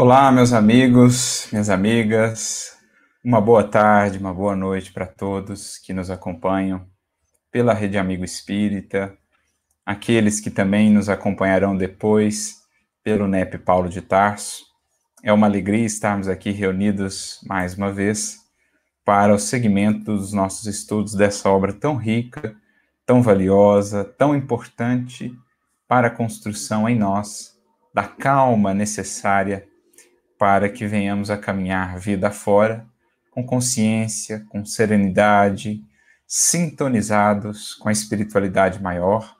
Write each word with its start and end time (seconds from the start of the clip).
Olá, 0.00 0.30
meus 0.30 0.52
amigos, 0.52 1.48
minhas 1.50 1.68
amigas. 1.68 2.78
Uma 3.24 3.40
boa 3.40 3.64
tarde, 3.64 4.16
uma 4.16 4.32
boa 4.32 4.54
noite 4.54 4.92
para 4.92 5.08
todos 5.08 5.76
que 5.76 5.92
nos 5.92 6.08
acompanham 6.08 6.86
pela 7.50 7.74
Rede 7.74 7.98
Amigo 7.98 8.24
Espírita, 8.24 9.18
aqueles 9.84 10.38
que 10.38 10.52
também 10.52 10.88
nos 10.88 11.08
acompanharão 11.08 11.76
depois 11.76 12.58
pelo 13.02 13.26
NEP 13.26 13.58
Paulo 13.58 13.88
de 13.88 14.00
Tarso. 14.00 14.64
É 15.24 15.32
uma 15.32 15.48
alegria 15.48 15.84
estarmos 15.84 16.28
aqui 16.28 16.52
reunidos 16.52 17.40
mais 17.44 17.76
uma 17.76 17.92
vez 17.92 18.36
para 19.04 19.34
o 19.34 19.38
segmento 19.38 20.16
dos 20.16 20.32
nossos 20.32 20.68
estudos 20.68 21.12
dessa 21.12 21.50
obra 21.50 21.72
tão 21.72 21.96
rica, 21.96 22.54
tão 23.04 23.20
valiosa, 23.20 24.04
tão 24.04 24.32
importante 24.36 25.34
para 25.88 26.06
a 26.06 26.14
construção 26.16 26.88
em 26.88 26.96
nós 26.96 27.58
da 27.92 28.04
calma 28.04 28.72
necessária 28.72 29.67
para 30.38 30.68
que 30.68 30.86
venhamos 30.86 31.30
a 31.30 31.36
caminhar 31.36 31.98
vida 31.98 32.30
fora 32.30 32.86
com 33.30 33.44
consciência, 33.44 34.44
com 34.48 34.64
serenidade, 34.64 35.84
sintonizados 36.26 37.74
com 37.74 37.88
a 37.88 37.92
espiritualidade 37.92 38.82
maior, 38.82 39.36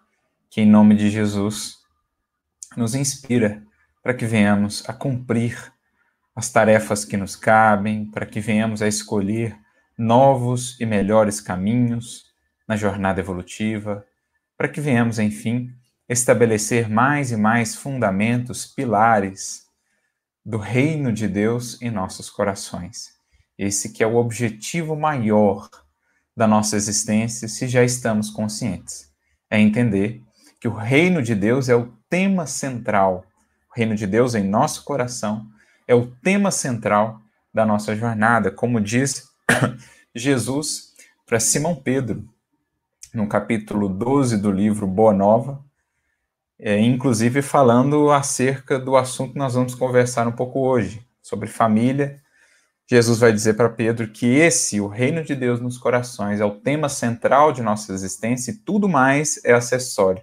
que 0.51 0.61
em 0.61 0.67
nome 0.67 0.95
de 0.95 1.11
Jesus 1.11 1.79
nos 2.77 2.95
inspira 2.95 3.63
para 4.03 4.15
que 4.15 4.27
venhamos 4.27 4.89
a 4.89 4.93
cumprir 4.93 5.73
as 6.35 6.51
tarefas 6.51 7.05
que 7.05 7.17
nos 7.17 7.35
cabem, 7.35 8.07
para 8.07 8.25
que 8.25 8.41
venhamos 8.41 8.83
a 8.83 8.89
escolher 8.89 9.57
novos 9.97 10.81
e 10.81 10.87
melhores 10.87 11.41
caminhos 11.41 12.27
na 12.67 12.77
jornada 12.77 13.21
evolutiva, 13.21 14.07
para 14.57 14.69
que 14.69 14.81
venhamos, 14.81 15.19
enfim, 15.19 15.73
estabelecer 16.09 16.89
mais 16.89 17.33
e 17.33 17.37
mais 17.37 17.75
fundamentos, 17.75 18.67
pilares 18.67 19.68
do 20.49 20.57
reino 20.57 21.13
de 21.13 21.29
Deus 21.29 21.77
em 21.83 21.91
nossos 21.91 22.31
corações. 22.31 23.13
Esse 23.59 23.93
que 23.93 24.03
é 24.03 24.07
o 24.07 24.17
objetivo 24.17 24.97
maior 24.97 25.69
da 26.35 26.47
nossa 26.47 26.75
existência, 26.75 27.47
se 27.47 27.69
já 27.69 27.85
estamos 27.85 28.31
conscientes. 28.31 29.13
É 29.51 29.61
entender 29.61 30.23
que 30.59 30.67
o 30.67 30.73
reino 30.73 31.23
de 31.23 31.35
Deus 31.35 31.69
é 31.69 31.77
o 31.77 31.93
tema 32.09 32.47
central. 32.47 33.27
O 33.71 33.79
reino 33.79 33.95
de 33.95 34.07
Deus 34.07 34.35
em 34.35 34.43
nosso 34.43 34.85
coração 34.85 35.47
é 35.87 35.95
o 35.95 36.07
tema 36.07 36.51
central 36.51 37.21
da 37.53 37.67
nossa 37.67 37.95
jornada, 37.95 38.51
como 38.51 38.81
diz 38.81 39.29
Jesus 40.17 40.95
para 41.27 41.39
Simão 41.39 41.77
Pedro, 41.77 42.27
no 43.13 43.29
capítulo 43.29 43.87
12 43.87 44.39
do 44.39 44.51
livro 44.51 44.87
Boa 44.87 45.13
Nova, 45.13 45.63
é, 46.59 46.79
inclusive 46.81 47.41
falando 47.41 48.11
acerca 48.11 48.79
do 48.79 48.97
assunto 48.97 49.33
que 49.33 49.39
nós 49.39 49.55
vamos 49.55 49.75
conversar 49.75 50.27
um 50.27 50.33
pouco 50.33 50.61
hoje, 50.61 51.07
sobre 51.23 51.49
família. 51.49 52.21
Jesus 52.91 53.19
vai 53.19 53.33
dizer 53.33 53.55
para 53.55 53.69
Pedro 53.69 54.09
que 54.09 54.27
esse, 54.27 54.81
o 54.81 54.89
reino 54.89 55.23
de 55.23 55.35
Deus 55.35 55.61
nos 55.61 55.77
corações, 55.77 56.41
é 56.41 56.45
o 56.45 56.59
tema 56.59 56.89
central 56.89 57.53
de 57.53 57.63
nossa 57.63 57.93
existência 57.93 58.51
e 58.51 58.57
tudo 58.57 58.89
mais 58.89 59.39
é 59.45 59.53
acessório. 59.53 60.23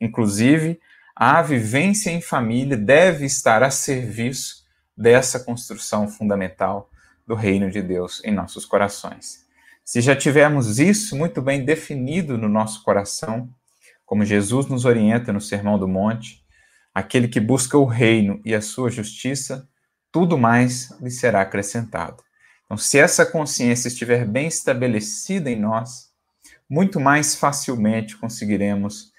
Inclusive, 0.00 0.80
a 1.14 1.40
vivência 1.40 2.10
em 2.10 2.20
família 2.20 2.76
deve 2.76 3.24
estar 3.24 3.62
a 3.62 3.70
serviço 3.70 4.64
dessa 4.96 5.38
construção 5.40 6.08
fundamental 6.08 6.90
do 7.26 7.34
reino 7.34 7.70
de 7.70 7.80
Deus 7.80 8.20
em 8.24 8.32
nossos 8.32 8.64
corações. 8.64 9.46
Se 9.84 10.00
já 10.00 10.14
tivermos 10.14 10.78
isso 10.78 11.16
muito 11.16 11.40
bem 11.40 11.64
definido 11.64 12.36
no 12.36 12.48
nosso 12.48 12.82
coração, 12.82 13.48
como 14.12 14.26
Jesus 14.26 14.66
nos 14.66 14.84
orienta 14.84 15.32
no 15.32 15.40
Sermão 15.40 15.78
do 15.78 15.88
Monte, 15.88 16.44
aquele 16.94 17.26
que 17.26 17.40
busca 17.40 17.78
o 17.78 17.86
reino 17.86 18.42
e 18.44 18.54
a 18.54 18.60
sua 18.60 18.90
justiça, 18.90 19.66
tudo 20.12 20.36
mais 20.36 20.90
lhe 21.00 21.10
será 21.10 21.40
acrescentado. 21.40 22.22
Então, 22.66 22.76
se 22.76 22.98
essa 22.98 23.24
consciência 23.24 23.88
estiver 23.88 24.26
bem 24.26 24.48
estabelecida 24.48 25.50
em 25.50 25.58
nós, 25.58 26.10
muito 26.68 27.00
mais 27.00 27.34
facilmente 27.34 28.14
conseguiremos 28.18 29.10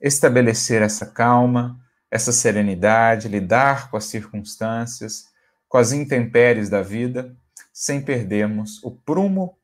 estabelecer 0.00 0.82
essa 0.82 1.06
calma, 1.06 1.78
essa 2.10 2.32
serenidade, 2.32 3.28
lidar 3.28 3.92
com 3.92 3.96
as 3.96 4.06
circunstâncias, 4.06 5.26
com 5.68 5.78
as 5.78 5.92
intempéries 5.92 6.68
da 6.68 6.82
vida, 6.82 7.32
sem 7.72 8.02
perdermos 8.02 8.82
o 8.82 8.90
prumo 8.90 9.56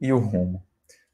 e 0.00 0.12
o 0.12 0.18
rumo. 0.18 0.66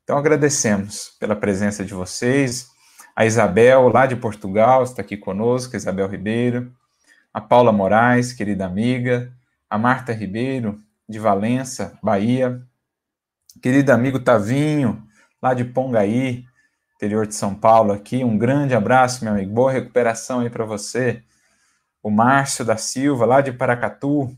Então 0.05 0.17
agradecemos 0.17 1.15
pela 1.21 1.37
presença 1.37 1.85
de 1.85 1.93
vocês, 1.93 2.71
a 3.15 3.27
Isabel, 3.27 3.89
lá 3.89 4.07
de 4.07 4.17
Portugal, 4.17 4.83
está 4.83 5.03
aqui 5.03 5.17
conosco, 5.17 5.77
Isabel 5.77 6.09
Ribeiro. 6.09 6.73
A 7.33 7.41
Paula 7.41 7.73
Moraes, 7.73 8.33
querida 8.33 8.67
amiga. 8.67 9.33
A 9.69 9.79
Marta 9.79 10.13
Ribeiro, 10.13 10.81
de 11.09 11.19
Valença, 11.19 11.99
Bahia. 12.03 12.63
Querido 13.63 13.93
amigo 13.93 14.19
Tavinho, 14.19 15.03
lá 15.43 15.55
de 15.55 15.65
Pongaí, 15.65 16.45
interior 16.97 17.27
de 17.27 17.35
São 17.35 17.55
Paulo, 17.55 17.93
aqui. 17.93 18.25
Um 18.25 18.39
grande 18.39 18.75
abraço, 18.75 19.25
meu 19.25 19.35
amigo. 19.35 19.53
Boa 19.53 19.73
recuperação 19.73 20.41
aí 20.41 20.51
para 20.51 20.65
você. 20.65 21.23
O 22.03 22.11
Márcio 22.11 22.65
da 22.65 22.77
Silva, 22.77 23.27
lá 23.27 23.41
de 23.41 23.53
Paracatu. 23.53 24.37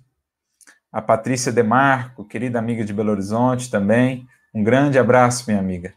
A 0.91 1.01
Patrícia 1.01 1.53
Demarco, 1.53 2.25
querida 2.25 2.59
amiga 2.59 2.85
de 2.85 2.93
Belo 2.93 3.13
Horizonte 3.13 3.71
também. 3.71 4.27
Um 4.53 4.63
grande 4.63 4.99
abraço, 4.99 5.45
minha 5.47 5.61
amiga 5.61 5.95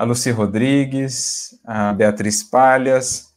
a 0.00 0.04
Luci 0.04 0.30
Rodrigues, 0.30 1.60
a 1.62 1.92
Beatriz 1.92 2.42
Palhas, 2.42 3.34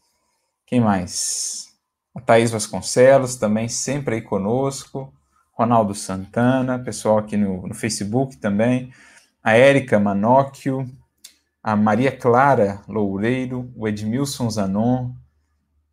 quem 0.65 0.79
mais? 0.79 1.67
A 2.15 2.21
Thaís 2.21 2.51
Vasconcelos, 2.51 3.35
também 3.35 3.67
sempre 3.67 4.15
aí 4.15 4.21
conosco, 4.21 5.13
Ronaldo 5.51 5.93
Santana, 5.93 6.79
pessoal 6.79 7.17
aqui 7.17 7.35
no, 7.35 7.67
no 7.67 7.73
Facebook 7.73 8.37
também, 8.37 8.93
a 9.43 9.57
Érica 9.57 9.99
Manóquio, 9.99 10.89
a 11.61 11.75
Maria 11.75 12.15
Clara 12.15 12.81
Loureiro, 12.87 13.69
o 13.75 13.85
Edmilson 13.85 14.49
Zanon, 14.49 15.11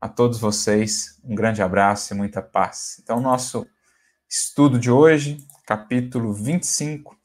a 0.01 0.09
todos 0.09 0.39
vocês, 0.39 1.21
um 1.25 1.35
grande 1.35 1.61
abraço 1.61 2.15
e 2.15 2.17
muita 2.17 2.41
paz. 2.41 3.01
Então, 3.03 3.21
nosso 3.21 3.67
estudo 4.29 4.79
de 4.79 4.89
hoje, 4.89 5.39
capítulo 5.67 6.33
25 6.33 7.19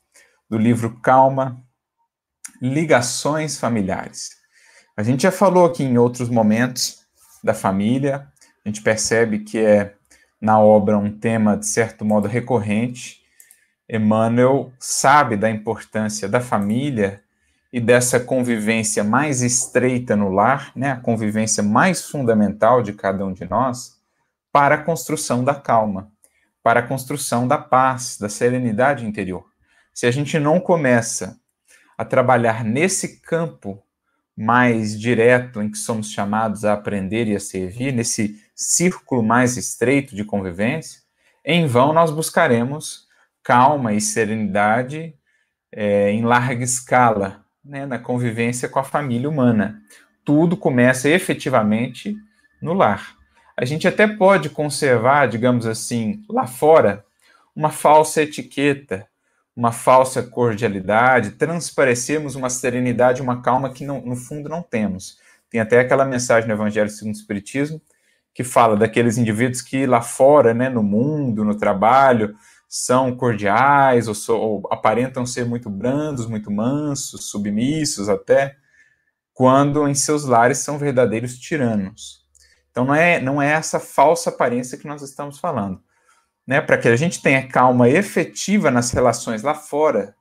do 0.49 0.57
livro 0.57 0.99
Calma, 0.99 1.63
ligações 2.61 3.57
familiares. 3.57 4.31
A 4.97 5.03
gente 5.03 5.23
já 5.23 5.31
falou 5.31 5.65
aqui 5.65 5.83
em 5.83 5.97
outros 5.97 6.29
momentos 6.29 7.05
da 7.43 7.53
família, 7.53 8.27
a 8.63 8.69
gente 8.69 8.81
percebe 8.81 9.39
que 9.39 9.59
é 9.59 9.93
na 10.39 10.59
obra 10.59 10.97
um 10.97 11.11
tema 11.11 11.57
de 11.57 11.67
certo 11.67 12.05
modo 12.05 12.27
recorrente. 12.27 13.21
Emmanuel 13.89 14.71
sabe 14.79 15.35
da 15.35 15.49
importância 15.49 16.27
da 16.27 16.39
família 16.39 17.21
e 17.71 17.79
dessa 17.79 18.19
convivência 18.19 19.03
mais 19.03 19.41
estreita 19.41 20.15
no 20.15 20.29
lar, 20.29 20.71
né, 20.75 20.91
a 20.91 20.97
convivência 20.97 21.61
mais 21.61 22.09
fundamental 22.09 22.81
de 22.81 22.93
cada 22.93 23.25
um 23.25 23.33
de 23.33 23.45
nós, 23.49 23.99
para 24.51 24.75
a 24.75 24.83
construção 24.83 25.43
da 25.43 25.53
calma, 25.53 26.09
para 26.63 26.79
a 26.79 26.83
construção 26.83 27.47
da 27.47 27.57
paz, 27.57 28.17
da 28.17 28.29
serenidade 28.29 29.05
interior. 29.05 29.45
Se 29.93 30.05
a 30.05 30.11
gente 30.11 30.39
não 30.39 30.59
começa 30.59 31.37
a 31.97 32.03
trabalhar 32.03 32.63
nesse 32.63 33.19
campo 33.21 33.81
mais 34.35 34.99
direto 34.99 35.61
em 35.61 35.69
que 35.69 35.77
somos 35.77 36.11
chamados 36.11 36.65
a 36.65 36.73
aprender 36.73 37.27
e 37.27 37.35
a 37.35 37.39
servir, 37.39 37.93
nesse 37.93 38.41
círculo 38.53 39.23
mais 39.23 39.55
estreito 39.55 40.15
de 40.15 40.25
convivência, 40.25 41.01
em 41.43 41.67
vão 41.67 41.93
nós 41.93 42.11
buscaremos 42.11 43.05
calma 43.43 43.93
e 43.93 44.01
serenidade 44.01 45.13
é, 45.71 46.11
em 46.11 46.23
larga 46.23 46.63
escala, 46.63 47.45
né, 47.63 47.85
na 47.85 47.99
convivência 47.99 48.67
com 48.67 48.79
a 48.79 48.83
família 48.83 49.29
humana. 49.29 49.81
Tudo 50.23 50.57
começa 50.57 51.07
efetivamente 51.07 52.15
no 52.61 52.73
lar. 52.73 53.15
A 53.55 53.63
gente 53.63 53.87
até 53.87 54.07
pode 54.07 54.49
conservar, 54.49 55.27
digamos 55.27 55.65
assim, 55.65 56.23
lá 56.27 56.47
fora, 56.47 57.05
uma 57.55 57.69
falsa 57.69 58.23
etiqueta 58.23 59.07
uma 59.55 59.71
falsa 59.71 60.21
cordialidade, 60.21 61.31
transparecemos 61.31 62.35
uma 62.35 62.49
serenidade, 62.49 63.21
uma 63.21 63.41
calma 63.41 63.71
que 63.71 63.85
no 63.85 64.15
fundo 64.15 64.49
não 64.49 64.61
temos. 64.61 65.17
Tem 65.49 65.61
até 65.61 65.79
aquela 65.79 66.03
mensagem 66.03 66.47
no 66.47 66.53
Evangelho 66.53 66.89
segundo 66.89 67.15
o 67.15 67.17
Espiritismo 67.17 67.81
que 68.33 68.43
fala 68.43 68.75
daqueles 68.75 69.17
indivíduos 69.17 69.61
que 69.61 69.85
lá 69.85 70.01
fora, 70.01 70.53
né, 70.53 70.67
no 70.67 70.83
mundo, 70.83 71.45
no 71.45 71.55
trabalho, 71.55 72.35
são 72.67 73.15
cordiais 73.15 74.09
ou, 74.09 74.13
so, 74.13 74.35
ou 74.35 74.67
aparentam 74.69 75.25
ser 75.25 75.45
muito 75.45 75.69
brandos, 75.69 76.27
muito 76.27 76.51
mansos, 76.51 77.29
submissos 77.29 78.09
até, 78.09 78.57
quando 79.33 79.87
em 79.87 79.95
seus 79.95 80.25
lares 80.25 80.57
são 80.57 80.77
verdadeiros 80.77 81.37
tiranos. 81.37 82.25
Então 82.71 82.83
não 82.83 82.93
é, 82.93 83.21
não 83.21 83.41
é 83.41 83.51
essa 83.51 83.79
falsa 83.79 84.29
aparência 84.29 84.77
que 84.77 84.87
nós 84.87 85.01
estamos 85.01 85.39
falando 85.39 85.81
né, 86.47 86.61
para 86.61 86.77
que 86.77 86.87
a 86.87 86.95
gente 86.95 87.21
tenha 87.21 87.47
calma 87.47 87.89
efetiva 87.89 88.69
nas 88.69 88.91
relações 88.91 89.41
lá 89.41 89.53
fora, 89.53 90.15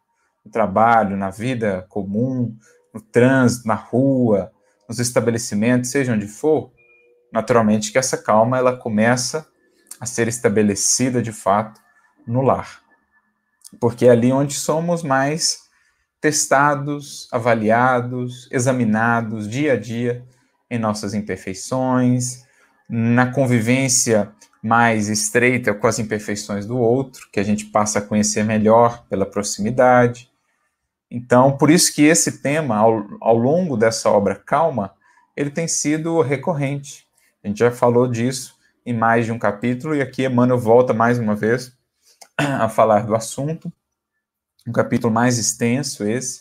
no 0.44 0.50
trabalho, 0.50 1.17
na 1.17 1.31
vida 1.31 1.87
comum, 1.88 2.56
no 2.93 3.00
trânsito, 3.00 3.67
na 3.67 3.75
rua, 3.75 4.53
nos 4.88 4.99
estabelecimentos, 4.99 5.91
seja 5.91 6.12
onde 6.12 6.26
for, 6.26 6.71
naturalmente 7.32 7.91
que 7.91 7.99
essa 7.99 8.17
calma 8.17 8.59
ela 8.59 8.76
começa 8.76 9.47
a 10.00 10.06
ser 10.06 10.29
estabelecida 10.29 11.23
de 11.23 11.32
fato 11.32 11.81
no 12.27 12.41
lar. 12.41 12.81
Porque 13.81 14.06
é 14.06 14.11
ali 14.11 14.32
onde 14.32 14.55
somos 14.55 15.03
mais 15.03 15.65
testados, 16.20 17.29
avaliados, 17.32 18.49
examinados 18.50 19.49
dia 19.49 19.75
a 19.75 19.77
dia 19.77 20.25
em 20.70 20.79
nossas 20.79 21.12
imperfeições, 21.12 22.44
na 22.88 23.32
convivência 23.32 24.32
mais 24.65 25.09
estreita 25.09 25.75
com 25.75 25.87
as 25.87 25.99
imperfeições 25.99 26.65
do 26.65 26.79
outro, 26.79 27.29
que 27.31 27.39
a 27.39 27.43
gente 27.43 27.67
passa 27.67 27.99
a 27.99 28.03
conhecer 28.03 28.43
melhor 28.45 29.05
pela 29.09 29.27
proximidade. 29.27 30.31
Então, 31.11 31.57
por 31.57 31.71
isso 31.71 31.95
que 31.95 32.03
esse 32.03 32.41
tema, 32.41 32.77
ao, 32.77 33.07
ao 33.21 33.37
longo 33.37 33.77
dessa 33.77 34.11
obra 34.11 34.35
Calma, 34.35 34.95
ele 35.37 35.51
tem 35.51 35.69
sido 35.69 36.23
recorrente. 36.23 37.07
A 37.43 37.49
gente 37.49 37.59
já 37.59 37.71
falou 37.71 38.09
disso 38.09 38.57
em 38.87 38.95
mais 38.95 39.27
de 39.27 39.33
um 39.33 39.39
capítulo, 39.39 39.95
e 39.95 40.01
aqui 40.01 40.25
Emmanuel 40.25 40.59
volta 40.59 40.95
mais 40.95 41.19
uma 41.19 41.35
vez 41.35 41.73
a 42.37 42.69
falar 42.69 43.07
do 43.07 43.15
assunto 43.15 43.71
um 44.67 44.73
capítulo 44.73 45.13
mais 45.13 45.39
extenso 45.39 46.05
esse, 46.05 46.41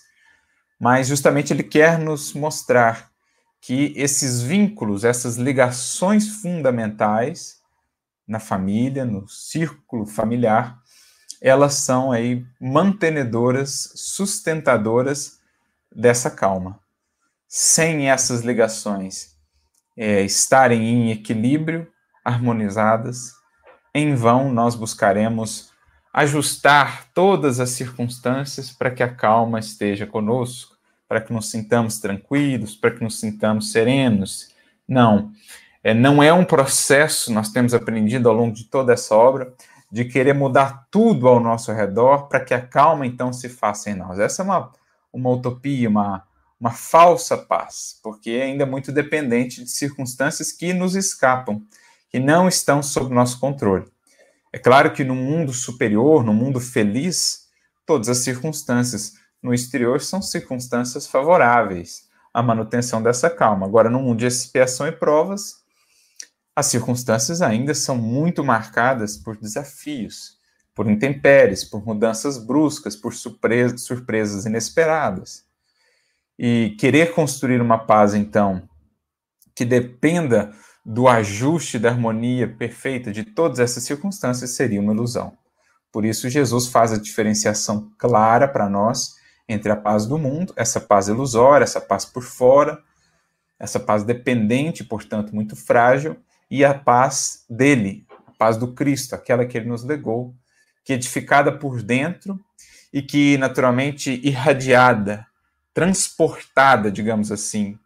mas 0.80 1.08
justamente 1.08 1.52
ele 1.52 1.64
quer 1.64 2.00
nos 2.00 2.34
mostrar 2.34 3.12
que 3.60 3.94
esses 3.96 4.42
vínculos, 4.42 5.04
essas 5.04 5.36
ligações 5.36 6.42
fundamentais 6.42 7.62
na 8.28 8.40
família, 8.40 9.06
no 9.06 9.28
círculo 9.28 10.06
familiar, 10.06 10.80
elas 11.42 11.76
são 11.76 12.12
aí 12.12 12.46
mantenedoras, 12.60 13.92
sustentadoras 13.96 15.40
dessa 15.94 16.32
calma. 16.32 16.80
Sem 17.48 18.10
essas 18.10 18.42
ligações 18.42 19.36
é, 19.98 20.22
estarem 20.22 20.82
em 20.82 21.12
equilíbrio, 21.12 21.88
harmonizadas, 22.24 23.34
em 23.94 24.16
vão 24.16 24.52
nós 24.52 24.74
buscaremos 24.74 25.72
ajustar 26.14 27.10
todas 27.14 27.60
as 27.60 27.72
circunstâncias 27.72 28.72
para 28.72 28.92
que 28.92 29.04
a 29.04 29.14
calma 29.14 29.60
esteja 29.60 30.06
conosco, 30.06 30.78
para 31.08 31.20
que 31.20 31.34
nos 31.34 31.50
sintamos 31.52 32.00
tranquilos, 32.00 32.76
para 32.76 32.92
que 32.92 33.04
nos 33.04 33.20
sintamos 33.20 33.72
serenos. 33.72 34.50
Não, 34.88 35.32
é, 35.84 35.94
não 35.94 36.24
é 36.24 36.32
um 36.32 36.46
processo, 36.46 37.32
nós 37.32 37.50
temos 37.50 37.74
aprendido 37.74 38.30
ao 38.30 38.36
longo 38.36 38.56
de 38.56 38.64
toda 38.64 38.94
essa 38.94 39.14
obra, 39.16 39.54
de 39.92 40.06
querer 40.06 40.34
mudar 40.34 40.88
tudo 40.90 41.28
ao 41.28 41.40
nosso 41.40 41.72
redor 41.72 42.28
para 42.28 42.40
que 42.40 42.54
a 42.54 42.62
calma 42.62 43.06
então 43.06 43.34
se 43.34 43.50
faça 43.50 43.92
em 43.92 43.96
nós. 43.96 44.18
Essa 44.18 44.42
é 44.42 44.46
uma, 44.46 44.72
uma 45.12 45.30
utopia, 45.30 45.90
uma, 45.90 46.24
uma 46.60 46.72
falsa 46.72 47.38
paz, 47.38 48.00
porque 48.02 48.32
é 48.32 48.44
ainda 48.44 48.66
muito 48.66 48.92
dependente 48.92 49.64
de 49.64 49.70
circunstâncias 49.70 50.52
que 50.52 50.74
nos 50.74 50.96
escapam, 50.96 51.62
que 52.10 52.20
não 52.20 52.48
estão 52.48 52.82
sob 52.82 53.14
nosso 53.14 53.40
controle. 53.40 53.86
É 54.52 54.58
claro 54.58 54.94
que 54.94 55.04
no 55.04 55.16
mundo 55.16 55.52
superior, 55.52 56.24
no 56.24 56.34
mundo 56.34 56.60
feliz, 56.60 57.50
todas 57.86 58.08
as 58.08 58.20
circunstâncias 58.20 59.14
no 59.42 59.54
exterior 59.54 60.00
são 60.00 60.22
circunstâncias 60.22 61.06
favoráveis 61.06 62.08
à 62.34 62.42
manutenção 62.42 63.04
dessa 63.04 63.30
calma. 63.30 63.66
Agora, 63.66 63.90
no 63.90 64.00
mundo 64.00 64.20
de 64.20 64.26
expiação 64.26 64.88
e 64.88 64.92
provas, 64.92 65.63
as 66.56 66.68
circunstâncias 66.68 67.42
ainda 67.42 67.74
são 67.74 67.98
muito 67.98 68.44
marcadas 68.44 69.18
por 69.18 69.38
desafios, 69.38 70.38
por 70.76 70.90
intempéries, 70.90 71.64
por 71.64 71.86
mudanças 71.86 72.38
bruscas, 72.38 72.96
por 72.96 73.14
surpresas, 73.14 74.46
inesperadas. 74.46 75.46
E 76.38 76.76
querer 76.80 77.14
construir 77.14 77.62
uma 77.62 77.78
paz, 77.78 78.14
então, 78.14 78.68
que 79.56 79.66
dependa 79.66 80.52
do 80.86 81.08
ajuste 81.08 81.80
da 81.80 81.90
harmonia 81.90 82.48
perfeita 82.48 83.12
de 83.12 83.24
todas 83.24 83.60
essas 83.60 83.84
circunstâncias 83.84 84.52
seria 84.52 84.82
uma 84.82 84.94
ilusão. 84.94 85.38
Por 85.92 86.06
isso, 86.06 86.30
Jesus 86.30 86.68
faz 86.68 86.92
a 86.92 86.98
diferenciação 86.98 87.92
clara 87.98 88.48
para 88.48 88.68
nós 88.68 89.16
entre 89.48 89.72
a 89.72 89.76
paz 89.76 90.06
do 90.06 90.18
mundo, 90.18 90.54
essa 90.56 90.80
paz 90.80 91.08
ilusória, 91.08 91.64
essa 91.64 91.80
paz 91.80 92.04
por 92.04 92.24
fora, 92.24 92.82
essa 93.60 93.80
paz 93.80 94.04
dependente, 94.04 94.84
portanto, 94.84 95.34
muito 95.34 95.56
frágil, 95.56 96.18
e 96.54 96.64
a 96.64 96.72
paz 96.72 97.46
dele, 97.50 98.06
a 98.28 98.32
paz 98.32 98.58
do 98.58 98.74
Cristo, 98.74 99.16
aquela 99.16 99.44
que 99.44 99.58
ele 99.58 99.68
nos 99.68 99.84
legou, 99.84 100.36
que 100.86 100.94
edificada 100.94 101.52
por 101.52 101.82
dentro 101.82 102.40
e 102.94 103.02
que, 103.02 103.40
naturalmente, 103.40 104.22
irradiada, 104.24 105.26
transportada, 105.74 106.92
digamos 106.92 107.32
assim, 107.32 107.80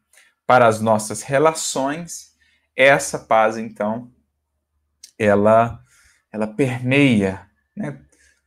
para 0.46 0.68
as 0.68 0.82
nossas 0.82 1.22
relações 1.22 2.36
essa 2.76 3.18
paz, 3.18 3.58
então, 3.58 4.12
ela, 5.18 5.80
ela 6.30 6.46
permeia 6.46 7.48
né, 7.74 7.98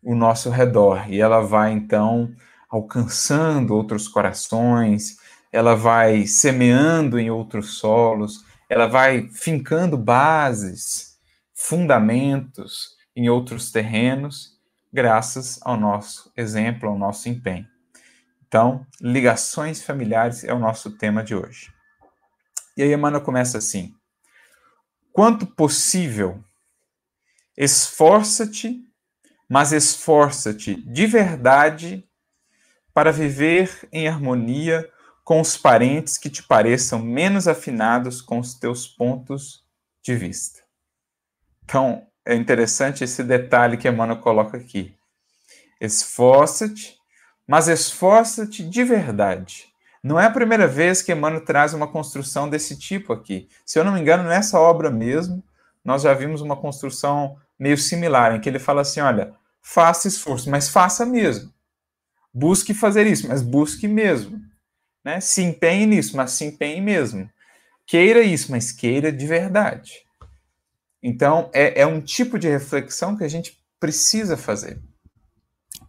o 0.02 0.14
nosso 0.14 0.50
redor 0.50 1.10
e 1.10 1.18
ela 1.18 1.40
vai, 1.40 1.72
então, 1.72 2.30
alcançando 2.68 3.74
outros 3.74 4.06
corações, 4.06 5.16
ela 5.50 5.74
vai 5.74 6.26
semeando 6.26 7.18
em 7.18 7.30
outros 7.30 7.78
solos, 7.78 8.49
ela 8.70 8.86
vai 8.86 9.28
fincando 9.30 9.98
bases, 9.98 11.18
fundamentos 11.52 12.96
em 13.16 13.28
outros 13.28 13.72
terrenos, 13.72 14.60
graças 14.92 15.58
ao 15.62 15.76
nosso 15.76 16.32
exemplo, 16.36 16.88
ao 16.88 16.96
nosso 16.96 17.28
empenho. 17.28 17.66
Então, 18.46 18.86
ligações 19.00 19.82
familiares 19.82 20.44
é 20.44 20.54
o 20.54 20.58
nosso 20.60 20.96
tema 20.96 21.24
de 21.24 21.34
hoje. 21.34 21.74
E 22.76 22.82
aí 22.84 22.92
Emmanuel 22.92 23.22
começa 23.22 23.58
assim: 23.58 23.92
quanto 25.12 25.46
possível, 25.48 26.42
esforça-te, 27.58 28.80
mas 29.48 29.72
esforça-te 29.72 30.76
de 30.76 31.06
verdade 31.08 32.08
para 32.94 33.10
viver 33.10 33.88
em 33.92 34.06
harmonia 34.06 34.88
com 35.30 35.40
os 35.40 35.56
parentes 35.56 36.18
que 36.18 36.28
te 36.28 36.42
pareçam 36.42 36.98
menos 36.98 37.46
afinados 37.46 38.20
com 38.20 38.40
os 38.40 38.52
teus 38.52 38.88
pontos 38.88 39.64
de 40.02 40.16
vista. 40.16 40.58
Então, 41.62 42.04
é 42.26 42.34
interessante 42.34 43.04
esse 43.04 43.22
detalhe 43.22 43.76
que 43.76 43.88
Emmanuel 43.88 44.18
coloca 44.18 44.56
aqui. 44.56 44.92
Esforça-te, 45.80 46.98
mas 47.46 47.68
esforça-te 47.68 48.68
de 48.68 48.82
verdade 48.82 49.70
não 50.02 50.18
é 50.18 50.26
a 50.26 50.30
primeira 50.30 50.66
vez 50.66 51.00
que 51.00 51.12
Emmanuel 51.12 51.44
traz 51.44 51.74
uma 51.74 51.86
construção 51.86 52.50
desse 52.50 52.76
tipo 52.76 53.12
aqui. 53.12 53.48
Se 53.64 53.78
eu 53.78 53.84
não 53.84 53.92
me 53.92 54.00
engano, 54.00 54.24
nessa 54.24 54.58
obra 54.58 54.90
mesmo, 54.90 55.44
nós 55.84 56.02
já 56.02 56.12
vimos 56.12 56.40
uma 56.40 56.56
construção 56.56 57.36
meio 57.56 57.78
similar, 57.78 58.34
em 58.34 58.40
que 58.40 58.48
ele 58.48 58.58
fala 58.58 58.80
assim: 58.80 58.98
olha, 58.98 59.32
faça 59.62 60.08
esforço, 60.08 60.50
mas 60.50 60.68
faça 60.68 61.06
mesmo. 61.06 61.52
Busque 62.34 62.74
fazer 62.74 63.06
isso, 63.06 63.28
mas 63.28 63.42
busque 63.42 63.86
mesmo. 63.86 64.49
Né? 65.04 65.20
Se 65.20 65.42
empenhe 65.42 65.86
nisso, 65.86 66.16
mas 66.16 66.32
se 66.32 66.44
empenhe 66.44 66.80
mesmo. 66.80 67.28
Queira 67.86 68.20
isso, 68.20 68.50
mas 68.50 68.70
queira 68.70 69.10
de 69.10 69.26
verdade. 69.26 70.04
Então, 71.02 71.50
é, 71.52 71.80
é 71.80 71.86
um 71.86 72.00
tipo 72.00 72.38
de 72.38 72.48
reflexão 72.48 73.16
que 73.16 73.24
a 73.24 73.28
gente 73.28 73.58
precisa 73.78 74.36
fazer. 74.36 74.80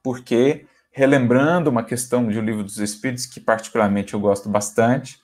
Porque 0.02 0.66
relembrando 0.92 1.70
uma 1.70 1.84
questão 1.84 2.28
de 2.28 2.38
O 2.38 2.42
Livro 2.42 2.64
dos 2.64 2.78
Espíritos 2.78 3.26
que 3.26 3.40
particularmente 3.40 4.14
eu 4.14 4.20
gosto 4.20 4.50
bastante, 4.50 5.20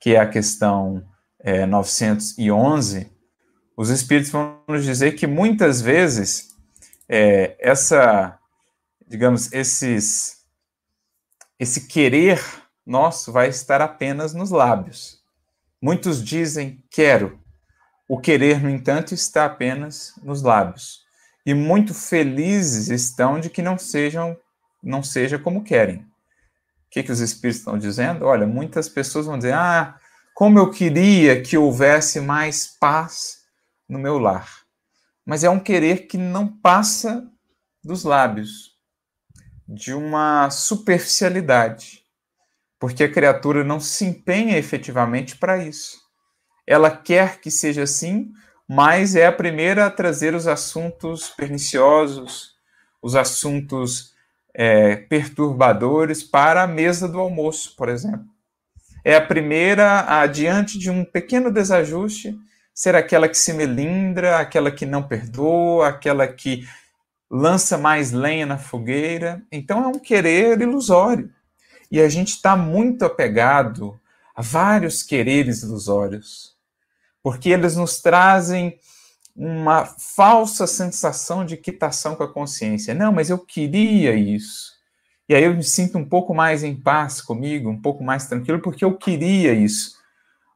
que 0.00 0.14
é 0.14 0.20
a 0.20 0.28
questão 0.28 1.06
é, 1.40 1.66
911, 1.66 3.10
os 3.76 3.90
Espíritos 3.90 4.30
vão 4.30 4.60
nos 4.66 4.84
dizer 4.84 5.12
que 5.12 5.26
muitas 5.26 5.80
vezes 5.80 6.56
é, 7.08 7.56
essa, 7.60 8.38
digamos, 9.06 9.52
esses, 9.52 10.44
esse 11.58 11.86
querer 11.86 12.42
nosso 12.88 13.30
vai 13.30 13.48
estar 13.48 13.82
apenas 13.82 14.32
nos 14.32 14.50
lábios. 14.50 15.22
Muitos 15.80 16.24
dizem 16.24 16.82
quero, 16.90 17.38
o 18.08 18.18
querer, 18.18 18.62
no 18.62 18.70
entanto, 18.70 19.12
está 19.12 19.44
apenas 19.44 20.14
nos 20.22 20.42
lábios. 20.42 21.02
E 21.44 21.52
muito 21.52 21.92
felizes 21.92 22.88
estão 22.88 23.38
de 23.38 23.50
que 23.50 23.62
não 23.62 23.78
sejam 23.78 24.36
não 24.82 25.02
seja 25.02 25.38
como 25.38 25.64
querem. 25.64 25.98
O 25.98 26.90
que, 26.90 27.02
que 27.02 27.12
os 27.12 27.20
espíritos 27.20 27.58
estão 27.58 27.76
dizendo? 27.76 28.24
Olha, 28.24 28.46
muitas 28.46 28.88
pessoas 28.88 29.26
vão 29.26 29.36
dizer: 29.36 29.54
ah, 29.54 29.98
como 30.34 30.58
eu 30.58 30.70
queria 30.70 31.42
que 31.42 31.58
houvesse 31.58 32.20
mais 32.20 32.66
paz 32.78 33.38
no 33.88 33.98
meu 33.98 34.18
lar. 34.18 34.48
Mas 35.26 35.44
é 35.44 35.50
um 35.50 35.60
querer 35.60 36.06
que 36.06 36.16
não 36.16 36.48
passa 36.48 37.28
dos 37.84 38.04
lábios, 38.04 38.76
de 39.68 39.92
uma 39.92 40.48
superficialidade, 40.48 41.97
porque 42.78 43.04
a 43.04 43.12
criatura 43.12 43.64
não 43.64 43.80
se 43.80 44.04
empenha 44.04 44.56
efetivamente 44.56 45.36
para 45.36 45.58
isso. 45.58 45.98
Ela 46.66 46.90
quer 46.90 47.40
que 47.40 47.50
seja 47.50 47.82
assim, 47.82 48.30
mas 48.68 49.16
é 49.16 49.26
a 49.26 49.32
primeira 49.32 49.86
a 49.86 49.90
trazer 49.90 50.34
os 50.34 50.46
assuntos 50.46 51.28
perniciosos, 51.30 52.52
os 53.02 53.16
assuntos 53.16 54.12
é, 54.54 54.96
perturbadores 54.96 56.22
para 56.22 56.62
a 56.62 56.66
mesa 56.66 57.08
do 57.08 57.18
almoço, 57.18 57.74
por 57.76 57.88
exemplo. 57.88 58.26
É 59.04 59.16
a 59.16 59.24
primeira, 59.24 60.20
a, 60.20 60.26
diante 60.26 60.78
de 60.78 60.90
um 60.90 61.04
pequeno 61.04 61.50
desajuste, 61.50 62.36
ser 62.74 62.94
aquela 62.94 63.28
que 63.28 63.38
se 63.38 63.52
melindra, 63.52 64.38
aquela 64.38 64.70
que 64.70 64.84
não 64.84 65.02
perdoa, 65.02 65.88
aquela 65.88 66.28
que 66.28 66.68
lança 67.30 67.78
mais 67.78 68.12
lenha 68.12 68.46
na 68.46 68.58
fogueira. 68.58 69.42
Então 69.50 69.82
é 69.82 69.86
um 69.86 69.98
querer 69.98 70.60
ilusório. 70.60 71.32
E 71.90 72.00
a 72.00 72.08
gente 72.08 72.30
está 72.30 72.56
muito 72.56 73.04
apegado 73.04 73.98
a 74.34 74.42
vários 74.42 75.02
quereres 75.02 75.62
ilusórios, 75.62 76.56
porque 77.22 77.50
eles 77.50 77.76
nos 77.76 78.00
trazem 78.00 78.78
uma 79.34 79.84
falsa 79.84 80.66
sensação 80.66 81.44
de 81.44 81.56
quitação 81.56 82.16
com 82.16 82.24
a 82.24 82.32
consciência. 82.32 82.94
Não, 82.94 83.12
mas 83.12 83.30
eu 83.30 83.38
queria 83.38 84.14
isso. 84.14 84.72
E 85.28 85.34
aí 85.34 85.44
eu 85.44 85.54
me 85.54 85.62
sinto 85.62 85.98
um 85.98 86.04
pouco 86.04 86.34
mais 86.34 86.64
em 86.64 86.74
paz 86.74 87.20
comigo, 87.20 87.68
um 87.68 87.80
pouco 87.80 88.02
mais 88.02 88.26
tranquilo, 88.26 88.60
porque 88.60 88.84
eu 88.84 88.96
queria 88.96 89.52
isso 89.52 89.98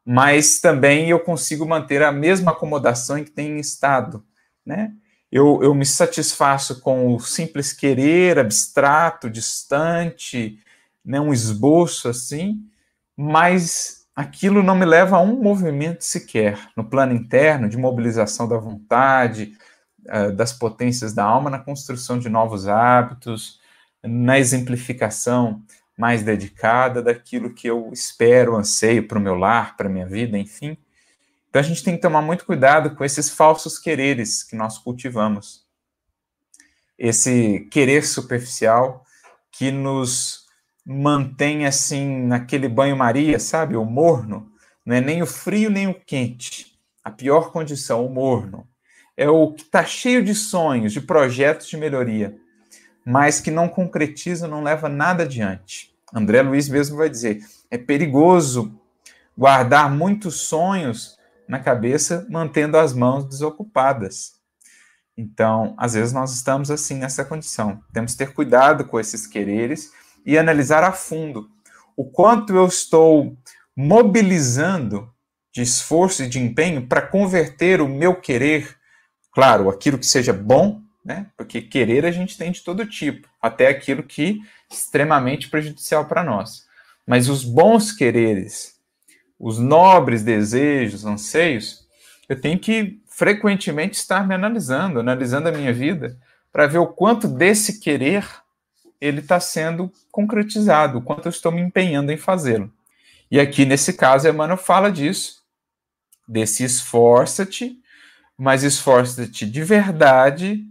mas 0.04 0.60
também 0.60 1.10
eu 1.10 1.20
consigo 1.20 1.66
manter 1.66 2.02
a 2.02 2.10
mesma 2.10 2.52
acomodação 2.52 3.18
em 3.18 3.24
que 3.24 3.30
tem 3.30 3.58
estado, 3.58 4.24
né? 4.64 4.92
Eu, 5.30 5.60
eu 5.62 5.74
me 5.74 5.86
satisfaço 5.86 6.80
com 6.80 7.14
o 7.14 7.20
simples 7.20 7.72
querer 7.72 8.38
abstrato, 8.38 9.30
distante, 9.30 10.58
né, 11.04 11.20
um 11.20 11.32
esboço 11.32 12.08
assim, 12.08 12.60
mas 13.16 14.06
aquilo 14.14 14.62
não 14.62 14.74
me 14.74 14.84
leva 14.84 15.16
a 15.16 15.20
um 15.20 15.42
movimento 15.42 16.04
sequer 16.04 16.58
no 16.76 16.84
plano 16.84 17.12
interno 17.12 17.68
de 17.68 17.76
mobilização 17.76 18.46
da 18.46 18.58
vontade, 18.58 19.56
uh, 20.06 20.32
das 20.32 20.52
potências 20.52 21.12
da 21.12 21.24
alma 21.24 21.50
na 21.50 21.58
construção 21.58 22.18
de 22.18 22.28
novos 22.28 22.68
hábitos, 22.68 23.60
na 24.02 24.38
exemplificação 24.38 25.62
mais 25.96 26.22
dedicada 26.22 27.02
daquilo 27.02 27.54
que 27.54 27.68
eu 27.68 27.90
espero, 27.92 28.56
anseio 28.56 29.06
para 29.06 29.18
o 29.18 29.22
meu 29.22 29.34
lar, 29.34 29.76
para 29.76 29.88
a 29.88 29.92
minha 29.92 30.06
vida, 30.06 30.38
enfim. 30.38 30.76
Então 31.48 31.60
a 31.60 31.62
gente 31.62 31.84
tem 31.84 31.94
que 31.94 32.02
tomar 32.02 32.22
muito 32.22 32.46
cuidado 32.46 32.96
com 32.96 33.04
esses 33.04 33.28
falsos 33.28 33.78
quereres 33.78 34.42
que 34.42 34.56
nós 34.56 34.78
cultivamos. 34.78 35.66
Esse 36.98 37.68
querer 37.70 38.04
superficial 38.04 39.04
que 39.50 39.70
nos 39.70 40.41
mantém 40.84 41.66
assim 41.66 42.26
naquele 42.26 42.68
banho-maria, 42.68 43.38
sabe? 43.38 43.76
O 43.76 43.84
morno. 43.84 44.50
Não 44.84 44.96
é 44.96 45.00
nem 45.00 45.22
o 45.22 45.26
frio 45.26 45.70
nem 45.70 45.88
o 45.88 45.94
quente. 45.94 46.78
A 47.04 47.10
pior 47.10 47.52
condição, 47.52 48.04
o 48.04 48.10
morno. 48.10 48.66
É 49.16 49.28
o 49.28 49.52
que 49.52 49.62
está 49.62 49.84
cheio 49.84 50.24
de 50.24 50.34
sonhos, 50.34 50.92
de 50.92 51.00
projetos 51.00 51.68
de 51.68 51.76
melhoria, 51.76 52.36
mas 53.04 53.40
que 53.40 53.50
não 53.50 53.68
concretiza, 53.68 54.48
não 54.48 54.62
leva 54.62 54.88
nada 54.88 55.24
adiante. 55.24 55.92
André 56.12 56.42
Luiz 56.42 56.68
mesmo 56.68 56.96
vai 56.96 57.10
dizer: 57.10 57.40
é 57.70 57.76
perigoso 57.76 58.78
guardar 59.36 59.90
muitos 59.90 60.40
sonhos 60.40 61.18
na 61.48 61.58
cabeça, 61.58 62.26
mantendo 62.30 62.78
as 62.78 62.94
mãos 62.94 63.24
desocupadas. 63.24 64.40
Então, 65.16 65.74
às 65.76 65.92
vezes 65.92 66.12
nós 66.12 66.32
estamos 66.32 66.70
assim 66.70 66.96
nessa 66.96 67.24
condição. 67.24 67.82
Temos 67.92 68.12
que 68.12 68.18
ter 68.18 68.32
cuidado 68.32 68.84
com 68.84 68.98
esses 68.98 69.26
quereres 69.26 69.92
e 70.24 70.38
analisar 70.38 70.84
a 70.84 70.92
fundo 70.92 71.48
o 71.96 72.04
quanto 72.04 72.54
eu 72.54 72.66
estou 72.66 73.36
mobilizando 73.76 75.12
de 75.52 75.62
esforço 75.62 76.22
e 76.22 76.28
de 76.28 76.38
empenho 76.38 76.86
para 76.86 77.02
converter 77.02 77.80
o 77.80 77.88
meu 77.88 78.14
querer, 78.14 78.76
claro, 79.32 79.68
aquilo 79.68 79.98
que 79.98 80.06
seja 80.06 80.32
bom, 80.32 80.80
né? 81.04 81.26
Porque 81.36 81.60
querer 81.60 82.06
a 82.06 82.10
gente 82.10 82.38
tem 82.38 82.50
de 82.50 82.62
todo 82.62 82.86
tipo, 82.86 83.28
até 83.40 83.68
aquilo 83.68 84.02
que 84.02 84.40
é 84.70 84.74
extremamente 84.74 85.48
prejudicial 85.48 86.06
para 86.06 86.24
nós. 86.24 86.66
Mas 87.06 87.28
os 87.28 87.44
bons 87.44 87.92
quereres, 87.92 88.76
os 89.38 89.58
nobres 89.58 90.22
desejos, 90.22 91.04
anseios, 91.04 91.86
eu 92.28 92.40
tenho 92.40 92.58
que 92.58 93.00
frequentemente 93.06 93.96
estar 93.98 94.26
me 94.26 94.34
analisando, 94.34 95.00
analisando 95.00 95.48
a 95.48 95.52
minha 95.52 95.72
vida, 95.72 96.16
para 96.50 96.66
ver 96.66 96.78
o 96.78 96.86
quanto 96.86 97.28
desse 97.28 97.80
querer 97.80 98.41
ele 99.02 99.18
está 99.18 99.40
sendo 99.40 99.92
concretizado, 100.12 100.98
o 100.98 101.02
quanto 101.02 101.26
eu 101.26 101.30
estou 101.30 101.50
me 101.50 101.60
empenhando 101.60 102.12
em 102.12 102.16
fazê-lo. 102.16 102.72
E 103.28 103.40
aqui, 103.40 103.64
nesse 103.64 103.94
caso, 103.94 104.28
Emmanuel 104.28 104.56
fala 104.56 104.92
disso, 104.92 105.42
desse 106.26 106.62
esforça-te, 106.62 107.76
mas 108.38 108.62
esforça-te 108.62 109.44
de 109.44 109.64
verdade 109.64 110.64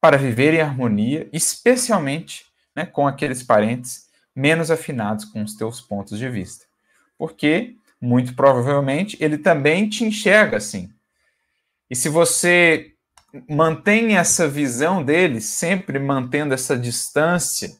para 0.00 0.16
viver 0.16 0.54
em 0.54 0.60
harmonia, 0.60 1.28
especialmente 1.32 2.46
né, 2.76 2.86
com 2.86 3.08
aqueles 3.08 3.42
parentes 3.42 4.08
menos 4.36 4.70
afinados 4.70 5.24
com 5.24 5.42
os 5.42 5.56
teus 5.56 5.80
pontos 5.80 6.16
de 6.16 6.28
vista. 6.28 6.66
Porque, 7.18 7.74
muito 8.00 8.34
provavelmente, 8.34 9.16
ele 9.20 9.36
também 9.36 9.88
te 9.88 10.04
enxerga 10.04 10.58
assim. 10.58 10.92
E 11.90 11.96
se 11.96 12.08
você 12.08 12.93
mantém 13.48 14.16
essa 14.16 14.48
visão 14.48 15.02
dele, 15.02 15.40
sempre 15.40 15.98
mantendo 15.98 16.54
essa 16.54 16.76
distância, 16.76 17.76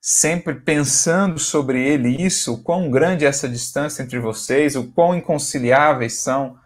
sempre 0.00 0.54
pensando 0.54 1.38
sobre 1.38 1.82
ele 1.82 2.22
isso, 2.22 2.54
o 2.54 2.62
quão 2.62 2.90
grande 2.90 3.24
é 3.24 3.28
essa 3.28 3.48
distância 3.48 4.02
entre 4.02 4.18
vocês, 4.18 4.76
o 4.76 4.90
quão 4.92 5.14
inconciliáveis 5.14 6.14
são 6.20 6.58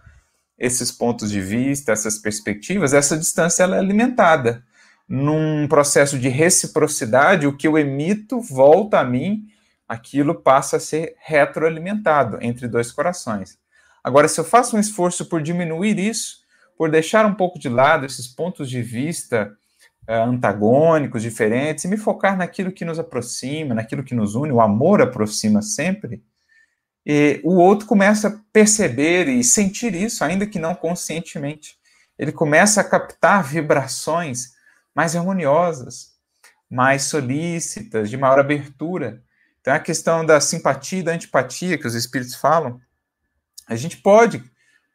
esses 0.58 0.92
pontos 0.92 1.30
de 1.30 1.40
vista, 1.40 1.92
essas 1.92 2.18
perspectivas, 2.18 2.94
essa 2.94 3.16
distância 3.16 3.64
ela 3.64 3.76
é 3.76 3.80
alimentada 3.80 4.64
num 5.08 5.66
processo 5.68 6.18
de 6.18 6.28
reciprocidade, 6.28 7.46
o 7.46 7.56
que 7.56 7.68
eu 7.68 7.76
emito 7.76 8.40
volta 8.40 9.00
a 9.00 9.04
mim, 9.04 9.46
aquilo 9.86 10.34
passa 10.34 10.76
a 10.78 10.80
ser 10.80 11.14
retroalimentado 11.18 12.38
entre 12.40 12.66
dois 12.66 12.90
corações. 12.90 13.58
Agora, 14.02 14.28
se 14.28 14.40
eu 14.40 14.44
faço 14.44 14.76
um 14.76 14.80
esforço 14.80 15.26
por 15.26 15.42
diminuir 15.42 15.98
isso, 15.98 16.43
por 16.76 16.90
deixar 16.90 17.24
um 17.26 17.34
pouco 17.34 17.58
de 17.58 17.68
lado 17.68 18.04
esses 18.04 18.26
pontos 18.26 18.68
de 18.68 18.82
vista 18.82 19.56
uh, 20.08 20.12
antagônicos, 20.12 21.22
diferentes, 21.22 21.84
e 21.84 21.88
me 21.88 21.96
focar 21.96 22.36
naquilo 22.36 22.72
que 22.72 22.84
nos 22.84 22.98
aproxima, 22.98 23.74
naquilo 23.74 24.04
que 24.04 24.14
nos 24.14 24.34
une, 24.34 24.52
o 24.52 24.60
amor 24.60 25.00
aproxima 25.00 25.62
sempre, 25.62 26.22
e 27.06 27.40
o 27.44 27.56
outro 27.56 27.86
começa 27.86 28.28
a 28.28 28.38
perceber 28.52 29.28
e 29.28 29.44
sentir 29.44 29.94
isso, 29.94 30.24
ainda 30.24 30.46
que 30.46 30.58
não 30.58 30.74
conscientemente. 30.74 31.76
Ele 32.18 32.32
começa 32.32 32.80
a 32.80 32.84
captar 32.84 33.44
vibrações 33.44 34.54
mais 34.94 35.14
harmoniosas, 35.14 36.12
mais 36.70 37.02
solícitas, 37.02 38.08
de 38.08 38.16
maior 38.16 38.38
abertura. 38.38 39.22
Então, 39.60 39.74
a 39.74 39.80
questão 39.80 40.24
da 40.24 40.40
simpatia 40.40 41.00
e 41.00 41.02
da 41.02 41.12
antipatia 41.12 41.76
que 41.76 41.86
os 41.86 41.94
espíritos 41.94 42.34
falam, 42.34 42.80
a 43.66 43.76
gente 43.76 43.98
pode 43.98 44.42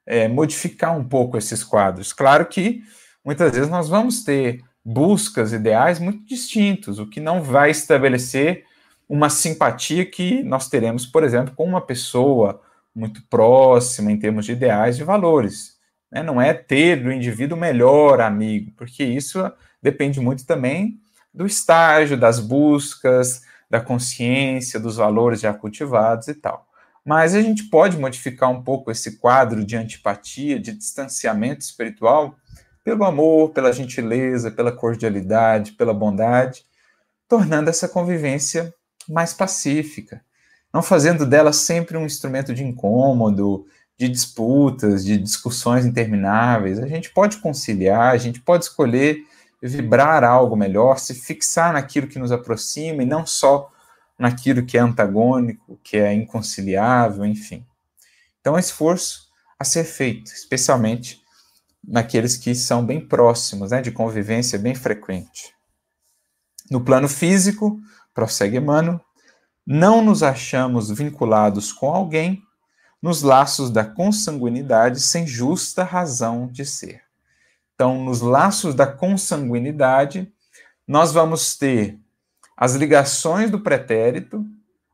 é, 0.10 0.28
modificar 0.28 0.98
um 0.98 1.04
pouco 1.04 1.38
esses 1.38 1.64
quadros. 1.64 2.12
Claro 2.12 2.48
que 2.48 2.82
muitas 3.24 3.52
vezes 3.52 3.70
nós 3.70 3.88
vamos 3.88 4.24
ter 4.24 4.64
buscas, 4.84 5.54
ideais 5.54 6.00
muito 6.00 6.26
distintos, 6.26 6.98
o 6.98 7.06
que 7.08 7.20
não 7.20 7.44
vai 7.44 7.70
estabelecer 7.70 8.66
uma 9.08 9.30
simpatia 9.30 10.04
que 10.04 10.42
nós 10.42 10.68
teremos, 10.68 11.06
por 11.06 11.24
exemplo, 11.24 11.54
com 11.56 11.64
uma 11.64 11.80
pessoa 11.80 12.60
muito 12.94 13.22
próxima 13.30 14.12
em 14.12 14.18
termos 14.18 14.46
de 14.46 14.54
ideais 14.54 14.98
e 14.98 15.04
valores. 15.04 15.78
Né? 16.12 16.24
Não 16.24 16.42
é 16.42 16.56
ter 16.56 17.04
do 17.04 17.12
indivíduo 17.12 17.58
melhor 17.58 18.20
amigo, 18.20 18.72
porque 18.76 19.04
isso 19.04 19.40
depende 19.82 20.20
muito 20.20 20.44
também 20.44 21.00
do 21.32 21.46
estágio, 21.46 22.18
das 22.18 22.40
buscas, 22.40 23.44
da 23.70 23.80
consciência, 23.80 24.80
dos 24.80 24.96
valores 24.96 25.42
já 25.42 25.54
cultivados 25.54 26.28
e 26.28 26.34
tal. 26.34 26.68
Mas 27.06 27.34
a 27.34 27.42
gente 27.42 27.64
pode 27.64 27.98
modificar 27.98 28.50
um 28.50 28.62
pouco 28.62 28.92
esse 28.92 29.18
quadro 29.18 29.64
de 29.64 29.76
antipatia, 29.76 30.60
de 30.60 30.72
distanciamento 30.72 31.62
espiritual, 31.62 32.36
pelo 32.84 33.04
amor, 33.04 33.52
pela 33.52 33.74
gentileza, 33.74 34.52
pela 34.52 34.72
cordialidade, 34.72 35.74
pela 35.74 35.94
bondade, 35.94 36.64
tornando 37.28 37.70
essa 37.70 37.88
convivência 37.88 38.74
mais 39.08 39.34
pacífica, 39.34 40.22
não 40.74 40.82
fazendo 40.82 41.26
dela 41.26 41.54
sempre 41.54 41.98
um 41.98 42.06
instrumento 42.06 42.54
de 42.54 42.64
incômodo, 42.64 43.66
de 43.98 44.08
disputas, 44.08 45.04
de 45.04 45.18
discussões 45.18 45.86
intermináveis. 45.86 46.80
A 46.80 46.88
gente 46.88 47.12
pode 47.12 47.38
conciliar, 47.38 48.14
a 48.14 48.18
gente 48.18 48.40
pode 48.40 48.66
escolher 48.66 49.24
vibrar 49.62 50.24
algo 50.24 50.56
melhor, 50.56 51.00
se 51.00 51.14
fixar 51.14 51.74
naquilo 51.74 52.08
que 52.08 52.18
nos 52.18 52.32
aproxima 52.32 53.04
e 53.04 53.06
não 53.06 53.26
só 53.26 53.70
naquilo 54.20 54.66
que 54.66 54.78
é 54.78 54.82
antagônico, 54.82 55.80
que 55.82 55.98
é 55.98 56.14
inconciliável, 56.14 57.26
enfim. 57.26 57.66
Então, 58.42 58.58
é 58.58 58.60
esforço 58.60 59.30
a 59.58 59.64
ser 59.64 59.86
feito, 59.86 60.32
especialmente 60.32 61.22
naqueles 61.82 62.36
que 62.36 62.54
são 62.54 62.86
bem 62.86 63.00
próximos, 63.00 63.72
né, 63.72 63.82
de 63.82 63.92
convivência 63.92 64.60
bem 64.60 64.76
frequente. 64.76 65.54
No 66.70 66.82
plano 66.82 67.08
físico, 67.08 67.80
prossegue 68.14 68.58
Emmanuel, 68.58 69.02
não 69.66 70.04
nos 70.04 70.22
achamos 70.22 70.90
vinculados 70.90 71.72
com 71.72 71.94
alguém 71.94 72.44
nos 73.02 73.22
laços 73.22 73.70
da 73.70 73.86
consanguinidade 73.86 75.00
sem 75.00 75.26
justa 75.26 75.84
razão 75.84 76.48
de 76.48 76.66
ser. 76.66 77.02
Então, 77.76 78.04
nos 78.04 78.20
laços 78.20 78.76
da 78.76 78.86
consanguinidade, 78.86 80.32
nós 80.88 81.14
vamos 81.14 81.56
ter 81.56 81.99
as 82.60 82.76
ligações 82.76 83.50
do 83.50 83.62
pretérito, 83.62 84.46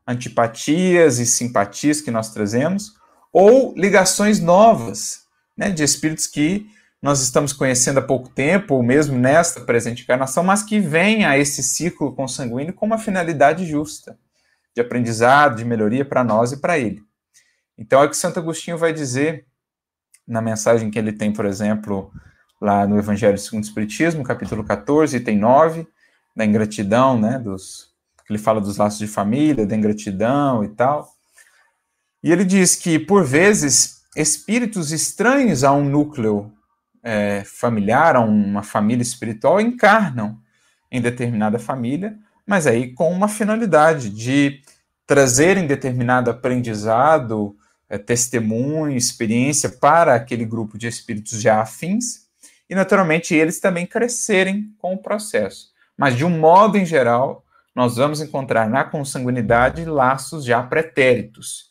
antipatias 0.06 1.18
e 1.18 1.26
simpatias 1.26 2.00
que 2.00 2.12
nós 2.12 2.32
trazemos, 2.32 2.94
ou 3.32 3.74
ligações 3.76 4.38
novas, 4.38 5.24
né, 5.56 5.68
de 5.68 5.82
espíritos 5.82 6.28
que 6.28 6.70
nós 7.02 7.20
estamos 7.20 7.52
conhecendo 7.52 7.98
há 7.98 8.02
pouco 8.02 8.28
tempo, 8.28 8.74
ou 8.74 8.84
mesmo 8.84 9.18
nesta 9.18 9.60
presente 9.62 10.04
encarnação, 10.04 10.44
mas 10.44 10.62
que 10.62 10.78
vêm 10.78 11.24
a 11.24 11.36
esse 11.36 11.60
ciclo 11.60 12.14
consanguíneo 12.14 12.72
com 12.72 12.86
uma 12.86 12.98
finalidade 12.98 13.66
justa, 13.66 14.16
de 14.72 14.80
aprendizado, 14.80 15.56
de 15.56 15.64
melhoria 15.64 16.04
para 16.04 16.22
nós 16.22 16.52
e 16.52 16.58
para 16.58 16.78
ele. 16.78 17.02
Então 17.76 18.00
é 18.00 18.06
o 18.06 18.08
que 18.08 18.16
Santo 18.16 18.38
Agostinho 18.38 18.78
vai 18.78 18.92
dizer 18.92 19.44
na 20.26 20.40
mensagem 20.40 20.88
que 20.88 20.98
ele 21.00 21.12
tem, 21.12 21.32
por 21.32 21.44
exemplo, 21.44 22.12
lá 22.60 22.86
no 22.86 22.96
Evangelho 22.96 23.36
segundo 23.38 23.64
o 23.64 23.66
Espiritismo, 23.66 24.22
capítulo 24.22 24.62
14, 24.62 25.16
item 25.16 25.38
9, 25.38 25.86
da 26.36 26.44
ingratidão, 26.44 27.18
né, 27.18 27.38
dos, 27.38 27.88
ele 28.28 28.38
fala 28.38 28.60
dos 28.60 28.76
laços 28.76 28.98
de 28.98 29.06
família, 29.06 29.66
da 29.66 29.74
ingratidão 29.74 30.62
e 30.62 30.68
tal. 30.68 31.10
E 32.22 32.30
ele 32.30 32.44
diz 32.44 32.74
que, 32.74 32.98
por 32.98 33.24
vezes, 33.24 34.02
espíritos 34.14 34.92
estranhos 34.92 35.64
a 35.64 35.72
um 35.72 35.88
núcleo 35.88 36.52
é, 37.02 37.42
familiar, 37.44 38.16
a 38.16 38.20
uma 38.20 38.62
família 38.62 39.02
espiritual, 39.02 39.60
encarnam 39.60 40.38
em 40.90 41.00
determinada 41.00 41.58
família, 41.58 42.18
mas 42.46 42.66
aí 42.66 42.92
com 42.92 43.10
uma 43.12 43.28
finalidade 43.28 44.10
de 44.10 44.60
trazerem 45.06 45.66
determinado 45.66 46.30
aprendizado, 46.30 47.56
é, 47.88 47.96
testemunho, 47.96 48.96
experiência 48.96 49.68
para 49.68 50.14
aquele 50.14 50.44
grupo 50.44 50.76
de 50.76 50.88
espíritos 50.88 51.40
já 51.40 51.60
afins, 51.60 52.26
e 52.68 52.74
naturalmente 52.74 53.34
eles 53.34 53.60
também 53.60 53.86
crescerem 53.86 54.74
com 54.78 54.94
o 54.94 54.98
processo. 54.98 55.75
Mas 55.96 56.16
de 56.16 56.24
um 56.24 56.38
modo 56.38 56.76
em 56.76 56.84
geral, 56.84 57.44
nós 57.74 57.96
vamos 57.96 58.20
encontrar 58.20 58.68
na 58.68 58.84
consanguinidade 58.84 59.84
laços 59.84 60.44
já 60.44 60.62
pretéritos, 60.62 61.70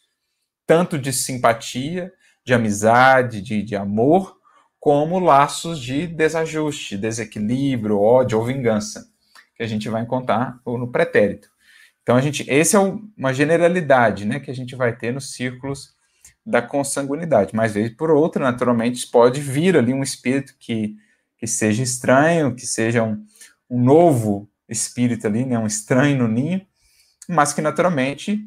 tanto 0.66 0.98
de 0.98 1.12
simpatia, 1.12 2.12
de 2.44 2.54
amizade, 2.54 3.42
de, 3.42 3.64
de 3.64 3.76
amor, 3.76 4.38
como 4.80 5.18
laços 5.18 5.80
de 5.80 6.06
desajuste, 6.06 6.96
desequilíbrio, 6.96 8.00
ódio 8.00 8.38
ou 8.38 8.46
vingança, 8.46 9.08
que 9.56 9.64
a 9.64 9.68
gente 9.68 9.90
vai 9.90 10.04
encontrar 10.04 10.60
no 10.64 10.92
pretérito. 10.92 11.50
Então 12.04 12.16
a 12.16 12.22
gente, 12.22 12.46
esse 12.48 12.76
é 12.76 12.80
uma 13.18 13.34
generalidade, 13.34 14.26
né, 14.26 14.40
que 14.40 14.52
a 14.52 14.54
gente 14.54 14.76
vai 14.76 14.96
ter 14.96 15.12
nos 15.12 15.34
círculos 15.34 15.96
da 16.46 16.62
consanguinidade. 16.62 17.56
Mas 17.56 17.74
vez 17.74 17.90
por 17.90 18.12
outra, 18.12 18.44
naturalmente, 18.44 19.08
pode 19.08 19.42
vir 19.42 19.76
ali 19.76 19.92
um 19.92 20.04
espírito 20.04 20.54
que, 20.60 20.96
que 21.40 21.48
seja 21.48 21.82
estranho, 21.82 22.54
que 22.54 22.68
seja 22.68 23.02
um, 23.02 23.26
um 23.70 23.82
novo 23.82 24.50
espírito 24.68 25.28
ali, 25.28 25.46
né, 25.46 25.58
um 25.58 25.68
estranho 25.68 26.20
no 26.20 26.28
ninho, 26.28 26.66
mas 27.28 27.54
que 27.54 27.62
naturalmente 27.62 28.40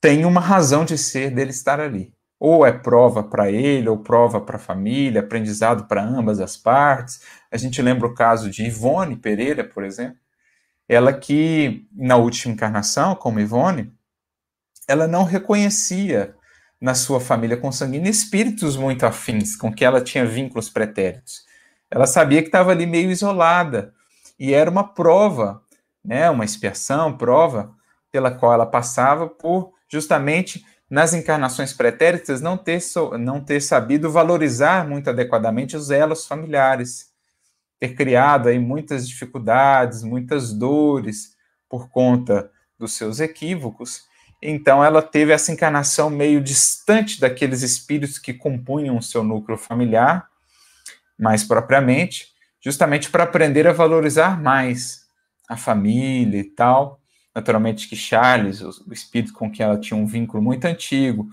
tem 0.00 0.24
uma 0.24 0.40
razão 0.40 0.84
de 0.84 0.96
ser 0.96 1.30
dele 1.30 1.50
estar 1.50 1.80
ali. 1.80 2.14
Ou 2.38 2.64
é 2.64 2.72
prova 2.72 3.22
para 3.22 3.50
ele, 3.50 3.88
ou 3.88 3.98
prova 3.98 4.40
para 4.40 4.56
a 4.56 4.60
família, 4.60 5.20
aprendizado 5.20 5.86
para 5.86 6.02
ambas 6.02 6.40
as 6.40 6.56
partes. 6.56 7.20
A 7.52 7.56
gente 7.58 7.82
lembra 7.82 8.06
o 8.06 8.14
caso 8.14 8.50
de 8.50 8.64
Ivone 8.64 9.16
Pereira, 9.16 9.62
por 9.62 9.84
exemplo, 9.84 10.16
ela 10.88 11.12
que 11.12 11.86
na 11.92 12.16
última 12.16 12.54
encarnação, 12.54 13.14
como 13.14 13.40
Ivone, 13.40 13.92
ela 14.88 15.06
não 15.06 15.22
reconhecia 15.22 16.34
na 16.80 16.94
sua 16.94 17.20
família 17.20 17.56
consanguínea 17.56 18.10
espíritos 18.10 18.76
muito 18.76 19.04
afins, 19.04 19.54
com 19.54 19.72
que 19.72 19.84
ela 19.84 20.00
tinha 20.00 20.24
vínculos 20.24 20.70
pretéritos. 20.70 21.44
Ela 21.90 22.06
sabia 22.06 22.40
que 22.40 22.48
estava 22.48 22.70
ali 22.70 22.86
meio 22.86 23.10
isolada, 23.10 23.92
e 24.40 24.54
era 24.54 24.70
uma 24.70 24.82
prova, 24.82 25.62
né, 26.02 26.30
uma 26.30 26.46
expiação, 26.46 27.14
prova 27.16 27.74
pela 28.10 28.30
qual 28.30 28.54
ela 28.54 28.64
passava 28.64 29.28
por 29.28 29.74
justamente 29.86 30.64
nas 30.88 31.12
encarnações 31.12 31.74
pretéritas 31.74 32.40
não 32.40 32.56
ter, 32.56 32.80
não 33.20 33.40
ter 33.44 33.60
sabido 33.60 34.10
valorizar 34.10 34.88
muito 34.88 35.10
adequadamente 35.10 35.76
os 35.76 35.90
elos 35.90 36.26
familiares, 36.26 37.10
ter 37.78 37.94
criado 37.94 38.48
aí 38.48 38.58
muitas 38.58 39.06
dificuldades, 39.06 40.02
muitas 40.02 40.52
dores 40.52 41.36
por 41.68 41.90
conta 41.90 42.50
dos 42.78 42.94
seus 42.94 43.20
equívocos. 43.20 44.02
Então 44.42 44.82
ela 44.82 45.02
teve 45.02 45.32
essa 45.32 45.52
encarnação 45.52 46.08
meio 46.08 46.40
distante 46.40 47.20
daqueles 47.20 47.62
espíritos 47.62 48.18
que 48.18 48.32
compunham 48.32 48.96
o 48.96 49.02
seu 49.02 49.22
núcleo 49.22 49.58
familiar, 49.58 50.28
mais 51.18 51.44
propriamente, 51.44 52.28
justamente 52.60 53.10
para 53.10 53.24
aprender 53.24 53.66
a 53.66 53.72
valorizar 53.72 54.40
mais 54.40 55.06
a 55.48 55.56
família 55.56 56.38
e 56.38 56.44
tal. 56.44 57.00
Naturalmente 57.34 57.88
que 57.88 57.96
Charles, 57.96 58.60
o 58.60 58.92
espírito 58.92 59.32
com 59.32 59.50
quem 59.50 59.64
ela 59.64 59.78
tinha 59.78 59.98
um 59.98 60.06
vínculo 60.06 60.42
muito 60.42 60.64
antigo, 60.64 61.28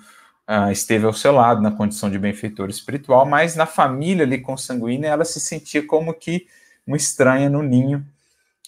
uh, 0.48 0.72
esteve 0.72 1.06
ao 1.06 1.14
seu 1.14 1.32
lado 1.32 1.62
na 1.62 1.72
condição 1.72 2.10
de 2.10 2.18
benfeitor 2.18 2.70
espiritual, 2.70 3.26
mas 3.26 3.56
na 3.56 3.66
família 3.66 4.24
ali 4.24 4.40
consanguínea 4.40 5.10
ela 5.10 5.26
se 5.26 5.40
sentia 5.40 5.86
como 5.86 6.14
que 6.14 6.48
uma 6.86 6.98
estranha 6.98 7.50
no 7.50 7.62
ninho 7.62 8.06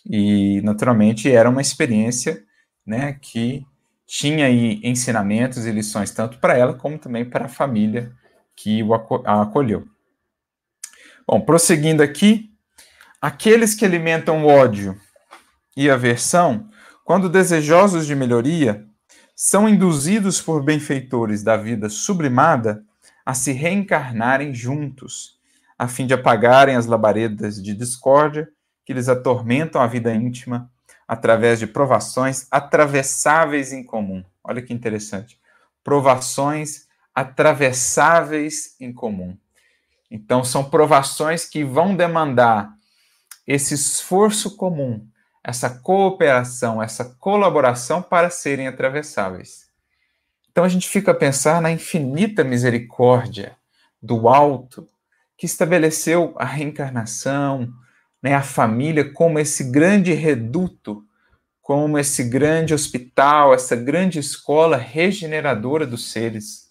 e 0.06 0.62
naturalmente 0.62 1.32
era 1.32 1.50
uma 1.50 1.62
experiência, 1.62 2.43
né, 2.86 3.17
que 3.22 3.65
tinha 4.06 4.48
aí 4.48 4.82
ensinamentos 4.84 5.65
e 5.65 5.72
lições 5.72 6.12
tanto 6.12 6.39
para 6.39 6.58
ela 6.58 6.74
como 6.74 6.98
também 6.98 7.24
para 7.24 7.45
a 7.45 7.50
família 7.50 8.12
que 8.56 8.82
a 9.24 9.43
acolheu. 9.43 9.88
Bom, 11.28 11.39
prosseguindo 11.41 12.02
aqui, 12.02 12.48
aqueles 13.21 13.75
que 13.75 13.86
alimentam 13.86 14.43
o 14.43 14.47
ódio 14.47 14.99
e 15.75 15.89
aversão, 15.89 16.69
quando 17.03 17.29
desejosos 17.29 18.05
de 18.05 18.15
melhoria, 18.15 18.86
são 19.36 19.67
induzidos 19.67 20.41
por 20.41 20.63
benfeitores 20.63 21.43
da 21.43 21.58
vida 21.58 21.89
sublimada 21.89 22.84
a 23.25 23.34
se 23.34 23.51
reencarnarem 23.51 24.53
juntos, 24.53 25.38
a 25.77 25.88
fim 25.88 26.05
de 26.05 26.13
apagarem 26.13 26.75
as 26.75 26.86
labaredas 26.86 27.62
de 27.62 27.73
discórdia 27.73 28.49
que 28.86 28.93
lhes 28.93 29.08
atormentam 29.08 29.82
a 29.82 29.88
vida 29.88 30.13
íntima 30.13 30.69
através 31.08 31.60
de 31.60 31.67
provações 31.67 32.47
atravessáveis 32.51 33.71
em 33.71 33.84
comum. 33.84 34.23
Olha 34.43 34.62
que 34.62 34.73
interessante. 34.73 35.39
Provações 35.84 36.88
atravessáveis 37.13 38.75
em 38.79 38.93
comum. 38.93 39.38
Então, 40.12 40.43
são 40.43 40.63
provações 40.63 41.45
que 41.45 41.63
vão 41.63 41.95
demandar 41.95 42.79
esse 43.49 43.73
esforço 43.73 44.55
comum, 44.55 45.03
essa 45.43 45.71
cooperação, 45.71 46.83
essa 46.83 47.03
colaboração 47.03 47.99
para 47.99 48.29
serem 48.29 48.67
atravessáveis. 48.67 49.67
Então, 50.51 50.63
a 50.63 50.69
gente 50.69 50.88
fica 50.88 51.09
a 51.09 51.15
pensar 51.15 51.59
na 51.59 51.71
infinita 51.71 52.43
misericórdia 52.43 53.57
do 53.99 54.29
alto 54.29 54.88
que 55.35 55.47
estabeleceu 55.47 56.35
a 56.38 56.45
reencarnação, 56.45 57.67
né, 58.21 58.35
a 58.35 58.43
família 58.43 59.12
como 59.12 59.39
esse 59.39 59.63
grande 59.63 60.13
reduto, 60.13 61.03
como 61.59 61.97
esse 61.97 62.23
grande 62.25 62.75
hospital, 62.75 63.51
essa 63.51 63.75
grande 63.75 64.19
escola 64.19 64.77
regeneradora 64.77 65.88
dos 65.88 66.12
seres, 66.12 66.69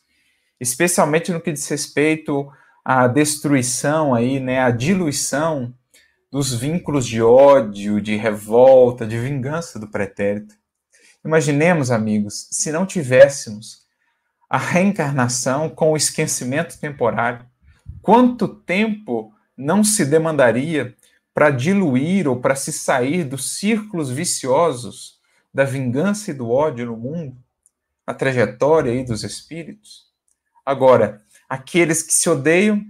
especialmente 0.60 1.32
no 1.32 1.40
que 1.40 1.50
diz 1.50 1.66
respeito 1.68 2.48
à 2.84 3.08
destruição 3.08 4.14
aí, 4.14 4.38
né, 4.38 4.60
à 4.60 4.70
diluição 4.70 5.74
dos 6.30 6.52
vínculos 6.52 7.06
de 7.06 7.22
ódio, 7.22 8.00
de 8.00 8.16
revolta, 8.16 9.06
de 9.06 9.18
vingança 9.18 9.78
do 9.78 9.88
pretérito. 9.88 10.54
Imaginemos, 11.24 11.90
amigos, 11.90 12.48
se 12.50 12.70
não 12.70 12.86
tivéssemos 12.86 13.86
a 14.48 14.58
reencarnação 14.58 15.68
com 15.68 15.92
o 15.92 15.96
esquecimento 15.96 16.78
temporário, 16.78 17.44
quanto 18.00 18.48
tempo 18.48 19.32
não 19.56 19.82
se 19.82 20.04
demandaria 20.04 20.94
para 21.34 21.50
diluir 21.50 22.26
ou 22.26 22.40
para 22.40 22.54
se 22.54 22.72
sair 22.72 23.24
dos 23.24 23.58
círculos 23.58 24.10
viciosos 24.10 25.18
da 25.52 25.64
vingança 25.64 26.30
e 26.30 26.34
do 26.34 26.50
ódio 26.50 26.86
no 26.86 26.96
mundo, 26.96 27.36
a 28.06 28.14
trajetória 28.14 28.92
aí 28.92 29.04
dos 29.04 29.24
espíritos. 29.24 30.06
Agora, 30.64 31.22
aqueles 31.48 32.02
que 32.02 32.12
se 32.12 32.28
odeiam 32.28 32.84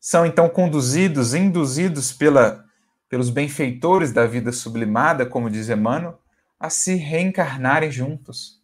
são 0.00 0.24
então 0.26 0.48
conduzidos, 0.48 1.34
induzidos 1.34 2.12
pela, 2.12 2.63
pelos 3.14 3.30
benfeitores 3.30 4.10
da 4.10 4.26
vida 4.26 4.50
sublimada, 4.50 5.24
como 5.24 5.48
diz 5.48 5.68
Emmanuel, 5.68 6.18
a 6.58 6.68
se 6.68 6.96
reencarnarem 6.96 7.88
juntos, 7.88 8.60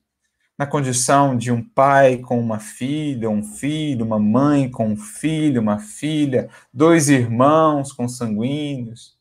na 0.59 0.67
condição 0.67 1.37
de 1.37 1.53
um 1.53 1.63
pai 1.63 2.19
com 2.19 2.41
uma 2.41 2.59
filha, 2.59 3.31
um 3.31 3.45
filho, 3.45 4.05
uma 4.05 4.19
mãe 4.19 4.69
com 4.69 4.89
um 4.89 4.97
filho, 4.97 5.61
uma 5.61 5.79
filha, 5.79 6.51
dois 6.75 7.09
irmãos 7.09 7.93
consanguíneos, 7.93 9.17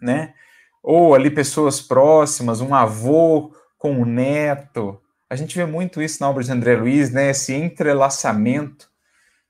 né? 0.00 0.34
Ou 0.82 1.14
ali 1.14 1.30
pessoas 1.30 1.80
próximas, 1.80 2.60
um 2.60 2.74
avô 2.74 3.54
com 3.78 3.92
um 3.92 4.04
neto. 4.04 5.00
A 5.30 5.36
gente 5.36 5.56
vê 5.56 5.64
muito 5.64 6.02
isso 6.02 6.20
na 6.20 6.28
obra 6.28 6.42
de 6.42 6.50
André 6.50 6.74
Luiz, 6.74 7.12
né? 7.12 7.30
Esse 7.30 7.54
entrelaçamento 7.54 8.90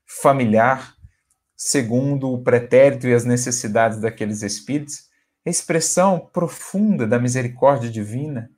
familiar 0.05 0.93
segundo 1.55 2.31
o 2.31 2.43
pretérito 2.43 3.07
e 3.07 3.13
as 3.13 3.25
necessidades 3.25 3.99
daqueles 3.99 4.41
espíritos, 4.41 5.09
expressão 5.45 6.29
profunda 6.31 7.05
da 7.05 7.19
misericórdia 7.19 7.89
divina 7.89 8.49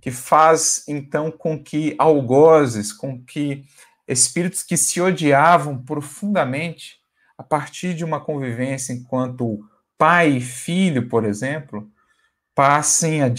que 0.00 0.10
faz 0.10 0.84
então 0.86 1.30
com 1.30 1.62
que 1.62 1.94
algozes, 1.98 2.92
com 2.92 3.20
que 3.22 3.64
espíritos 4.06 4.62
que 4.62 4.76
se 4.76 5.00
odiavam 5.00 5.76
profundamente 5.76 6.98
a 7.36 7.42
partir 7.42 7.94
de 7.94 8.04
uma 8.04 8.20
convivência 8.20 8.92
enquanto 8.92 9.60
pai 9.96 10.36
e 10.36 10.40
filho, 10.40 11.08
por 11.08 11.24
exemplo, 11.24 11.90
passem 12.54 13.22
a, 13.22 13.30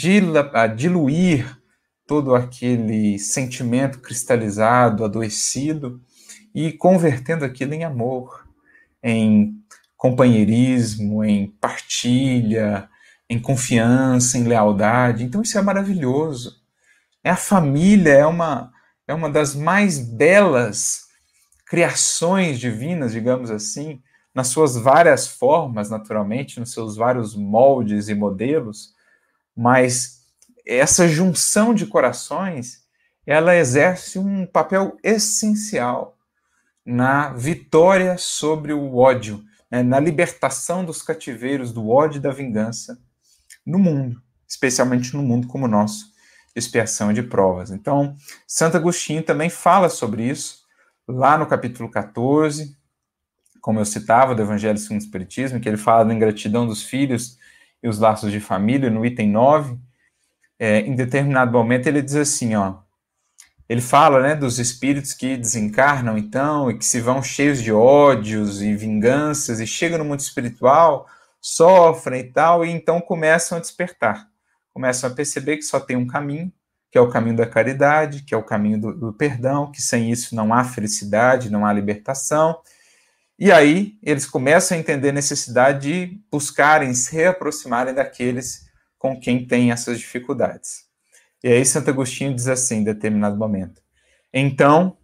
a 0.53 0.67
diluir 0.67 1.57
todo 2.05 2.35
aquele 2.35 3.19
sentimento 3.19 3.99
cristalizado, 3.99 5.03
adoecido, 5.03 6.01
e 6.53 6.71
convertendo 6.73 7.45
aquilo 7.45 7.73
em 7.73 7.83
amor, 7.83 8.48
em 9.03 9.55
companheirismo, 9.97 11.23
em 11.23 11.47
partilha, 11.47 12.89
em 13.29 13.39
confiança, 13.39 14.37
em 14.37 14.43
lealdade. 14.43 15.23
Então 15.23 15.41
isso 15.41 15.57
é 15.57 15.61
maravilhoso. 15.61 16.61
É 17.23 17.29
a 17.29 17.35
família 17.35 18.13
é 18.13 18.25
uma 18.25 18.71
é 19.07 19.13
uma 19.13 19.29
das 19.29 19.55
mais 19.55 19.97
belas 19.97 21.07
criações 21.65 22.59
divinas, 22.59 23.11
digamos 23.11 23.49
assim, 23.49 24.01
nas 24.33 24.47
suas 24.47 24.77
várias 24.77 25.27
formas, 25.27 25.89
naturalmente, 25.89 26.59
nos 26.59 26.71
seus 26.71 26.95
vários 26.95 27.35
moldes 27.35 28.07
e 28.07 28.13
modelos, 28.13 28.93
mas 29.55 30.19
essa 30.65 31.07
junção 31.07 31.73
de 31.73 31.87
corações, 31.87 32.83
ela 33.25 33.55
exerce 33.55 34.19
um 34.19 34.45
papel 34.45 34.95
essencial 35.03 36.18
na 36.85 37.29
vitória 37.33 38.17
sobre 38.17 38.73
o 38.73 38.97
ódio, 38.97 39.43
né, 39.69 39.83
na 39.83 39.99
libertação 39.99 40.83
dos 40.83 41.01
cativeiros 41.01 41.71
do 41.71 41.89
ódio 41.89 42.17
e 42.17 42.21
da 42.21 42.31
vingança 42.31 42.99
no 43.65 43.77
mundo, 43.77 44.21
especialmente 44.47 45.15
no 45.15 45.21
mundo 45.21 45.47
como 45.47 45.65
o 45.65 45.69
nosso, 45.69 46.11
expiação 46.55 47.13
de 47.13 47.21
provas. 47.21 47.71
Então, 47.71 48.15
Santo 48.47 48.77
Agostinho 48.77 49.21
também 49.21 49.49
fala 49.49 49.89
sobre 49.89 50.23
isso, 50.23 50.63
lá 51.07 51.37
no 51.37 51.45
capítulo 51.45 51.89
14, 51.89 52.75
como 53.61 53.79
eu 53.79 53.85
citava, 53.85 54.33
do 54.33 54.41
Evangelho 54.41 54.77
segundo 54.77 55.01
o 55.01 55.03
Espiritismo, 55.03 55.59
que 55.59 55.67
ele 55.67 55.77
fala 55.77 56.05
da 56.05 56.13
ingratidão 56.13 56.65
dos 56.65 56.83
filhos 56.83 57.37
e 57.83 57.87
os 57.87 57.99
laços 57.99 58.31
de 58.31 58.39
família, 58.39 58.89
no 58.89 59.05
item 59.05 59.29
9, 59.29 59.77
é, 60.57 60.79
em 60.81 60.95
determinado 60.95 61.51
momento 61.51 61.87
ele 61.87 62.01
diz 62.01 62.15
assim, 62.15 62.55
ó, 62.55 62.79
ele 63.69 63.81
fala, 63.81 64.19
né, 64.19 64.35
dos 64.35 64.57
espíritos 64.57 65.13
que 65.13 65.37
desencarnam, 65.37 66.17
então, 66.17 66.71
e 66.71 66.77
que 66.77 66.83
se 66.83 66.99
vão 66.99 67.21
cheios 67.21 67.61
de 67.61 67.71
ódios 67.71 68.63
e 68.63 68.75
vinganças, 68.75 69.59
e 69.59 69.67
chegam 69.67 69.99
no 69.99 70.05
mundo 70.05 70.21
espiritual, 70.21 71.07
sofrem 71.39 72.21
e 72.21 72.31
tal, 72.31 72.65
e 72.65 72.71
então 72.71 72.99
começam 72.99 73.59
a 73.59 73.61
despertar. 73.61 74.27
Começam 74.73 75.07
a 75.07 75.13
perceber 75.13 75.57
que 75.57 75.61
só 75.61 75.79
tem 75.79 75.95
um 75.95 76.07
caminho, 76.07 76.51
que 76.91 76.97
é 76.97 77.01
o 77.01 77.09
caminho 77.09 77.37
da 77.37 77.45
caridade, 77.45 78.23
que 78.23 78.33
é 78.33 78.37
o 78.37 78.43
caminho 78.43 78.81
do, 78.81 78.97
do 78.97 79.13
perdão, 79.13 79.71
que 79.71 79.81
sem 79.81 80.11
isso 80.11 80.35
não 80.35 80.51
há 80.51 80.63
felicidade, 80.63 81.51
não 81.51 81.63
há 81.63 81.71
libertação. 81.71 82.59
E 83.37 83.51
aí 83.51 83.99
eles 84.01 84.25
começam 84.25 84.75
a 84.75 84.79
entender 84.79 85.09
a 85.09 85.13
necessidade 85.13 85.87
de 85.87 86.19
buscarem 86.31 86.91
se 86.95 87.15
reaproximarem 87.15 87.93
daqueles 87.93 88.67
com 88.97 89.19
quem 89.19 89.45
têm 89.45 89.71
essas 89.71 89.99
dificuldades. 89.99 90.88
E 91.43 91.47
aí 91.47 91.65
Santo 91.65 91.89
Agostinho 91.89 92.33
diz 92.33 92.47
assim, 92.47 92.77
em 92.77 92.83
determinado 92.83 93.37
momento. 93.37 93.81
Então, 94.33 94.97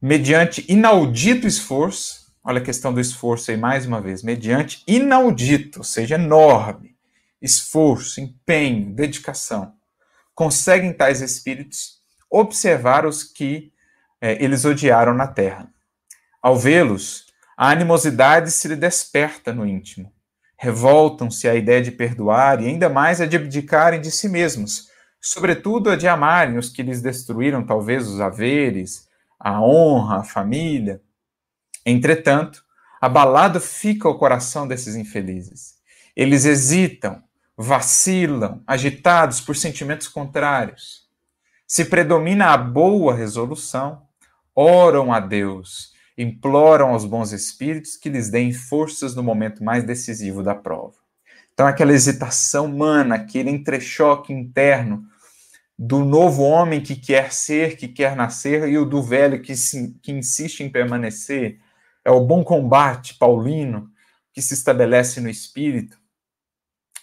mediante 0.00 0.64
inaudito 0.68 1.46
esforço, 1.46 2.32
olha 2.44 2.58
a 2.58 2.64
questão 2.64 2.92
do 2.92 3.00
esforço 3.00 3.50
aí 3.50 3.56
mais 3.56 3.86
uma 3.86 4.00
vez, 4.00 4.22
mediante 4.22 4.82
inaudito, 4.86 5.80
ou 5.80 5.84
seja, 5.84 6.16
enorme, 6.16 6.96
esforço, 7.40 8.20
empenho, 8.20 8.92
dedicação, 8.92 9.74
conseguem 10.34 10.92
tais 10.92 11.20
espíritos 11.20 12.00
observar 12.30 13.06
os 13.06 13.22
que 13.22 13.72
é, 14.20 14.42
eles 14.42 14.64
odiaram 14.64 15.14
na 15.14 15.26
terra. 15.26 15.68
Ao 16.40 16.56
vê-los, 16.56 17.26
a 17.56 17.70
animosidade 17.70 18.50
se 18.50 18.68
lhe 18.68 18.76
desperta 18.76 19.52
no 19.52 19.66
íntimo. 19.66 20.12
Revoltam-se 20.56 21.48
à 21.48 21.54
ideia 21.54 21.82
de 21.82 21.90
perdoar 21.90 22.62
e 22.62 22.68
ainda 22.68 22.88
mais 22.88 23.20
a 23.20 23.26
de 23.26 23.36
abdicarem 23.36 24.00
de 24.00 24.10
si 24.10 24.28
mesmos, 24.28 24.88
sobretudo 25.24 25.88
a 25.88 25.94
de 25.94 26.08
amarem 26.08 26.58
os 26.58 26.68
que 26.68 26.82
lhes 26.82 27.00
destruíram 27.00 27.64
talvez 27.64 28.08
os 28.08 28.20
haveres, 28.20 29.08
a 29.38 29.62
honra, 29.62 30.18
a 30.18 30.24
família. 30.24 31.00
Entretanto, 31.86 32.64
abalado 33.00 33.60
fica 33.60 34.08
o 34.08 34.18
coração 34.18 34.66
desses 34.66 34.96
infelizes. 34.96 35.76
Eles 36.16 36.44
hesitam, 36.44 37.22
vacilam, 37.56 38.62
agitados 38.66 39.40
por 39.40 39.54
sentimentos 39.54 40.08
contrários. 40.08 41.08
Se 41.68 41.84
predomina 41.84 42.48
a 42.48 42.56
boa 42.56 43.14
resolução, 43.14 44.02
oram 44.54 45.12
a 45.12 45.20
Deus, 45.20 45.92
imploram 46.18 46.90
aos 46.90 47.04
bons 47.04 47.30
espíritos 47.30 47.96
que 47.96 48.10
lhes 48.10 48.28
deem 48.28 48.52
forças 48.52 49.14
no 49.14 49.22
momento 49.22 49.62
mais 49.62 49.84
decisivo 49.84 50.42
da 50.42 50.54
prova. 50.54 50.94
Então, 51.54 51.66
aquela 51.66 51.92
hesitação 51.92 52.66
humana, 52.66 53.14
aquele 53.14 53.50
entrechoque 53.50 54.32
interno 54.32 55.06
do 55.84 56.04
novo 56.04 56.44
homem 56.44 56.80
que 56.80 56.94
quer 56.94 57.32
ser, 57.32 57.76
que 57.76 57.88
quer 57.88 58.14
nascer, 58.14 58.68
e 58.68 58.78
o 58.78 58.84
do 58.84 59.02
velho 59.02 59.42
que, 59.42 59.56
se, 59.56 59.98
que 60.00 60.12
insiste 60.12 60.60
em 60.60 60.70
permanecer. 60.70 61.58
É 62.04 62.10
o 62.10 62.24
bom 62.24 62.44
combate 62.44 63.14
paulino 63.18 63.90
que 64.32 64.40
se 64.40 64.54
estabelece 64.54 65.20
no 65.20 65.28
espírito. 65.28 65.98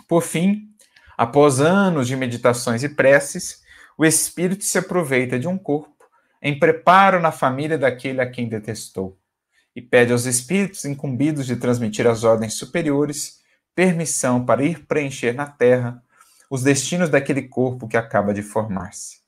Por 0.07 0.23
fim, 0.23 0.69
após 1.17 1.59
anos 1.59 2.07
de 2.07 2.15
meditações 2.15 2.81
e 2.81 2.87
preces, 2.87 3.61
o 3.97 4.05
espírito 4.05 4.63
se 4.63 4.77
aproveita 4.77 5.37
de 5.37 5.45
um 5.45 5.57
corpo 5.57 6.05
em 6.41 6.57
preparo 6.57 7.19
na 7.19 7.33
família 7.33 7.77
daquele 7.77 8.21
a 8.21 8.31
quem 8.31 8.47
detestou 8.47 9.19
e 9.75 9.81
pede 9.81 10.13
aos 10.13 10.25
espíritos 10.25 10.85
incumbidos 10.85 11.45
de 11.45 11.57
transmitir 11.57 12.07
às 12.07 12.23
ordens 12.23 12.53
superiores 12.53 13.41
permissão 13.75 14.45
para 14.45 14.63
ir 14.63 14.85
preencher 14.85 15.33
na 15.33 15.47
terra 15.47 16.01
os 16.49 16.63
destinos 16.63 17.09
daquele 17.09 17.43
corpo 17.43 17.87
que 17.87 17.95
acaba 17.95 18.33
de 18.33 18.41
formar-se. 18.41 19.19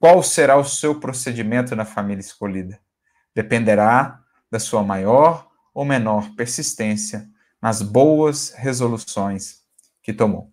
Qual 0.00 0.22
será 0.22 0.56
o 0.56 0.64
seu 0.64 0.98
procedimento 0.98 1.76
na 1.76 1.84
família 1.84 2.20
escolhida? 2.20 2.80
Dependerá 3.34 4.20
da 4.50 4.58
sua 4.58 4.82
maior 4.82 5.48
ou 5.74 5.84
menor 5.84 6.34
persistência 6.34 7.28
nas 7.60 7.82
boas 7.82 8.52
resoluções 8.56 9.60
que 10.02 10.12
tomou. 10.12 10.50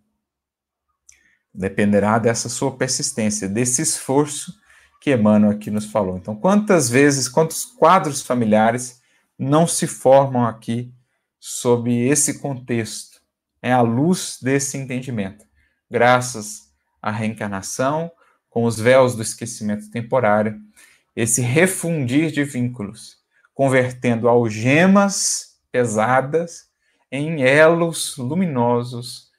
Dependerá 1.53 2.19
dessa 2.19 2.47
sua 2.47 2.77
persistência, 2.77 3.47
desse 3.47 3.81
esforço 3.81 4.53
que 5.01 5.13
Emmanuel 5.13 5.53
aqui 5.53 5.71
nos 5.71 5.85
falou. 5.85 6.17
Então, 6.17 6.35
quantas 6.35 6.89
vezes, 6.89 7.27
quantos 7.27 7.65
quadros 7.65 8.21
familiares 8.21 9.01
não 9.37 9.65
se 9.65 9.87
formam 9.87 10.45
aqui 10.45 10.93
sob 11.39 11.91
esse 11.91 12.39
contexto? 12.39 13.19
É 13.61 13.71
a 13.73 13.81
luz 13.81 14.37
desse 14.41 14.77
entendimento 14.77 15.48
graças 15.89 16.71
à 17.01 17.11
reencarnação, 17.11 18.11
com 18.49 18.65
os 18.65 18.79
véus 18.79 19.15
do 19.15 19.21
esquecimento 19.21 19.89
temporário, 19.91 20.59
esse 21.15 21.41
refundir 21.41 22.31
de 22.31 22.43
vínculos, 22.43 23.17
convertendo 23.53 24.27
algemas 24.27 25.59
pesadas 25.71 26.69
em 27.11 27.41
elos 27.41 28.17
luminosos 28.17 29.29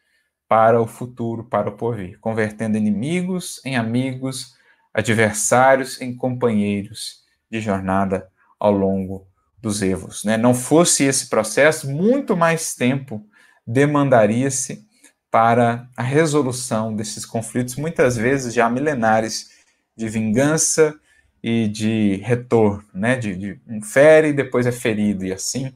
para 0.48 0.80
o 0.80 0.86
futuro, 0.86 1.44
para 1.44 1.68
o 1.68 1.76
porvir, 1.76 2.18
convertendo 2.20 2.76
inimigos 2.76 3.60
em 3.64 3.76
amigos, 3.76 4.56
adversários 4.92 6.00
em 6.00 6.14
companheiros 6.14 7.20
de 7.50 7.60
jornada 7.60 8.28
ao 8.58 8.72
longo 8.72 9.26
dos 9.58 9.82
evos. 9.82 10.24
Né? 10.24 10.36
Não 10.36 10.54
fosse 10.54 11.04
esse 11.04 11.28
processo, 11.28 11.88
muito 11.90 12.36
mais 12.36 12.74
tempo 12.74 13.24
demandaria-se 13.66 14.84
para 15.30 15.88
a 15.96 16.02
resolução 16.02 16.94
desses 16.94 17.24
conflitos, 17.24 17.76
muitas 17.76 18.16
vezes 18.16 18.52
já 18.52 18.68
milenares, 18.68 19.50
de 19.96 20.08
vingança 20.08 20.98
e 21.42 21.68
de 21.68 22.16
retorno, 22.16 22.84
né? 22.92 23.16
De, 23.16 23.36
de 23.36 23.60
um 23.66 23.80
fere 23.80 24.28
e 24.28 24.32
depois 24.32 24.66
é 24.66 24.72
ferido, 24.72 25.24
e 25.24 25.32
assim 25.32 25.72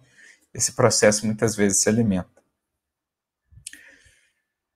esse 0.53 0.73
processo 0.73 1.27
muitas 1.27 1.57
vezes 1.57 1.79
se 1.79 1.89
alimenta. 1.89 2.29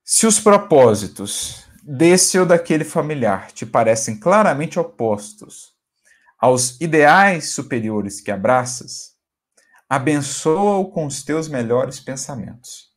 Se 0.04 0.26
os 0.26 0.40
propósitos 0.40 1.64
desse 1.82 2.38
ou 2.38 2.44
daquele 2.44 2.84
familiar 2.84 3.52
te 3.52 3.64
parecem 3.64 4.18
claramente 4.18 4.78
opostos 4.78 5.72
aos 6.38 6.80
ideais 6.80 7.50
superiores 7.50 8.20
que 8.20 8.30
abraças, 8.30 9.16
abençoa-o 9.88 10.90
com 10.90 11.06
os 11.06 11.22
teus 11.22 11.48
melhores 11.48 12.00
pensamentos 12.00 12.87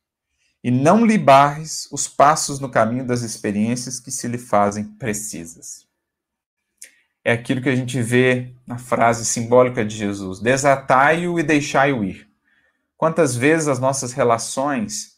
e 0.62 0.70
não 0.70 1.04
lhe 1.04 1.18
barres 1.18 1.88
os 1.90 2.06
passos 2.06 2.60
no 2.60 2.70
caminho 2.70 3.06
das 3.06 3.22
experiências 3.22 3.98
que 3.98 4.10
se 4.10 4.28
lhe 4.28 4.38
fazem 4.38 4.84
precisas. 4.84 5.86
É 7.24 7.32
aquilo 7.32 7.62
que 7.62 7.68
a 7.68 7.76
gente 7.76 8.00
vê 8.00 8.54
na 8.66 8.78
frase 8.78 9.24
simbólica 9.24 9.84
de 9.84 9.96
Jesus: 9.96 10.40
desatai-o 10.40 11.38
e 11.38 11.42
deixai-o 11.42 12.04
ir. 12.04 12.28
Quantas 12.96 13.34
vezes 13.34 13.68
as 13.68 13.78
nossas 13.78 14.12
relações 14.12 15.12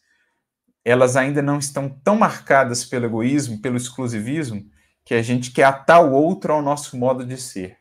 elas 0.84 1.16
ainda 1.16 1.40
não 1.40 1.58
estão 1.58 1.88
tão 1.88 2.14
marcadas 2.14 2.84
pelo 2.84 3.06
egoísmo, 3.06 3.60
pelo 3.60 3.76
exclusivismo, 3.76 4.62
que 5.04 5.14
a 5.14 5.22
gente 5.22 5.50
quer 5.50 5.64
atar 5.64 6.04
o 6.04 6.12
outro 6.12 6.52
ao 6.52 6.60
nosso 6.60 6.96
modo 6.96 7.24
de 7.24 7.38
ser. 7.40 7.78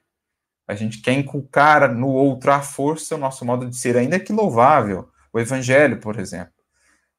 A 0.66 0.74
gente 0.74 1.02
quer 1.02 1.14
inculcar 1.14 1.94
no 1.94 2.08
outro 2.08 2.52
à 2.52 2.62
força 2.62 3.16
o 3.16 3.18
nosso 3.18 3.44
modo 3.44 3.70
de 3.70 3.76
ser, 3.76 3.98
ainda 3.98 4.20
que 4.20 4.32
louvável, 4.32 5.10
o 5.34 5.40
evangelho, 5.40 6.00
por 6.00 6.18
exemplo. 6.18 6.54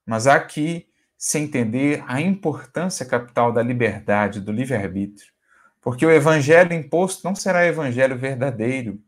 Mas 0.06 0.26
há 0.26 0.34
aqui 0.34 0.86
se 1.16 1.38
entender 1.38 2.04
a 2.06 2.20
importância 2.20 3.06
capital 3.06 3.52
da 3.52 3.62
liberdade, 3.62 4.40
do 4.40 4.52
livre-arbítrio. 4.52 5.32
Porque 5.80 6.04
o 6.04 6.10
evangelho 6.10 6.72
imposto 6.74 7.26
não 7.26 7.34
será 7.34 7.66
evangelho 7.66 8.18
verdadeiro. 8.18 9.00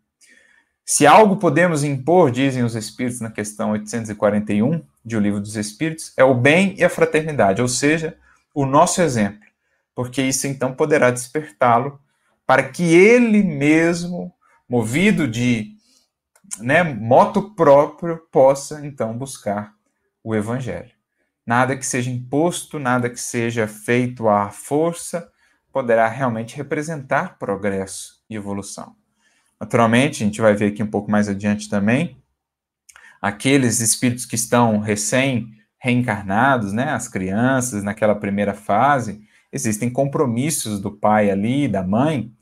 Se 0.85 1.07
algo 1.07 1.37
podemos 1.37 1.85
impor, 1.85 2.31
dizem 2.31 2.63
os 2.63 2.75
Espíritos 2.75 3.21
na 3.21 3.31
questão 3.31 3.73
841 3.73 4.83
de 5.05 5.17
O 5.17 5.21
Livro 5.21 5.41
dos 5.41 5.57
Espíritos, 5.57 6.13
é 6.17 6.25
o 6.25 6.35
bem 6.35 6.75
e 6.79 6.85
a 6.85 6.89
fraternidade, 6.89 7.61
ou 7.61 7.69
seja, 7.69 8.17
o 8.55 8.65
nosso 8.65 9.03
exemplo. 9.03 9.47
Porque 9.95 10.23
isso 10.23 10.47
então 10.47 10.73
poderá 10.73 11.11
despertá-lo 11.11 12.01
para 12.47 12.63
que 12.63 12.95
ele 12.95 13.43
mesmo, 13.43 14.33
movido 14.69 15.27
de 15.29 15.75
né, 16.61 16.83
moto 16.83 17.55
próprio, 17.55 18.19
possa 18.31 18.87
então 18.87 19.17
buscar 19.17 19.76
o 20.27 20.35
evangelho. 20.35 20.91
Nada 21.47 21.77
que 21.77 21.87
seja 21.87 22.11
imposto, 22.11 22.81
nada 22.81 23.09
que 23.09 23.21
seja 23.21 23.69
feito 23.69 24.29
à 24.29 24.51
força, 24.51 25.31
poderá 25.73 26.09
realmente 26.09 26.57
representar 26.57 27.39
progresso 27.39 28.25
e 28.29 28.35
evolução. 28.35 28.97
Naturalmente, 29.61 30.25
a 30.25 30.27
gente 30.27 30.41
vai 30.41 30.53
ver 30.53 30.73
aqui 30.73 30.83
um 30.83 30.91
pouco 30.91 31.09
mais 31.09 31.29
adiante 31.29 31.69
também, 31.69 32.21
aqueles 33.23 33.79
espíritos 33.79 34.27
que 34.27 34.35
estão 34.35 34.81
recém 34.81 35.53
reencarnados, 35.79 36.73
né, 36.73 36.91
as 36.91 37.07
crianças 37.07 37.85
naquela 37.85 38.17
primeira 38.17 38.53
fase, 38.53 39.23
existem 39.53 39.89
compromissos 39.89 40.81
do 40.81 40.91
pai 40.91 41.31
ali, 41.31 41.69
da 41.69 41.85
mãe, 41.85 42.33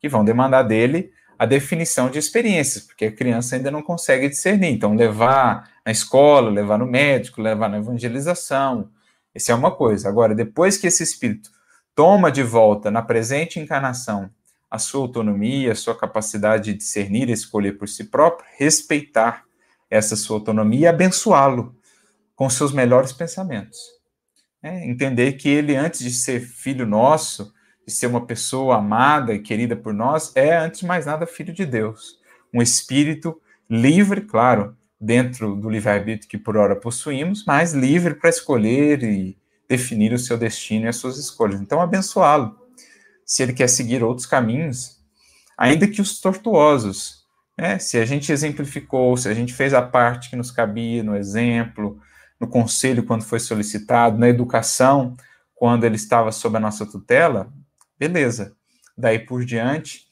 que 0.00 0.08
vão 0.08 0.24
demandar 0.24 0.62
dele 0.62 1.12
a 1.44 1.46
definição 1.46 2.10
de 2.10 2.18
experiências, 2.18 2.84
porque 2.84 3.04
a 3.04 3.12
criança 3.12 3.54
ainda 3.54 3.70
não 3.70 3.82
consegue 3.82 4.28
discernir. 4.28 4.70
Então, 4.70 4.94
levar 4.94 5.70
na 5.84 5.92
escola, 5.92 6.50
levar 6.50 6.78
no 6.78 6.86
médico, 6.86 7.42
levar 7.42 7.68
na 7.68 7.78
evangelização, 7.78 8.90
isso 9.34 9.52
é 9.52 9.54
uma 9.54 9.70
coisa. 9.70 10.08
Agora, 10.08 10.34
depois 10.34 10.78
que 10.78 10.86
esse 10.86 11.02
espírito 11.02 11.50
toma 11.94 12.32
de 12.32 12.42
volta 12.42 12.90
na 12.90 13.02
presente 13.02 13.60
encarnação 13.60 14.30
a 14.70 14.78
sua 14.78 15.02
autonomia, 15.02 15.72
a 15.72 15.76
sua 15.76 15.96
capacidade 15.96 16.72
de 16.72 16.78
discernir 16.78 17.28
e 17.28 17.32
escolher 17.32 17.72
por 17.72 17.88
si 17.88 18.04
próprio, 18.04 18.48
respeitar 18.56 19.44
essa 19.88 20.16
sua 20.16 20.38
autonomia 20.38 20.80
e 20.80 20.86
abençoá-lo 20.86 21.76
com 22.34 22.48
seus 22.48 22.72
melhores 22.72 23.12
pensamentos. 23.12 23.78
É, 24.62 24.88
entender 24.88 25.34
que 25.34 25.48
ele, 25.48 25.76
antes 25.76 26.00
de 26.00 26.10
ser 26.10 26.40
filho 26.40 26.86
nosso, 26.86 27.52
de 27.86 27.92
ser 27.92 28.06
uma 28.06 28.24
pessoa 28.24 28.76
amada 28.76 29.34
e 29.34 29.38
querida 29.38 29.76
por 29.76 29.92
nós, 29.92 30.32
é, 30.34 30.56
antes 30.56 30.80
de 30.80 30.86
mais 30.86 31.06
nada, 31.06 31.26
filho 31.26 31.52
de 31.52 31.66
Deus. 31.66 32.18
Um 32.52 32.62
espírito 32.62 33.40
livre, 33.68 34.22
claro, 34.22 34.76
dentro 35.00 35.54
do 35.54 35.68
livre-arbítrio 35.68 36.28
que 36.28 36.38
por 36.38 36.56
hora 36.56 36.76
possuímos, 36.76 37.44
mas 37.46 37.72
livre 37.72 38.14
para 38.14 38.30
escolher 38.30 39.02
e 39.02 39.36
definir 39.68 40.12
o 40.12 40.18
seu 40.18 40.38
destino 40.38 40.86
e 40.86 40.88
as 40.88 40.96
suas 40.96 41.18
escolhas. 41.18 41.60
Então, 41.60 41.80
abençoá-lo. 41.80 42.58
Se 43.24 43.42
ele 43.42 43.52
quer 43.52 43.68
seguir 43.68 44.02
outros 44.02 44.26
caminhos, 44.26 45.00
ainda 45.56 45.86
que 45.86 46.00
os 46.00 46.20
tortuosos. 46.20 47.24
Né? 47.56 47.78
Se 47.78 47.98
a 47.98 48.04
gente 48.04 48.32
exemplificou, 48.32 49.16
se 49.16 49.28
a 49.28 49.34
gente 49.34 49.52
fez 49.52 49.72
a 49.74 49.82
parte 49.82 50.30
que 50.30 50.36
nos 50.36 50.50
cabia 50.50 51.02
no 51.02 51.16
exemplo, 51.16 51.98
no 52.40 52.48
conselho 52.48 53.04
quando 53.04 53.22
foi 53.22 53.40
solicitado, 53.40 54.18
na 54.18 54.28
educação 54.28 55.16
quando 55.54 55.84
ele 55.84 55.96
estava 55.96 56.32
sob 56.32 56.56
a 56.56 56.60
nossa 56.60 56.84
tutela, 56.84 57.50
beleza. 57.98 58.56
Daí 58.96 59.18
por 59.18 59.44
diante, 59.44 60.06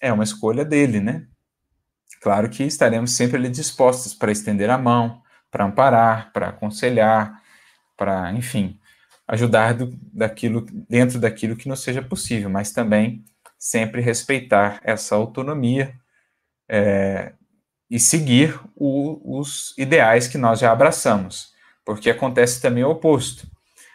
é 0.00 0.12
uma 0.12 0.24
escolha 0.24 0.64
dele, 0.64 1.00
né? 1.00 1.26
Claro 2.20 2.48
que 2.48 2.64
estaremos 2.64 3.12
sempre 3.12 3.36
ali 3.36 3.48
dispostos 3.48 4.14
para 4.14 4.32
estender 4.32 4.70
a 4.70 4.78
mão, 4.78 5.22
para 5.50 5.64
amparar, 5.64 6.32
para 6.32 6.48
aconselhar, 6.48 7.42
para, 7.96 8.32
enfim, 8.32 8.78
ajudar 9.26 9.74
do, 9.74 9.92
daquilo, 10.12 10.66
dentro 10.88 11.18
daquilo 11.18 11.56
que 11.56 11.68
nos 11.68 11.80
seja 11.82 12.02
possível, 12.02 12.50
mas 12.50 12.72
também 12.72 13.24
sempre 13.58 14.00
respeitar 14.00 14.80
essa 14.82 15.14
autonomia 15.14 15.94
é, 16.68 17.32
e 17.90 17.98
seguir 17.98 18.58
o, 18.74 19.40
os 19.40 19.74
ideais 19.76 20.28
que 20.28 20.38
nós 20.38 20.60
já 20.60 20.70
abraçamos, 20.72 21.52
porque 21.84 22.10
acontece 22.10 22.60
também 22.60 22.84
o 22.84 22.90
oposto. 22.90 23.46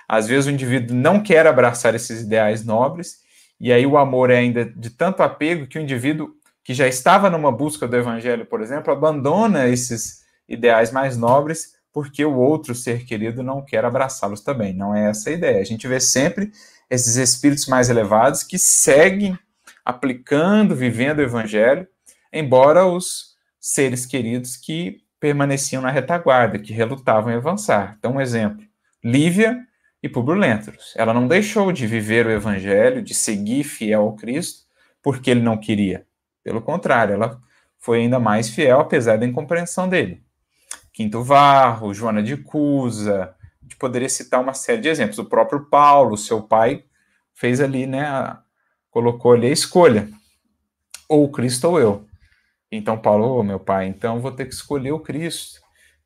Às 0.08 0.28
vezes 0.28 0.48
o 0.48 0.52
indivíduo 0.52 0.96
não 0.96 1.22
quer 1.22 1.48
abraçar 1.48 1.96
esses 1.96 2.22
ideais 2.22 2.66
nobres 2.66 3.23
e 3.64 3.72
aí 3.72 3.86
o 3.86 3.98
amor 3.98 4.30
é 4.30 4.40
ainda 4.40 4.66
de 4.66 4.90
tanto 4.90 5.24
apego 5.24 5.66
que 5.68 5.80
o 5.80 5.82
indivíduo 5.82 6.36
que 6.66 6.74
já 6.74 6.86
estava 6.86 7.30
numa 7.30 7.50
busca 7.50 7.88
do 7.88 7.96
evangelho, 7.96 8.46
por 8.46 8.62
exemplo, 8.62 8.92
abandona 8.92 9.70
esses 9.70 10.22
ideais 10.50 10.92
mais 10.92 11.16
nobres 11.16 11.72
porque 11.94 12.26
o 12.26 12.36
outro 12.36 12.76
ser 12.76 13.06
querido 13.06 13.42
não 13.42 13.64
quer 13.64 13.86
abraçá-los 13.86 14.42
também. 14.42 14.74
Não 14.74 14.94
é 14.94 15.10
essa 15.10 15.30
a 15.30 15.34
ideia. 15.34 15.62
A 15.62 15.64
gente 15.64 15.88
vê 15.88 15.98
sempre 16.02 16.52
esses 16.90 17.16
espíritos 17.16 17.66
mais 17.68 17.90
elevados 17.90 18.44
que 18.44 18.60
seguem 18.60 19.40
aplicando, 19.86 20.76
vivendo 20.76 21.20
o 21.20 21.24
evangelho, 21.24 21.88
embora 22.34 22.86
os 22.86 23.38
seres 23.62 24.06
queridos 24.06 24.58
que 24.58 24.98
permaneciam 25.22 25.82
na 25.82 25.90
retaguarda, 25.90 26.60
que 26.60 26.74
relutavam 26.74 27.32
em 27.32 27.38
avançar. 27.38 27.96
Então, 27.98 28.16
um 28.16 28.22
exemplo: 28.22 28.62
Lívia 29.02 29.58
e 30.04 30.10
Publio 30.10 30.36
Lentulus. 30.36 30.94
Ela 30.98 31.14
não 31.14 31.30
deixou 31.30 31.72
de 31.72 31.88
viver 31.88 32.28
o 32.28 32.32
evangelho, 32.32 33.02
de 33.02 33.14
seguir 33.14 33.64
fiel 33.64 34.02
ao 34.02 34.16
Cristo, 34.18 34.66
porque 35.02 35.32
ele 35.32 35.42
não 35.42 35.58
queria. 35.58 36.06
Pelo 36.44 36.62
contrário, 36.62 37.14
ela 37.14 37.42
foi 37.80 38.02
ainda 38.02 38.20
mais 38.20 38.50
fiel, 38.50 38.82
apesar 38.82 39.18
da 39.18 39.26
incompreensão 39.26 39.88
dele. 39.88 40.22
Quinto 40.92 41.24
Varro, 41.24 41.94
Joana 41.94 42.22
de 42.22 42.36
Cusa, 42.36 43.34
a 43.62 43.64
gente 43.64 43.78
poderia 43.78 44.10
citar 44.10 44.42
uma 44.42 44.54
série 44.54 44.82
de 44.82 44.90
exemplos. 44.90 45.18
O 45.20 45.26
próprio 45.26 45.66
Paulo, 45.70 46.18
seu 46.18 46.44
pai, 46.44 46.84
fez 47.34 47.62
ali, 47.62 47.88
né, 47.88 48.06
a, 48.06 48.42
colocou 48.92 49.32
ali 49.32 49.48
a 49.48 49.52
escolha, 49.52 50.10
ou 51.08 51.32
Cristo 51.32 51.70
ou 51.70 51.80
eu. 51.80 52.06
Então 52.70 52.98
Paulo, 52.98 53.40
oh, 53.40 53.44
meu 53.44 53.60
pai, 53.60 53.88
então 53.88 54.20
vou 54.20 54.32
ter 54.32 54.46
que 54.46 54.54
escolher 54.54 54.92
o 54.92 55.00
Cristo. 55.00 55.62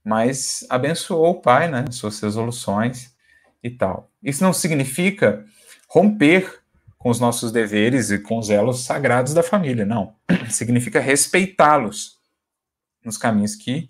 Mas 0.05 0.65
abençoou 0.69 1.31
o 1.31 1.41
pai, 1.41 1.69
né, 1.69 1.85
suas 1.91 2.19
resoluções, 2.21 3.16
e 3.63 3.69
tal. 3.69 4.11
Isso 4.21 4.43
não 4.43 4.53
significa 4.53 5.45
romper 5.87 6.61
com 6.97 7.09
os 7.09 7.19
nossos 7.19 7.51
deveres 7.51 8.11
e 8.11 8.19
com 8.19 8.37
os 8.37 8.49
elos 8.49 8.83
sagrados 8.83 9.33
da 9.33 9.43
família, 9.43 9.85
não. 9.85 10.15
Significa 10.49 10.99
respeitá-los 10.99 12.17
nos 13.03 13.17
caminhos 13.17 13.55
que 13.55 13.89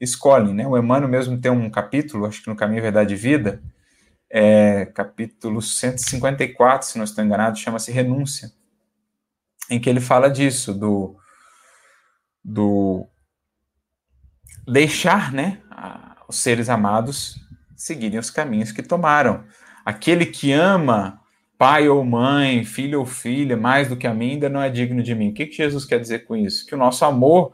escolhem, 0.00 0.54
né? 0.54 0.66
O 0.66 0.76
Emmanuel 0.76 1.10
mesmo 1.10 1.40
tem 1.40 1.50
um 1.50 1.70
capítulo, 1.70 2.26
acho 2.26 2.42
que 2.42 2.48
no 2.48 2.56
Caminho 2.56 2.82
Verdade 2.82 3.14
e 3.14 3.16
Vida, 3.16 3.62
é, 4.30 4.86
capítulo 4.86 5.60
154, 5.60 6.86
se 6.86 6.98
não 6.98 7.04
estou 7.04 7.24
enganado, 7.24 7.58
chama-se 7.58 7.90
Renúncia, 7.90 8.52
em 9.70 9.80
que 9.80 9.88
ele 9.88 10.00
fala 10.00 10.28
disso, 10.28 10.74
do, 10.74 11.16
do 12.44 13.06
deixar, 14.66 15.32
né, 15.32 15.60
a, 15.70 16.16
os 16.28 16.36
seres 16.36 16.68
amados 16.68 17.36
seguirem 17.82 18.18
os 18.18 18.30
caminhos 18.30 18.72
que 18.72 18.82
tomaram. 18.82 19.44
Aquele 19.84 20.26
que 20.26 20.52
ama 20.52 21.20
pai 21.58 21.88
ou 21.88 22.04
mãe, 22.04 22.64
filho 22.64 23.00
ou 23.00 23.06
filha, 23.06 23.56
mais 23.56 23.88
do 23.88 23.96
que 23.96 24.06
a 24.06 24.14
mim, 24.14 24.32
ainda 24.32 24.48
não 24.48 24.60
é 24.60 24.68
digno 24.68 25.02
de 25.02 25.14
mim. 25.14 25.30
O 25.30 25.34
que, 25.34 25.46
que 25.46 25.56
Jesus 25.56 25.84
quer 25.84 26.00
dizer 26.00 26.20
com 26.20 26.36
isso? 26.36 26.66
Que 26.66 26.74
o 26.74 26.78
nosso 26.78 27.04
amor 27.04 27.52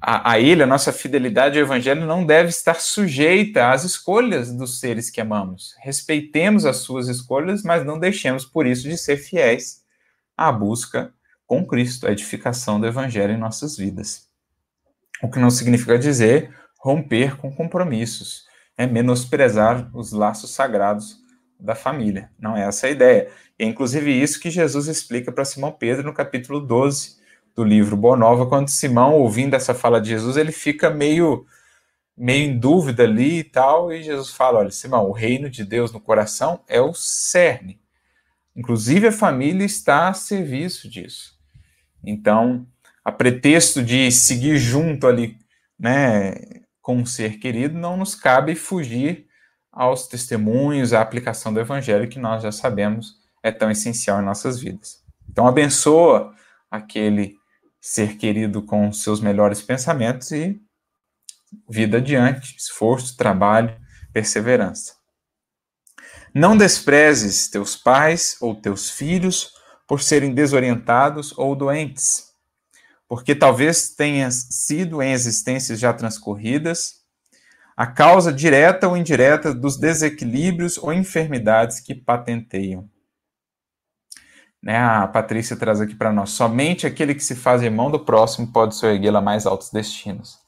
a, 0.00 0.32
a 0.32 0.40
Ele, 0.40 0.62
a 0.62 0.66
nossa 0.66 0.92
fidelidade 0.92 1.58
ao 1.58 1.64
Evangelho, 1.64 2.06
não 2.06 2.24
deve 2.24 2.50
estar 2.50 2.74
sujeita 2.74 3.70
às 3.70 3.84
escolhas 3.84 4.52
dos 4.52 4.78
seres 4.80 5.10
que 5.10 5.20
amamos. 5.20 5.74
Respeitemos 5.80 6.64
as 6.64 6.78
suas 6.78 7.08
escolhas, 7.08 7.62
mas 7.62 7.84
não 7.84 7.98
deixemos 7.98 8.44
por 8.44 8.66
isso 8.66 8.88
de 8.88 8.96
ser 8.96 9.16
fiéis 9.16 9.82
à 10.36 10.52
busca 10.52 11.12
com 11.46 11.66
Cristo, 11.66 12.06
à 12.06 12.12
edificação 12.12 12.78
do 12.78 12.86
Evangelho 12.86 13.32
em 13.32 13.38
nossas 13.38 13.76
vidas. 13.76 14.28
O 15.22 15.30
que 15.30 15.38
não 15.38 15.50
significa 15.50 15.98
dizer 15.98 16.54
romper 16.78 17.36
com 17.36 17.50
compromissos 17.52 18.47
é 18.78 18.86
menosprezar 18.86 19.90
os 19.92 20.12
laços 20.12 20.50
sagrados 20.50 21.18
da 21.58 21.74
família. 21.74 22.30
Não 22.38 22.56
é 22.56 22.62
essa 22.62 22.86
a 22.86 22.90
ideia. 22.90 23.28
É 23.58 23.64
inclusive 23.64 24.10
isso 24.10 24.38
que 24.38 24.50
Jesus 24.50 24.86
explica 24.86 25.32
para 25.32 25.44
Simão 25.44 25.72
Pedro 25.72 26.04
no 26.06 26.14
capítulo 26.14 26.60
12 26.60 27.18
do 27.56 27.64
livro 27.64 27.96
Boa 27.96 28.16
Nova, 28.16 28.46
quando 28.46 28.68
Simão, 28.68 29.14
ouvindo 29.14 29.54
essa 29.54 29.74
fala 29.74 30.00
de 30.00 30.10
Jesus, 30.10 30.36
ele 30.36 30.52
fica 30.52 30.88
meio 30.88 31.44
meio 32.16 32.50
em 32.50 32.58
dúvida 32.58 33.04
ali 33.04 33.38
e 33.38 33.44
tal, 33.44 33.92
e 33.92 34.02
Jesus 34.02 34.30
fala, 34.30 34.58
olha, 34.58 34.70
Simão, 34.72 35.08
o 35.08 35.12
reino 35.12 35.48
de 35.48 35.64
Deus 35.64 35.92
no 35.92 36.00
coração 36.00 36.64
é 36.66 36.80
o 36.80 36.92
cerne. 36.92 37.80
Inclusive 38.56 39.06
a 39.06 39.12
família 39.12 39.64
está 39.64 40.08
a 40.08 40.14
serviço 40.14 40.88
disso. 40.88 41.38
Então, 42.04 42.66
a 43.04 43.12
pretexto 43.12 43.80
de 43.80 44.10
seguir 44.10 44.56
junto 44.58 45.06
ali, 45.06 45.38
né, 45.78 46.34
com 46.88 46.96
um 46.96 47.04
ser 47.04 47.38
querido, 47.38 47.78
não 47.78 47.98
nos 47.98 48.14
cabe 48.14 48.54
fugir 48.54 49.26
aos 49.70 50.06
testemunhos, 50.06 50.94
à 50.94 51.02
aplicação 51.02 51.52
do 51.52 51.60
evangelho 51.60 52.08
que 52.08 52.18
nós 52.18 52.42
já 52.42 52.50
sabemos 52.50 53.16
é 53.42 53.52
tão 53.52 53.70
essencial 53.70 54.22
em 54.22 54.24
nossas 54.24 54.58
vidas. 54.58 55.04
Então, 55.28 55.46
abençoa 55.46 56.34
aquele 56.70 57.36
ser 57.78 58.16
querido 58.16 58.62
com 58.62 58.90
seus 58.90 59.20
melhores 59.20 59.60
pensamentos 59.60 60.30
e 60.30 60.58
vida 61.68 61.98
adiante, 61.98 62.56
esforço, 62.56 63.18
trabalho, 63.18 63.78
perseverança. 64.10 64.94
Não 66.32 66.56
desprezes 66.56 67.48
teus 67.48 67.76
pais 67.76 68.38
ou 68.40 68.54
teus 68.54 68.88
filhos 68.88 69.52
por 69.86 70.00
serem 70.00 70.32
desorientados 70.32 71.36
ou 71.36 71.54
doentes, 71.54 72.27
porque 73.08 73.34
talvez 73.34 73.90
tenhas 73.90 74.46
sido 74.50 75.02
em 75.02 75.12
existências 75.12 75.80
já 75.80 75.92
transcorridas 75.92 76.98
a 77.78 77.86
causa 77.86 78.32
direta 78.32 78.88
ou 78.88 78.96
indireta 78.96 79.54
dos 79.54 79.76
desequilíbrios 79.76 80.76
ou 80.76 80.92
enfermidades 80.92 81.78
que 81.78 81.94
patenteiam. 81.94 82.90
Né, 84.60 84.76
a 84.76 85.06
Patrícia 85.06 85.56
traz 85.56 85.80
aqui 85.80 85.94
para 85.94 86.12
nós: 86.12 86.30
somente 86.30 86.88
aquele 86.88 87.14
que 87.14 87.22
se 87.22 87.36
faz 87.36 87.62
irmão 87.62 87.88
do 87.88 88.00
próximo 88.00 88.52
pode 88.52 88.74
soerguê-la 88.74 89.20
a 89.20 89.22
mais 89.22 89.46
altos 89.46 89.70
destinos. 89.70 90.40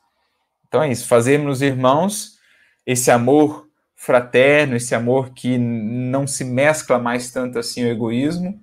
Então 0.66 0.82
é 0.82 0.90
isso, 0.90 1.06
fazermos 1.06 1.62
irmãos 1.62 2.36
esse 2.84 3.12
amor 3.12 3.68
fraterno, 3.94 4.74
esse 4.74 4.92
amor 4.96 5.30
que 5.30 5.56
não 5.56 6.26
se 6.26 6.42
mescla 6.42 6.98
mais 6.98 7.30
tanto 7.30 7.60
assim 7.60 7.84
o 7.84 7.88
egoísmo, 7.88 8.60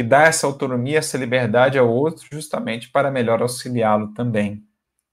que 0.00 0.04
dá 0.04 0.22
essa 0.22 0.46
autonomia, 0.46 0.96
essa 0.96 1.18
liberdade 1.18 1.76
ao 1.76 1.86
outro, 1.86 2.26
justamente 2.32 2.88
para 2.88 3.10
melhor 3.10 3.42
auxiliá-lo 3.42 4.14
também. 4.14 4.64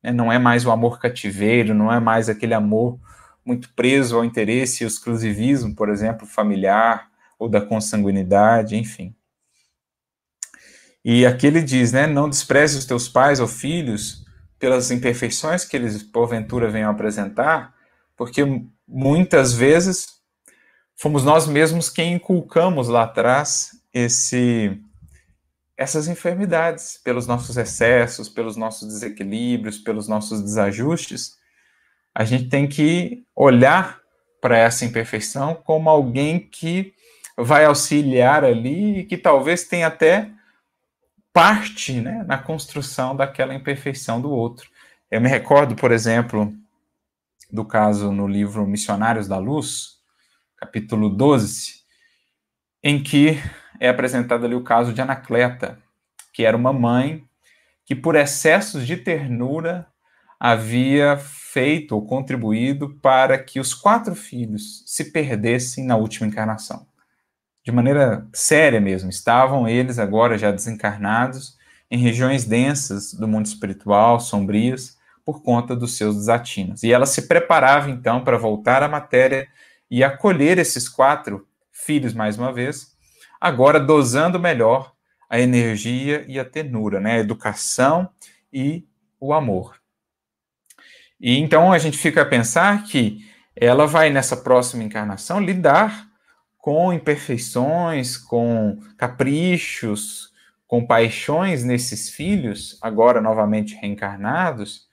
Né, 0.01 0.13
não 0.13 0.31
é 0.31 0.39
mais 0.39 0.65
o 0.65 0.71
amor 0.71 0.97
cativeiro, 0.97 1.73
não 1.73 1.91
é 1.91 1.99
mais 1.99 2.29
aquele 2.29 2.53
amor 2.53 2.97
muito 3.43 3.69
preso 3.73 4.15
ao 4.15 4.23
interesse 4.23 4.81
e 4.81 4.85
ao 4.85 4.87
exclusivismo, 4.87 5.75
por 5.75 5.89
exemplo, 5.89 6.25
familiar 6.25 7.09
ou 7.37 7.49
da 7.49 7.59
consanguinidade, 7.59 8.77
enfim. 8.77 9.13
E 11.03 11.25
aqui 11.25 11.47
ele 11.47 11.61
diz, 11.61 11.91
né, 11.91 12.07
não 12.07 12.29
despreze 12.29 12.77
os 12.77 12.85
teus 12.85 13.09
pais 13.09 13.41
ou 13.41 13.47
filhos 13.47 14.25
pelas 14.57 14.89
imperfeições 14.89 15.65
que 15.65 15.75
eles 15.75 16.01
porventura 16.01 16.69
venham 16.69 16.89
apresentar, 16.89 17.75
porque 18.15 18.41
muitas 18.87 19.53
vezes 19.53 20.21
fomos 20.95 21.25
nós 21.25 21.45
mesmos 21.45 21.89
quem 21.89 22.13
inculcamos 22.13 22.87
lá 22.87 23.03
atrás 23.03 23.76
esse 23.97 24.79
essas 25.75 26.07
enfermidades, 26.07 26.99
pelos 27.03 27.27
nossos 27.27 27.55
excessos, 27.55 28.27
pelos 28.27 28.57
nossos 28.57 28.87
desequilíbrios, 28.87 29.77
pelos 29.77 30.07
nossos 30.07 30.41
desajustes. 30.41 31.37
A 32.15 32.25
gente 32.25 32.49
tem 32.49 32.67
que 32.67 33.23
olhar 33.35 34.01
para 34.41 34.57
essa 34.57 34.85
imperfeição 34.85 35.53
como 35.53 35.87
alguém 35.87 36.39
que 36.39 36.95
vai 37.37 37.65
auxiliar 37.65 38.43
ali 38.43 38.99
e 38.99 39.05
que 39.05 39.15
talvez 39.17 39.65
tenha 39.65 39.85
até 39.85 40.31
parte 41.31 42.01
né, 42.01 42.23
na 42.27 42.39
construção 42.39 43.15
daquela 43.15 43.53
imperfeição 43.53 44.19
do 44.19 44.31
outro. 44.31 44.71
Eu 45.11 45.21
me 45.21 45.29
recordo, 45.29 45.75
por 45.75 45.91
exemplo, 45.91 46.51
do 47.51 47.63
caso 47.63 48.11
no 48.11 48.27
livro 48.27 48.65
Missionários 48.65 49.27
da 49.27 49.37
Luz, 49.37 49.97
capítulo 50.57 51.07
12, 51.07 51.83
em 52.83 53.01
que 53.01 53.37
é 53.79 53.89
apresentado 53.89 54.45
ali 54.45 54.55
o 54.55 54.63
caso 54.63 54.93
de 54.93 55.01
Anacleta, 55.01 55.79
que 56.33 56.45
era 56.45 56.55
uma 56.55 56.73
mãe 56.73 57.23
que, 57.85 57.95
por 57.95 58.15
excessos 58.15 58.85
de 58.85 58.97
ternura, 58.97 59.87
havia 60.39 61.17
feito 61.17 61.93
ou 61.93 62.05
contribuído 62.05 62.95
para 63.01 63.37
que 63.37 63.59
os 63.59 63.73
quatro 63.73 64.15
filhos 64.15 64.83
se 64.85 65.11
perdessem 65.11 65.85
na 65.85 65.95
última 65.95 66.27
encarnação 66.27 66.85
de 67.67 67.71
maneira 67.73 68.25
séria 68.33 68.79
mesmo. 68.79 69.09
Estavam 69.09 69.67
eles 69.67 69.99
agora 69.99 70.37
já 70.37 70.51
desencarnados 70.51 71.57
em 71.91 71.97
regiões 71.97 72.45
densas 72.45 73.13
do 73.13 73.27
mundo 73.27 73.45
espiritual, 73.45 74.21
sombrias, 74.21 74.97
por 75.25 75.43
conta 75.43 75.75
dos 75.75 75.97
seus 75.97 76.15
desatinos. 76.15 76.81
E 76.81 76.93
ela 76.93 77.05
se 77.05 77.27
preparava 77.27 77.89
então 77.89 78.23
para 78.23 78.37
voltar 78.37 78.83
à 78.83 78.87
matéria 78.87 79.49
e 79.91 80.01
acolher 80.01 80.57
esses 80.57 80.87
quatro 80.87 81.45
filhos 81.69 82.13
mais 82.13 82.37
uma 82.37 82.53
vez, 82.53 82.95
agora 83.39 83.79
dosando 83.79 84.39
melhor 84.39 84.93
a 85.29 85.39
energia 85.39 86.25
e 86.27 86.39
a 86.39 86.45
tenura, 86.45 86.99
né? 86.99 87.15
a 87.15 87.19
educação 87.19 88.09
e 88.51 88.87
o 89.19 89.33
amor. 89.33 89.75
E 91.19 91.37
então 91.37 91.73
a 91.73 91.77
gente 91.77 91.97
fica 91.97 92.21
a 92.21 92.25
pensar 92.25 92.83
que 92.83 93.25
ela 93.55 93.87
vai 93.87 94.09
nessa 94.09 94.37
próxima 94.37 94.83
encarnação 94.83 95.39
lidar 95.39 96.07
com 96.57 96.93
imperfeições, 96.93 98.17
com 98.17 98.77
caprichos, 98.97 100.31
com 100.67 100.85
paixões 100.85 101.63
nesses 101.63 102.09
filhos, 102.09 102.77
agora 102.81 103.21
novamente 103.21 103.75
reencarnados, 103.75 104.87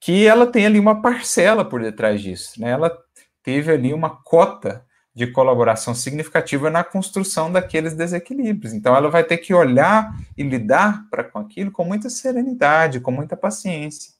que 0.00 0.26
ela 0.26 0.46
tem 0.46 0.64
ali 0.64 0.78
uma 0.78 1.02
parcela 1.02 1.64
por 1.64 1.82
detrás 1.82 2.20
disso. 2.20 2.60
Né? 2.60 2.70
Ela 2.70 2.96
teve 3.42 3.72
ali 3.72 3.92
uma 3.92 4.10
cota 4.22 4.86
de 5.14 5.26
colaboração 5.26 5.94
significativa 5.94 6.70
na 6.70 6.82
construção 6.82 7.52
daqueles 7.52 7.94
desequilíbrios. 7.94 8.72
Então, 8.72 8.96
ela 8.96 9.10
vai 9.10 9.22
ter 9.22 9.38
que 9.38 9.52
olhar 9.52 10.14
e 10.36 10.42
lidar 10.42 11.06
para 11.10 11.22
com 11.22 11.38
aquilo 11.38 11.70
com 11.70 11.84
muita 11.84 12.08
serenidade, 12.08 13.00
com 13.00 13.10
muita 13.10 13.36
paciência. 13.36 14.12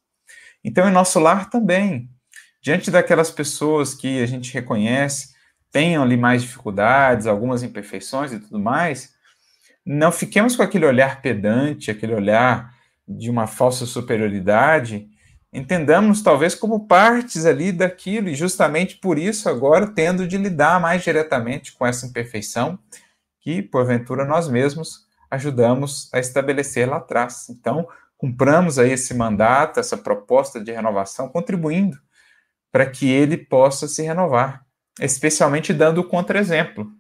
Então, 0.63 0.89
em 0.89 0.93
nosso 0.93 1.19
lar 1.19 1.49
também, 1.49 2.11
diante 2.61 2.91
daquelas 2.91 3.31
pessoas 3.31 3.95
que 3.95 4.23
a 4.23 4.27
gente 4.27 4.53
reconhece 4.53 5.33
tenham 5.71 6.03
ali 6.03 6.19
mais 6.19 6.43
dificuldades, 6.43 7.27
algumas 7.27 7.63
imperfeições 7.63 8.31
e 8.33 8.39
tudo 8.39 8.59
mais, 8.59 9.15
não 9.85 10.13
fiquemos 10.13 10.55
com 10.55 10.63
aquele 10.63 10.85
olhar 10.85 11.23
pedante, 11.23 11.91
aquele 11.91 12.15
olhar 12.15 12.75
de 13.09 13.31
uma 13.31 13.47
falsa 13.47 13.87
superioridade, 13.87 15.09
entendamos 15.53 16.23
talvez 16.23 16.55
como 16.55 16.87
partes 16.87 17.45
ali 17.45 17.73
daquilo, 17.73 18.29
e 18.29 18.35
justamente 18.35 18.97
por 18.97 19.19
isso 19.19 19.49
agora 19.49 19.87
tendo 19.87 20.27
de 20.27 20.37
lidar 20.37 20.81
mais 20.81 21.03
diretamente 21.03 21.73
com 21.73 21.87
essa 21.87 22.07
imperfeição 22.07 22.79
que, 23.41 23.61
porventura, 23.63 24.25
nós 24.25 24.49
mesmos 24.49 25.07
ajudamos 25.31 26.13
a 26.13 26.19
estabelecer 26.19 26.89
lá 26.89 26.99
atrás. 26.99 27.49
Então, 27.51 27.89
cumpramos 28.17 28.79
aí 28.79 28.93
esse 28.93 29.15
mandato, 29.15 29.81
essa 29.81 29.97
proposta 29.97 30.61
de 30.61 30.71
renovação, 30.71 31.29
contribuindo 31.29 31.99
para 32.71 32.87
que 32.87 33.11
ele 33.11 33.37
possa 33.37 33.89
se 33.89 34.03
renovar 34.03 34.65
especialmente 35.01 35.73
dando 35.73 35.99
o 35.99 36.05
contra-exemplo. 36.05 36.91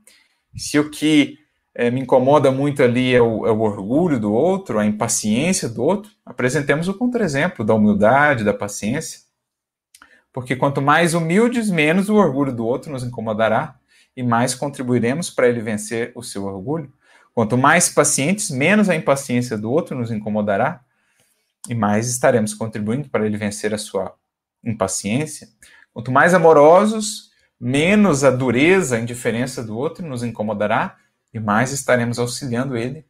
Se 0.56 0.78
o 0.78 0.90
que 0.90 1.38
é, 1.74 1.90
me 1.90 2.00
incomoda 2.00 2.50
muito 2.50 2.82
ali 2.82 3.14
é 3.14 3.20
o, 3.20 3.46
é 3.46 3.50
o, 3.50 3.60
orgulho 3.60 4.20
do 4.20 4.32
outro, 4.32 4.78
a 4.78 4.84
impaciência 4.84 5.68
do 5.68 5.82
outro, 5.82 6.10
apresentemos 6.24 6.88
o 6.88 6.94
contra-exemplo 6.94 7.64
da 7.64 7.74
humildade, 7.74 8.44
da 8.44 8.52
paciência. 8.52 9.20
Porque 10.32 10.56
quanto 10.56 10.82
mais 10.82 11.14
humildes, 11.14 11.70
menos 11.70 12.08
o 12.08 12.16
orgulho 12.16 12.52
do 12.52 12.66
outro 12.66 12.92
nos 12.92 13.04
incomodará 13.04 13.76
e 14.16 14.22
mais 14.22 14.54
contribuiremos 14.54 15.30
para 15.30 15.48
ele 15.48 15.60
vencer 15.60 16.12
o 16.14 16.22
seu 16.22 16.44
orgulho. 16.44 16.92
Quanto 17.34 17.56
mais 17.56 17.88
pacientes, 17.88 18.50
menos 18.50 18.90
a 18.90 18.94
impaciência 18.94 19.56
do 19.56 19.70
outro 19.70 19.96
nos 19.96 20.10
incomodará 20.10 20.82
e 21.68 21.74
mais 21.74 22.08
estaremos 22.08 22.52
contribuindo 22.52 23.08
para 23.08 23.24
ele 23.24 23.38
vencer 23.38 23.72
a 23.72 23.78
sua 23.78 24.14
impaciência. 24.62 25.48
Quanto 25.92 26.10
mais 26.10 26.34
amorosos, 26.34 27.30
menos 27.58 28.24
a 28.24 28.30
dureza, 28.30 28.96
a 28.96 29.00
indiferença 29.00 29.62
do 29.62 29.76
outro 29.76 30.06
nos 30.06 30.22
incomodará 30.22 30.96
e 31.32 31.40
mais 31.40 31.72
estaremos 31.72 32.18
auxiliando 32.18 32.76
ele 32.76 33.04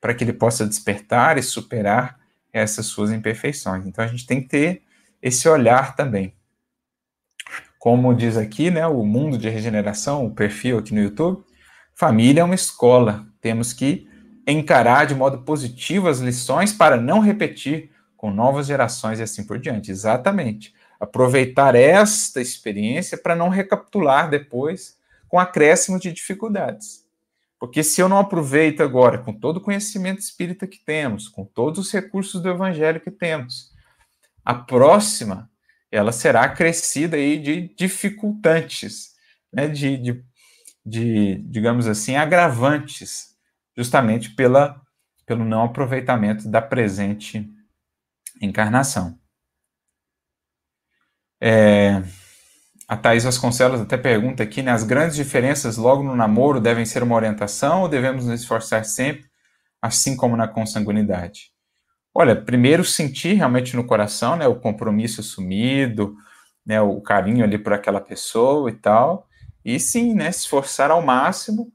para 0.00 0.14
que 0.14 0.24
ele 0.24 0.32
possa 0.32 0.66
despertar 0.66 1.38
e 1.38 1.42
superar 1.42 2.18
essas 2.52 2.86
suas 2.86 3.10
imperfeições. 3.10 3.86
Então 3.86 4.04
a 4.04 4.08
gente 4.08 4.26
tem 4.26 4.40
que 4.40 4.48
ter 4.48 4.82
esse 5.20 5.48
olhar 5.48 5.96
também. 5.96 6.34
Como 7.78 8.14
diz 8.14 8.36
aqui, 8.36 8.70
né, 8.70 8.86
o 8.86 9.04
mundo 9.04 9.38
de 9.38 9.48
regeneração, 9.48 10.26
o 10.26 10.34
perfil 10.34 10.78
aqui 10.78 10.94
no 10.94 11.02
YouTube, 11.02 11.44
família 11.94 12.40
é 12.40 12.44
uma 12.44 12.54
escola. 12.54 13.26
Temos 13.40 13.72
que 13.72 14.08
encarar 14.46 15.06
de 15.06 15.14
modo 15.14 15.42
positivo 15.42 16.08
as 16.08 16.20
lições 16.20 16.72
para 16.72 16.96
não 16.96 17.20
repetir 17.20 17.90
com 18.16 18.30
novas 18.30 18.66
gerações 18.66 19.18
e 19.18 19.22
assim 19.22 19.44
por 19.44 19.58
diante. 19.58 19.90
Exatamente 19.90 20.74
aproveitar 20.98 21.74
esta 21.74 22.40
experiência 22.40 23.18
para 23.18 23.36
não 23.36 23.48
recapitular 23.48 24.28
depois 24.28 24.98
com 25.28 25.38
acréscimo 25.38 25.98
de 25.98 26.12
dificuldades. 26.12 27.05
Porque 27.66 27.82
se 27.82 28.00
eu 28.00 28.08
não 28.08 28.18
aproveito 28.18 28.80
agora, 28.80 29.18
com 29.18 29.32
todo 29.32 29.56
o 29.56 29.60
conhecimento 29.60 30.20
espírita 30.20 30.68
que 30.68 30.78
temos, 30.78 31.28
com 31.28 31.44
todos 31.44 31.80
os 31.80 31.92
recursos 31.92 32.40
do 32.40 32.48
evangelho 32.48 33.00
que 33.00 33.10
temos, 33.10 33.72
a 34.44 34.54
próxima 34.54 35.50
ela 35.90 36.12
será 36.12 36.42
acrescida 36.42 37.16
aí 37.16 37.36
de 37.36 37.74
dificultantes, 37.74 39.16
né, 39.52 39.66
de, 39.66 39.96
de, 39.96 40.24
de, 40.84 41.34
digamos 41.48 41.88
assim, 41.88 42.14
agravantes, 42.14 43.36
justamente 43.76 44.30
pela, 44.36 44.80
pelo 45.26 45.44
não 45.44 45.64
aproveitamento 45.64 46.48
da 46.48 46.62
presente 46.62 47.50
encarnação. 48.40 49.18
É, 51.40 52.00
a 52.88 52.96
Thais 52.96 53.24
Vasconcelos 53.24 53.80
até 53.80 53.96
pergunta 53.96 54.42
aqui, 54.42 54.62
né, 54.62 54.70
as 54.70 54.84
grandes 54.84 55.16
diferenças 55.16 55.76
logo 55.76 56.02
no 56.02 56.14
namoro 56.14 56.60
devem 56.60 56.84
ser 56.84 57.02
uma 57.02 57.16
orientação 57.16 57.82
ou 57.82 57.88
devemos 57.88 58.26
nos 58.26 58.40
esforçar 58.40 58.84
sempre, 58.84 59.24
assim 59.82 60.16
como 60.16 60.36
na 60.36 60.46
consanguinidade? 60.46 61.50
Olha, 62.14 62.36
primeiro 62.36 62.84
sentir 62.84 63.34
realmente 63.34 63.74
no 63.74 63.84
coração, 63.84 64.36
né, 64.36 64.46
o 64.46 64.54
compromisso 64.54 65.20
assumido, 65.20 66.14
né, 66.64 66.80
o 66.80 67.00
carinho 67.00 67.44
ali 67.44 67.58
por 67.58 67.72
aquela 67.72 68.00
pessoa 68.00 68.70
e 68.70 68.74
tal, 68.74 69.26
e 69.64 69.80
sim, 69.80 70.14
né, 70.14 70.30
se 70.30 70.40
esforçar 70.40 70.90
ao 70.90 71.02
máximo 71.02 71.72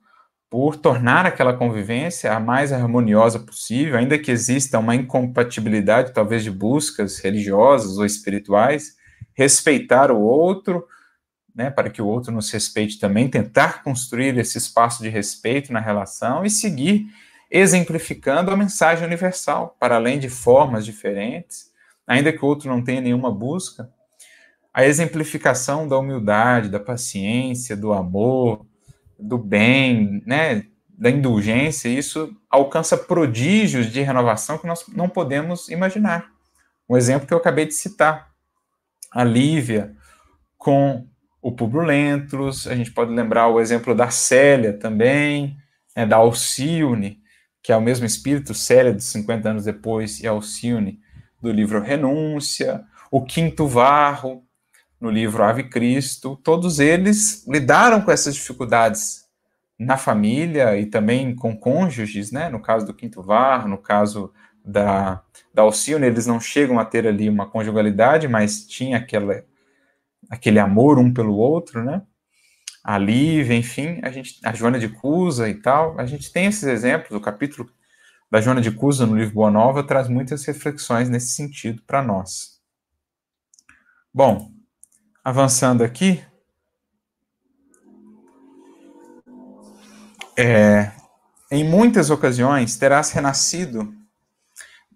por 0.50 0.76
tornar 0.76 1.26
aquela 1.26 1.54
convivência 1.54 2.34
a 2.34 2.40
mais 2.40 2.74
harmoniosa 2.74 3.40
possível, 3.40 3.98
ainda 3.98 4.18
que 4.18 4.32
exista 4.32 4.80
uma 4.80 4.96
incompatibilidade, 4.96 6.14
talvez 6.14 6.44
de 6.44 6.52
buscas 6.52 7.20
religiosas 7.20 7.98
ou 7.98 8.06
espirituais, 8.06 8.96
respeitar 9.34 10.12
o 10.12 10.20
outro, 10.20 10.86
né, 11.56 11.70
para 11.70 11.90
que 11.90 12.02
o 12.02 12.08
outro 12.08 12.32
nos 12.32 12.50
respeite 12.52 13.00
também, 13.00 13.30
tentar 13.30 13.84
construir 13.84 14.38
esse 14.38 14.58
espaço 14.58 15.04
de 15.04 15.10
respeito 15.10 15.72
na 15.74 15.80
relação 15.80 16.46
e 16.46 16.50
seguir 16.50 17.08
exemplificando 17.50 18.52
a 18.52 18.58
mensagem 18.58 19.06
universal, 19.06 19.76
para 19.80 19.96
além 19.96 20.18
de 20.18 20.30
formas 20.30 20.86
diferentes, 20.86 21.70
ainda 22.08 22.32
que 22.32 22.44
o 22.44 22.48
outro 22.48 22.70
não 22.70 22.82
tenha 22.82 23.02
nenhuma 23.02 23.30
busca, 23.30 23.90
a 24.74 24.86
exemplificação 24.86 25.88
da 25.88 25.98
humildade, 25.98 26.70
da 26.70 26.80
paciência, 26.80 27.76
do 27.76 27.92
amor, 27.92 28.66
do 29.20 29.38
bem, 29.38 30.24
né, 30.26 30.64
da 30.90 31.10
indulgência, 31.10 31.90
isso 31.90 32.34
alcança 32.50 32.98
prodígios 32.98 33.92
de 33.92 34.02
renovação 34.02 34.58
que 34.58 34.68
nós 34.68 34.86
não 34.88 35.10
podemos 35.10 35.68
imaginar. 35.68 36.30
Um 36.88 36.96
exemplo 36.96 37.28
que 37.28 37.34
eu 37.34 37.38
acabei 37.38 37.66
de 37.66 37.74
citar, 37.74 38.32
a 39.12 39.24
Lívia 39.24 39.94
com 40.58 41.06
o 41.42 41.52
Publio 41.52 41.82
Lentulus, 41.82 42.68
a 42.68 42.76
gente 42.76 42.92
pode 42.92 43.12
lembrar 43.12 43.48
o 43.48 43.60
exemplo 43.60 43.96
da 43.96 44.10
Célia 44.10 44.74
também, 44.74 45.58
né, 45.96 46.06
da 46.06 46.18
Alcione, 46.18 47.20
que 47.64 47.72
é 47.72 47.78
o 47.78 47.82
mesmo 47.82 48.06
espírito, 48.06 48.54
Célia, 48.54 48.94
de 48.94 49.04
50 49.04 49.50
anos 49.50 49.66
depois, 49.66 50.20
e 50.20 50.28
Alcione, 50.28 51.00
do 51.42 51.52
livro 51.52 51.82
Renúncia, 51.82 52.84
o 53.10 53.24
Quinto 53.24 53.68
Varro, 53.68 54.44
no 55.00 55.10
livro 55.10 55.44
Ave 55.44 55.64
Cristo, 55.64 56.40
todos 56.44 56.80
eles 56.80 57.46
lidaram 57.48 58.02
com 58.02 58.12
essas 58.12 58.36
dificuldades 58.36 59.26
na 59.78 59.98
família 59.98 60.78
e 60.78 60.86
também 60.86 61.34
com 61.34 61.58
cônjuges, 61.58 62.32
né? 62.32 62.50
No 62.50 62.62
caso 62.62 62.86
do 62.86 62.94
Quinto 62.94 63.24
Varro, 63.24 63.68
no 63.68 63.80
caso 63.80 64.32
da, 64.64 65.24
da 65.52 65.64
Alcione, 65.64 66.06
eles 66.06 66.28
não 66.28 66.40
chegam 66.40 66.80
a 66.80 66.86
ter 66.86 67.08
ali 67.08 67.28
uma 67.28 67.48
conjugalidade, 67.48 68.28
mas 68.28 68.66
tinha 68.68 68.98
aquela, 68.98 69.44
aquele 70.32 70.58
amor 70.58 70.98
um 70.98 71.14
pelo 71.14 71.36
outro, 71.36 71.84
né? 71.84 72.02
a 72.84 72.98
Lívia, 72.98 73.56
enfim, 73.56 74.00
a 74.02 74.10
gente, 74.10 74.40
a 74.44 74.54
Joana 74.54 74.80
de 74.80 74.90
Cusa 74.90 75.48
e 75.48 75.54
tal, 75.54 76.00
a 76.00 76.06
gente 76.06 76.32
tem 76.32 76.48
esses 76.48 76.64
exemplos, 76.64 77.12
o 77.12 77.22
capítulo 77.22 77.70
da 78.30 78.42
Joana 78.42 78.62
de 78.62 78.72
Cusa 78.72 79.06
no 79.06 79.16
livro 79.16 79.36
Boa 79.36 79.52
Nova 79.52 79.84
traz 79.84 80.08
muitas 80.08 80.44
reflexões 80.46 81.10
nesse 81.10 81.34
sentido 81.34 81.82
para 81.84 82.02
nós. 82.02 82.60
Bom, 84.14 84.52
avançando 85.24 85.84
aqui, 85.84 86.24
é, 90.38 90.92
em 91.52 91.64
muitas 91.64 92.10
ocasiões 92.10 92.78
terás 92.78 93.12
renascido 93.12 93.94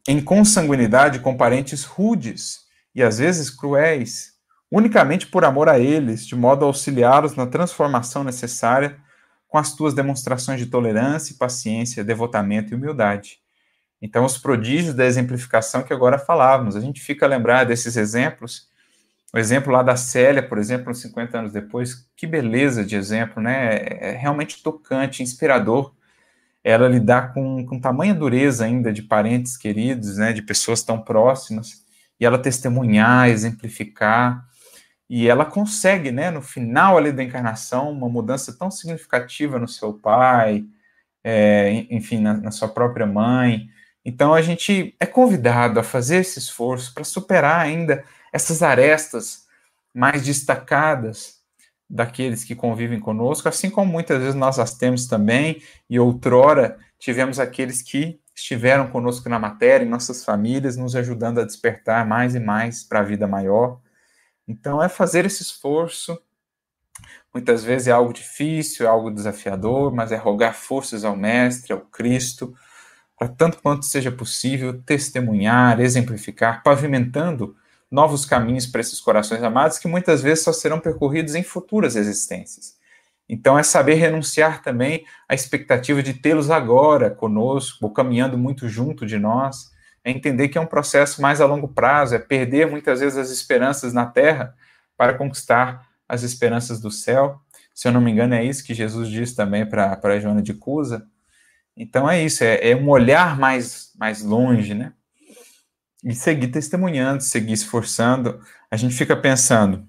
em 0.08 0.24
consanguinidade 0.24 1.20
com 1.20 1.38
parentes 1.38 1.84
rudes 1.84 2.66
e 2.96 3.04
às 3.04 3.20
vezes 3.20 3.50
cruéis, 3.50 4.35
unicamente 4.76 5.26
por 5.26 5.46
amor 5.46 5.70
a 5.70 5.80
eles, 5.80 6.28
de 6.28 6.36
modo 6.36 6.66
a 6.66 6.68
auxiliá-los 6.68 7.34
na 7.34 7.48
transformação 7.48 8.26
necessária 8.26 8.98
com 9.48 9.58
as 9.58 9.74
tuas 9.74 9.94
demonstrações 9.94 10.60
de 10.60 10.66
tolerância, 10.66 11.34
paciência, 11.40 12.04
devotamento 12.04 12.74
e 12.74 12.76
humildade. 12.76 13.40
Então, 14.02 14.26
os 14.26 14.38
prodígios 14.38 14.94
da 14.94 15.06
exemplificação 15.06 15.82
que 15.82 15.94
agora 15.94 16.20
falávamos, 16.20 16.76
a 16.76 16.82
gente 16.82 17.00
fica 17.00 17.26
lembrar 17.26 17.64
desses 17.64 17.96
exemplos. 17.96 18.68
O 19.34 19.38
exemplo 19.38 19.72
lá 19.72 19.82
da 19.82 19.96
Célia, 19.96 20.46
por 20.46 20.58
exemplo, 20.58 20.94
50 20.94 21.40
anos 21.40 21.54
depois, 21.54 22.06
que 22.14 22.28
beleza 22.28 22.84
de 22.84 22.98
exemplo, 22.98 23.42
né? 23.42 23.78
É 23.78 24.12
realmente 24.12 24.62
tocante, 24.62 25.24
inspirador. 25.24 25.94
Ela 26.62 26.90
lidar 26.90 27.34
com, 27.34 27.66
com 27.66 27.80
tamanha 27.80 28.14
dureza 28.14 28.66
ainda 28.66 28.92
de 28.92 29.04
parentes 29.04 29.56
queridos, 29.56 30.18
né? 30.18 30.34
De 30.34 30.42
pessoas 30.42 30.84
tão 30.84 31.00
próximas, 31.02 31.86
e 32.20 32.26
ela 32.26 32.38
testemunhar, 32.38 33.30
exemplificar 33.30 34.46
e 35.10 35.28
ela 35.28 35.46
consegue, 35.46 36.12
né, 36.12 36.32
no 36.32 36.42
final 36.42 36.98
ali 36.98 37.12
da 37.12 37.24
encarnação, 37.24 37.92
uma 37.92 38.10
mudança 38.10 38.58
tão 38.58 38.72
significativa 38.72 39.60
no 39.60 39.68
seu 39.68 39.94
pai, 39.94 40.66
é, 41.24 41.86
enfim, 41.90 42.20
na, 42.20 42.34
na, 42.36 42.52
sua 42.52 42.68
própria 42.68 43.06
mãe. 43.06 43.70
Então 44.04 44.34
a 44.34 44.42
gente 44.42 44.96
é 45.00 45.06
convidado 45.06 45.80
a 45.80 45.84
fazer 45.84 46.18
esse 46.18 46.40
esforço 46.40 46.94
para 46.94 47.04
superar 47.04 47.60
ainda 47.62 48.04
essas 48.34 48.62
arestas 48.64 49.46
mais 49.94 50.24
destacadas 50.24 51.40
daqueles 51.90 52.44
que 52.44 52.56
convivem 52.56 53.00
conosco, 53.00 53.48
assim 53.48 53.70
como 53.70 53.92
muitas 53.92 54.20
vezes 54.20 54.36
nós 54.36 54.60
as 54.60 54.76
temos 54.76 55.08
também, 55.08 55.62
e 55.90 56.00
outrora 56.00 56.78
tivemos 57.00 57.40
aqueles 57.40 57.82
que 57.82 58.20
estiveram 58.36 58.88
conosco 58.88 59.30
na 59.30 59.40
matéria, 59.40 59.86
em 59.86 59.90
nossas 59.90 60.26
famílias, 60.26 60.76
nos 60.76 60.96
ajudando 60.96 61.40
a 61.40 61.46
despertar 61.46 62.06
mais 62.06 62.36
e 62.36 62.40
mais 62.40 62.84
para 62.84 63.00
a 63.00 63.04
vida 63.04 63.28
maior. 63.28 63.80
Então, 64.48 64.82
é 64.82 64.88
fazer 64.88 65.26
esse 65.26 65.42
esforço. 65.42 66.20
Muitas 67.34 67.64
vezes 67.64 67.88
é 67.88 67.92
algo 67.92 68.14
difícil, 68.14 68.86
é 68.86 68.90
algo 68.90 69.12
desafiador, 69.12 69.94
mas 69.94 70.12
é 70.12 70.16
rogar 70.16 70.54
forças 70.54 71.04
ao 71.04 71.16
Mestre, 71.16 71.74
ao 71.74 71.82
Cristo, 71.82 72.54
para 73.18 73.28
tanto 73.28 73.62
quanto 73.62 73.86
seja 73.86 74.12
possível 74.12 74.82
testemunhar, 74.82 75.80
exemplificar, 75.80 76.64
pavimentando 76.64 77.56
novos 77.90 78.26
caminhos 78.26 78.66
para 78.66 78.82
esses 78.82 79.00
corações 79.00 79.44
amados 79.44 79.78
que 79.78 79.88
muitas 79.88 80.22
vezes 80.22 80.44
só 80.44 80.54
serão 80.54 80.80
percorridos 80.80 81.36
em 81.36 81.44
futuras 81.44 81.96
existências. 81.96 82.76
Então, 83.28 83.58
é 83.58 83.64
saber 83.64 83.96
renunciar 83.96 84.62
também 84.62 85.06
à 85.28 85.34
expectativa 85.34 86.04
de 86.04 86.14
tê-los 86.14 86.52
agora 86.52 87.10
conosco, 87.10 87.86
ou 87.86 87.92
caminhando 87.92 88.38
muito 88.38 88.70
junto 88.70 89.06
de 89.06 89.18
nós, 89.18 89.72
é 90.06 90.12
entender 90.12 90.50
que 90.50 90.58
é 90.58 90.62
um 90.62 90.68
processo 90.68 91.20
mais 91.20 91.42
a 91.42 91.48
longo 91.48 91.68
prazo, 91.68 92.14
é 92.14 92.20
perder 92.20 92.70
muitas 92.70 93.00
vezes 93.00 93.18
as 93.18 93.32
esperanças 93.32 93.92
na 93.92 94.06
terra 94.06 94.56
para 94.96 95.16
conquistar 95.16 95.90
as 96.08 96.22
esperanças 96.22 96.80
do 96.80 96.92
céu. 96.92 97.42
Se 97.74 97.88
eu 97.88 97.92
não 97.92 98.00
me 98.00 98.12
engano, 98.12 98.36
é 98.36 98.44
isso 98.46 98.64
que 98.64 98.76
Jesus 98.76 99.10
diz 99.10 99.34
também 99.34 99.66
para 99.66 100.20
Joana 100.20 100.44
de 100.44 100.54
Cusa. 100.54 101.08
Então 101.76 102.08
é 102.08 102.24
isso, 102.24 102.44
é, 102.44 102.70
é 102.70 102.76
um 102.76 102.88
olhar 102.88 103.38
mais, 103.38 103.92
mais 103.98 104.22
longe, 104.22 104.76
né? 104.76 104.94
E 106.04 106.14
seguir 106.14 106.50
testemunhando, 106.50 107.24
seguir 107.24 107.54
esforçando. 107.54 108.40
A 108.70 108.78
gente 108.78 108.96
fica 108.96 109.18
pensando, 109.18 109.88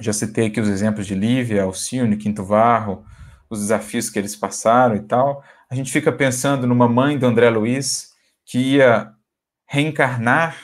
já 0.00 0.12
citei 0.12 0.46
aqui 0.46 0.60
os 0.60 0.68
exemplos 0.68 1.04
de 1.04 1.16
Lívia, 1.16 1.64
Alcione, 1.64 2.16
Quinto 2.16 2.44
Varro, 2.44 3.04
os 3.50 3.58
desafios 3.58 4.08
que 4.08 4.20
eles 4.20 4.36
passaram 4.36 4.94
e 4.94 5.00
tal. 5.00 5.42
A 5.68 5.74
gente 5.74 5.90
fica 5.90 6.12
pensando 6.12 6.64
numa 6.64 6.88
mãe 6.88 7.18
do 7.18 7.26
André 7.26 7.50
Luiz, 7.50 8.14
que 8.44 8.76
ia 8.76 9.15
reencarnar, 9.66 10.56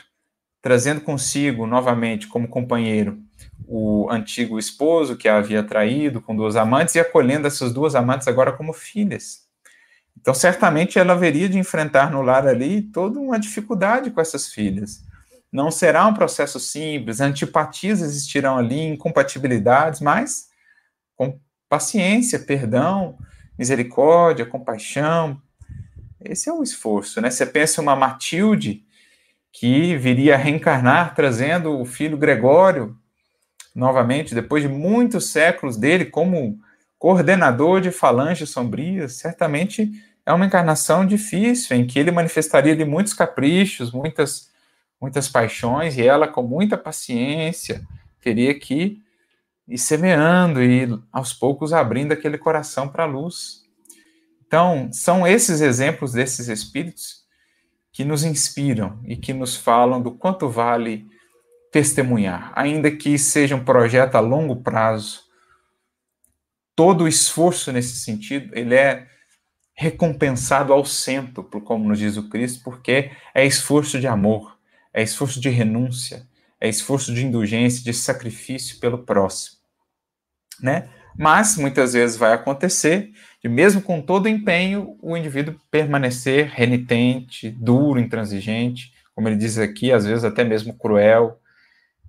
trazendo 0.61 1.01
consigo 1.01 1.67
novamente 1.67 2.29
como 2.29 2.49
companheiro 2.49 3.21
o 3.67 4.09
antigo 4.11 4.59
esposo 4.59 5.17
que 5.17 5.29
a 5.29 5.39
havia 5.39 5.63
traído 5.63 6.21
com 6.21 6.37
duas 6.37 6.57
amantes 6.57 6.95
e 6.95 7.01
acolhendo 7.01 7.47
essas 7.47 7.73
duas 7.73 7.95
amantes 7.95 8.29
agora 8.29 8.53
como 8.53 8.73
filhas. 8.73 9.47
Então, 10.21 10.35
certamente 10.35 10.99
ela 10.99 11.15
haveria 11.15 11.49
de 11.49 11.59
enfrentar 11.59 12.11
no 12.11 12.23
lar 12.23 12.47
ali 12.47 12.83
toda 12.83 13.19
uma 13.19 13.41
dificuldade 13.41 14.11
com 14.11 14.21
essas 14.21 14.53
filhas. 14.53 15.03
Não 15.51 15.71
será 15.71 16.07
um 16.07 16.15
processo 16.15 16.61
simples, 16.61 17.21
antipatias 17.21 18.01
existirão 18.01 18.59
ali, 18.59 18.81
incompatibilidades, 18.81 20.01
mas 20.01 20.49
com 21.17 21.41
paciência, 21.69 22.39
perdão, 22.39 23.19
misericórdia, 23.59 24.47
compaixão. 24.47 25.41
Esse 26.21 26.49
é 26.49 26.53
o 26.53 26.63
esforço, 26.63 27.21
né? 27.21 27.31
Você 27.31 27.45
pensa 27.47 27.81
uma 27.81 27.97
Matilde 27.97 28.85
que 29.53 29.97
viria 29.97 30.35
a 30.35 30.39
reencarnar 30.39 31.15
trazendo 31.15 31.79
o 31.79 31.85
filho 31.85 32.17
Gregório 32.17 32.97
novamente, 33.75 34.35
depois 34.35 34.63
de 34.63 34.69
muitos 34.69 35.29
séculos 35.29 35.77
dele 35.77 36.07
como 36.07 36.59
coordenador 36.99 37.81
de 37.81 37.91
falanges 37.91 38.51
sombrias, 38.51 39.15
certamente 39.15 39.91
é 40.25 40.33
uma 40.33 40.47
encarnação 40.47 41.05
difícil, 41.05 41.77
em 41.77 41.87
que 41.87 41.99
ele 41.99 42.11
manifestaria 42.11 42.73
ali 42.73 42.85
muitos 42.85 43.13
caprichos, 43.13 43.93
muitas, 43.93 44.51
muitas 45.01 45.29
paixões, 45.29 45.97
e 45.97 46.03
ela, 46.03 46.29
com 46.29 46.43
muita 46.43 46.79
paciência, 46.79 47.83
teria 48.21 48.59
que 48.59 49.03
ir 49.67 49.79
semeando 49.79 50.63
e 50.63 50.89
aos 51.13 51.33
poucos 51.33 51.73
abrindo 51.73 52.13
aquele 52.13 52.39
coração 52.39 52.89
para 52.89 53.05
a 53.05 53.07
luz. 53.07 53.63
Então, 54.47 54.91
são 54.93 55.27
esses 55.27 55.61
exemplos 55.61 56.13
desses 56.13 56.49
espíritos 56.49 57.22
que 57.93 58.05
nos 58.05 58.25
inspiram 58.25 58.99
e 59.05 59.17
que 59.17 59.35
nos 59.35 59.57
falam 59.57 60.01
do 60.01 60.13
quanto 60.13 60.49
vale 60.49 61.07
testemunhar, 61.71 62.53
ainda 62.55 62.91
que 62.91 63.19
seja 63.19 63.55
um 63.55 63.65
projeto 63.65 64.15
a 64.15 64.21
longo 64.21 64.57
prazo. 64.57 65.23
Todo 66.75 67.05
o 67.05 67.09
esforço 67.09 67.71
nesse 67.71 67.97
sentido, 67.97 68.57
ele 68.57 68.75
é 68.75 69.07
recompensado 69.75 70.73
ao 70.73 70.85
centro, 70.85 71.45
como 71.45 71.89
nos 71.89 71.99
diz 71.99 72.17
o 72.17 72.29
Cristo, 72.29 72.63
porque 72.65 73.11
é 73.35 73.45
esforço 73.45 73.99
de 74.01 74.07
amor, 74.07 74.59
é 74.93 75.03
esforço 75.03 75.41
de 75.41 75.49
renúncia, 75.49 76.27
é 76.61 76.69
esforço 76.69 77.13
de 77.13 77.25
indulgência, 77.27 77.83
de 77.83 77.93
sacrifício 77.93 78.79
pelo 78.79 78.99
próximo, 78.99 79.59
né? 80.61 80.89
Mas 81.19 81.57
muitas 81.57 81.93
vezes 81.93 82.17
vai 82.17 82.33
acontecer 82.33 83.13
de 83.43 83.49
mesmo 83.49 83.83
com 83.83 84.01
todo 84.01 84.27
o 84.27 84.29
empenho 84.29 84.97
o 85.01 85.17
indivíduo 85.17 85.55
permanecer 85.71 86.51
renitente, 86.55 87.51
duro, 87.51 88.01
intransigente, 88.01 88.93
como 89.15 89.29
ele 89.29 89.37
diz 89.37 89.59
aqui, 89.59 89.93
às 89.93 90.07
vezes 90.07 90.25
até 90.25 90.45
mesmo 90.45 90.75
cruel 90.75 91.39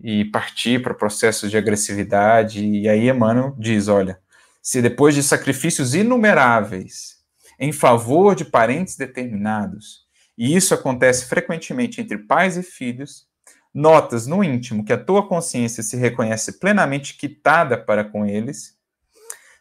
e 0.01 0.25
partir 0.25 0.81
para 0.81 0.93
processos 0.93 1.49
de 1.49 1.57
agressividade. 1.57 2.65
E 2.65 2.87
aí 2.87 3.09
Emmanuel 3.09 3.55
diz, 3.57 3.87
olha, 3.87 4.19
se 4.61 4.81
depois 4.81 5.15
de 5.15 5.23
sacrifícios 5.23 5.93
inumeráveis 5.93 7.17
em 7.59 7.71
favor 7.71 8.35
de 8.35 8.45
parentes 8.45 8.95
determinados, 8.95 10.03
e 10.37 10.55
isso 10.55 10.73
acontece 10.73 11.25
frequentemente 11.25 12.01
entre 12.01 12.17
pais 12.17 12.57
e 12.57 12.63
filhos, 12.63 13.27
notas 13.73 14.25
no 14.27 14.43
íntimo 14.43 14.83
que 14.83 14.93
a 14.93 14.97
tua 14.97 15.27
consciência 15.27 15.83
se 15.83 15.97
reconhece 15.97 16.59
plenamente 16.59 17.15
quitada 17.15 17.77
para 17.77 18.03
com 18.03 18.25
eles, 18.25 18.77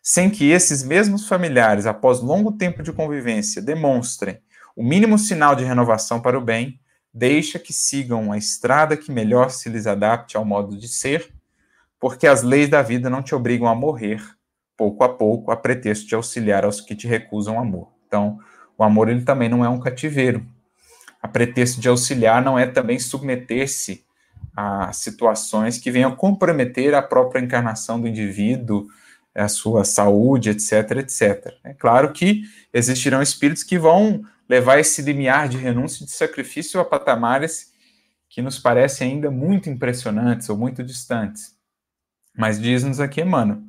sem 0.03 0.29
que 0.29 0.51
esses 0.51 0.83
mesmos 0.83 1.29
familiares, 1.29 1.87
após 1.87 2.21
longo 2.21 2.53
tempo 2.53 2.83
de 2.83 2.93
convivência, 2.93 3.63
demonstrem 3.63 4.41
o 4.75 4.83
mínimo 4.83 5.17
sinal 5.19 5.55
de 5.55 5.65
renovação 5.65 6.21
para 6.21 6.37
o 6.37 6.41
bem, 6.41 6.81
deixa 7.15 7.59
que 7.59 7.73
sigam 7.73 8.33
a 8.33 8.37
estrada 8.37 8.97
que 8.97 9.13
melhor 9.13 9.51
se 9.51 9.69
lhes 9.69 9.87
adapte 9.87 10.37
ao 10.37 10.45
modo 10.45 10.77
de 10.77 10.89
ser, 10.89 11.33
porque 12.01 12.27
as 12.27 12.43
leis 12.43 12.69
da 12.69 12.83
vida 12.83 13.09
não 13.09 13.23
te 13.23 13.35
obrigam 13.35 13.69
a 13.69 13.75
morrer 13.75 14.21
pouco 14.77 15.05
a 15.05 15.09
pouco 15.09 15.53
a 15.53 15.57
pretexto 15.57 16.09
de 16.09 16.15
auxiliar 16.15 16.65
aos 16.65 16.81
que 16.81 16.97
te 16.97 17.07
recusam 17.07 17.61
amor. 17.61 17.93
Então, 18.09 18.41
o 18.77 18.83
amor 18.83 19.09
ele 19.09 19.23
também 19.23 19.49
não 19.49 19.65
é 19.65 19.69
um 19.69 19.79
cativeiro, 19.79 20.45
a 21.23 21.29
pretexto 21.29 21.81
de 21.81 21.89
auxiliar 21.89 22.43
não 22.43 22.59
é 22.59 22.67
também 22.67 22.99
submeter-se 22.99 24.05
a 24.57 24.93
situações 24.93 25.79
que 25.79 25.91
venham 25.91 26.17
comprometer 26.17 26.95
a 26.95 27.01
própria 27.01 27.41
encarnação 27.41 28.01
do 28.01 28.09
indivíduo, 28.09 28.89
a 29.35 29.49
sua 29.49 29.85
saúde, 29.85 30.51
etc, 30.51 30.99
etc. 30.99 31.55
É 31.65 31.73
claro 31.73 32.13
que 32.13 32.43
existirão 32.73 33.23
espíritos 33.23 33.63
que 33.63 33.79
vão 33.79 34.23
levar 34.49 34.79
esse 34.79 35.01
limiar 35.01 35.49
de 35.49 35.57
renúncia 35.57 36.05
e 36.05 36.07
de 36.07 36.13
sacrifício 36.13 36.81
a 36.81 36.85
patamares 36.85 37.73
que 38.29 38.43
nos 38.43 38.59
parecem 38.59 39.13
ainda 39.13 39.31
muito 39.31 39.69
impressionantes 39.71 40.49
ou 40.49 40.57
muito 40.57 40.83
distantes. 40.83 41.55
Mas 42.37 42.61
diz-nos 42.61 43.01
aqui, 43.01 43.23
mano, 43.25 43.63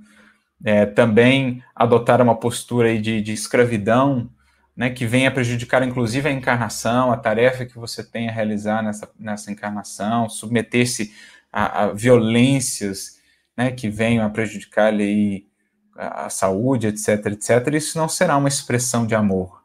é, 0.63 0.85
também 0.85 1.61
adotar 1.75 2.21
uma 2.21 2.37
postura 2.37 2.97
de, 2.99 3.21
de 3.21 3.33
escravidão 3.33 4.29
né, 4.75 4.89
que 4.89 5.05
venha 5.05 5.31
prejudicar 5.31 5.83
inclusive 5.83 6.27
a 6.27 6.31
encarnação, 6.31 7.11
a 7.11 7.17
tarefa 7.17 7.65
que 7.65 7.77
você 7.77 8.03
tem 8.03 8.29
a 8.29 8.31
realizar 8.31 8.81
nessa, 8.81 9.11
nessa 9.19 9.51
encarnação, 9.51 10.29
submeter-se 10.29 11.13
a, 11.51 11.83
a, 11.83 11.93
violências 11.93 13.19
né, 13.55 13.71
que 13.71 13.89
venham 13.89 14.25
a 14.25 14.29
prejudicar 14.29 14.87
ali 14.87 15.47
a, 15.95 16.29
saúde, 16.29 16.87
etc, 16.87 17.27
etc, 17.27 17.73
isso 17.73 17.97
não 17.97 18.09
será 18.09 18.37
uma 18.37 18.47
expressão 18.47 19.05
de 19.05 19.15
amor. 19.15 19.61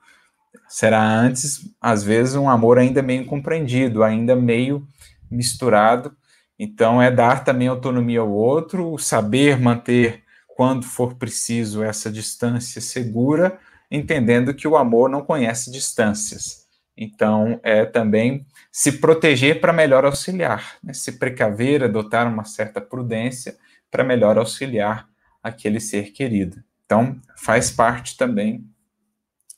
Será 0.69 1.03
antes, 1.03 1.71
às 1.81 2.05
vezes, 2.05 2.35
um 2.35 2.49
amor 2.49 2.79
ainda 2.79 3.03
meio 3.03 3.23
incompreendido, 3.23 4.03
ainda 4.03 4.37
meio 4.37 4.87
misturado. 5.31 6.15
Então, 6.59 7.01
é 7.01 7.11
dar 7.11 7.45
também 7.45 7.69
autonomia 7.69 8.21
ao 8.21 8.31
outro, 8.31 8.99
saber 8.99 9.59
manter, 9.59 10.23
quando 10.47 10.85
for 10.85 11.15
preciso, 11.15 11.83
essa 11.83 12.11
distância 12.11 12.81
segura, 12.81 13.59
entendendo 13.91 14.53
que 14.53 14.69
o 14.69 14.77
amor 14.77 15.09
não 15.09 15.23
conhece 15.23 15.71
distâncias. 15.71 16.67
Então, 16.97 17.61
é 17.63 17.85
também 17.85 18.45
se 18.71 18.93
proteger 18.93 19.61
para 19.61 19.73
melhor 19.73 20.05
auxiliar, 20.05 20.77
né? 20.83 20.93
se 20.93 21.13
precaver, 21.13 21.85
adotar 21.85 22.27
uma 22.27 22.45
certa 22.45 22.81
prudência 22.81 23.57
para 23.91 24.05
melhor 24.05 24.37
auxiliar 24.37 25.08
aquele 25.43 25.81
ser 25.81 26.13
querido. 26.13 26.63
Então, 26.85 27.21
faz 27.37 27.71
parte 27.71 28.17
também 28.17 28.65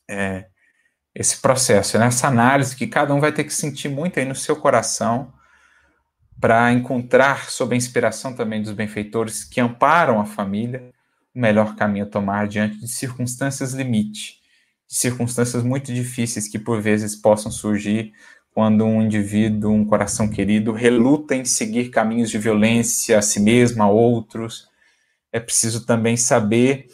é, 0.09 0.47
esse 1.15 1.37
processo, 1.37 1.97
né? 1.97 2.07
essa 2.07 2.27
análise 2.27 2.75
que 2.75 2.87
cada 2.87 3.13
um 3.13 3.19
vai 3.19 3.31
ter 3.31 3.43
que 3.43 3.53
sentir 3.53 3.89
muito 3.89 4.19
aí 4.19 4.25
no 4.25 4.35
seu 4.35 4.55
coração 4.55 5.33
para 6.39 6.73
encontrar, 6.73 7.49
sob 7.51 7.75
a 7.75 7.77
inspiração 7.77 8.33
também 8.33 8.61
dos 8.61 8.73
benfeitores 8.73 9.43
que 9.43 9.61
amparam 9.61 10.19
a 10.19 10.25
família, 10.25 10.91
o 11.35 11.39
melhor 11.39 11.75
caminho 11.75 12.05
a 12.05 12.09
tomar 12.09 12.47
diante 12.47 12.77
de 12.79 12.87
circunstâncias 12.87 13.73
limite, 13.73 14.41
de 14.87 14.95
circunstâncias 14.95 15.63
muito 15.63 15.93
difíceis 15.93 16.47
que 16.47 16.57
por 16.57 16.81
vezes 16.81 17.15
possam 17.15 17.51
surgir 17.51 18.11
quando 18.53 18.85
um 18.85 19.01
indivíduo, 19.01 19.71
um 19.71 19.85
coração 19.85 20.27
querido, 20.27 20.73
reluta 20.73 21.35
em 21.35 21.45
seguir 21.45 21.89
caminhos 21.89 22.29
de 22.29 22.37
violência 22.37 23.17
a 23.17 23.21
si 23.21 23.39
mesmo, 23.39 23.81
a 23.81 23.87
outros. 23.87 24.69
É 25.31 25.39
preciso 25.39 25.85
também 25.85 26.17
saber 26.17 26.87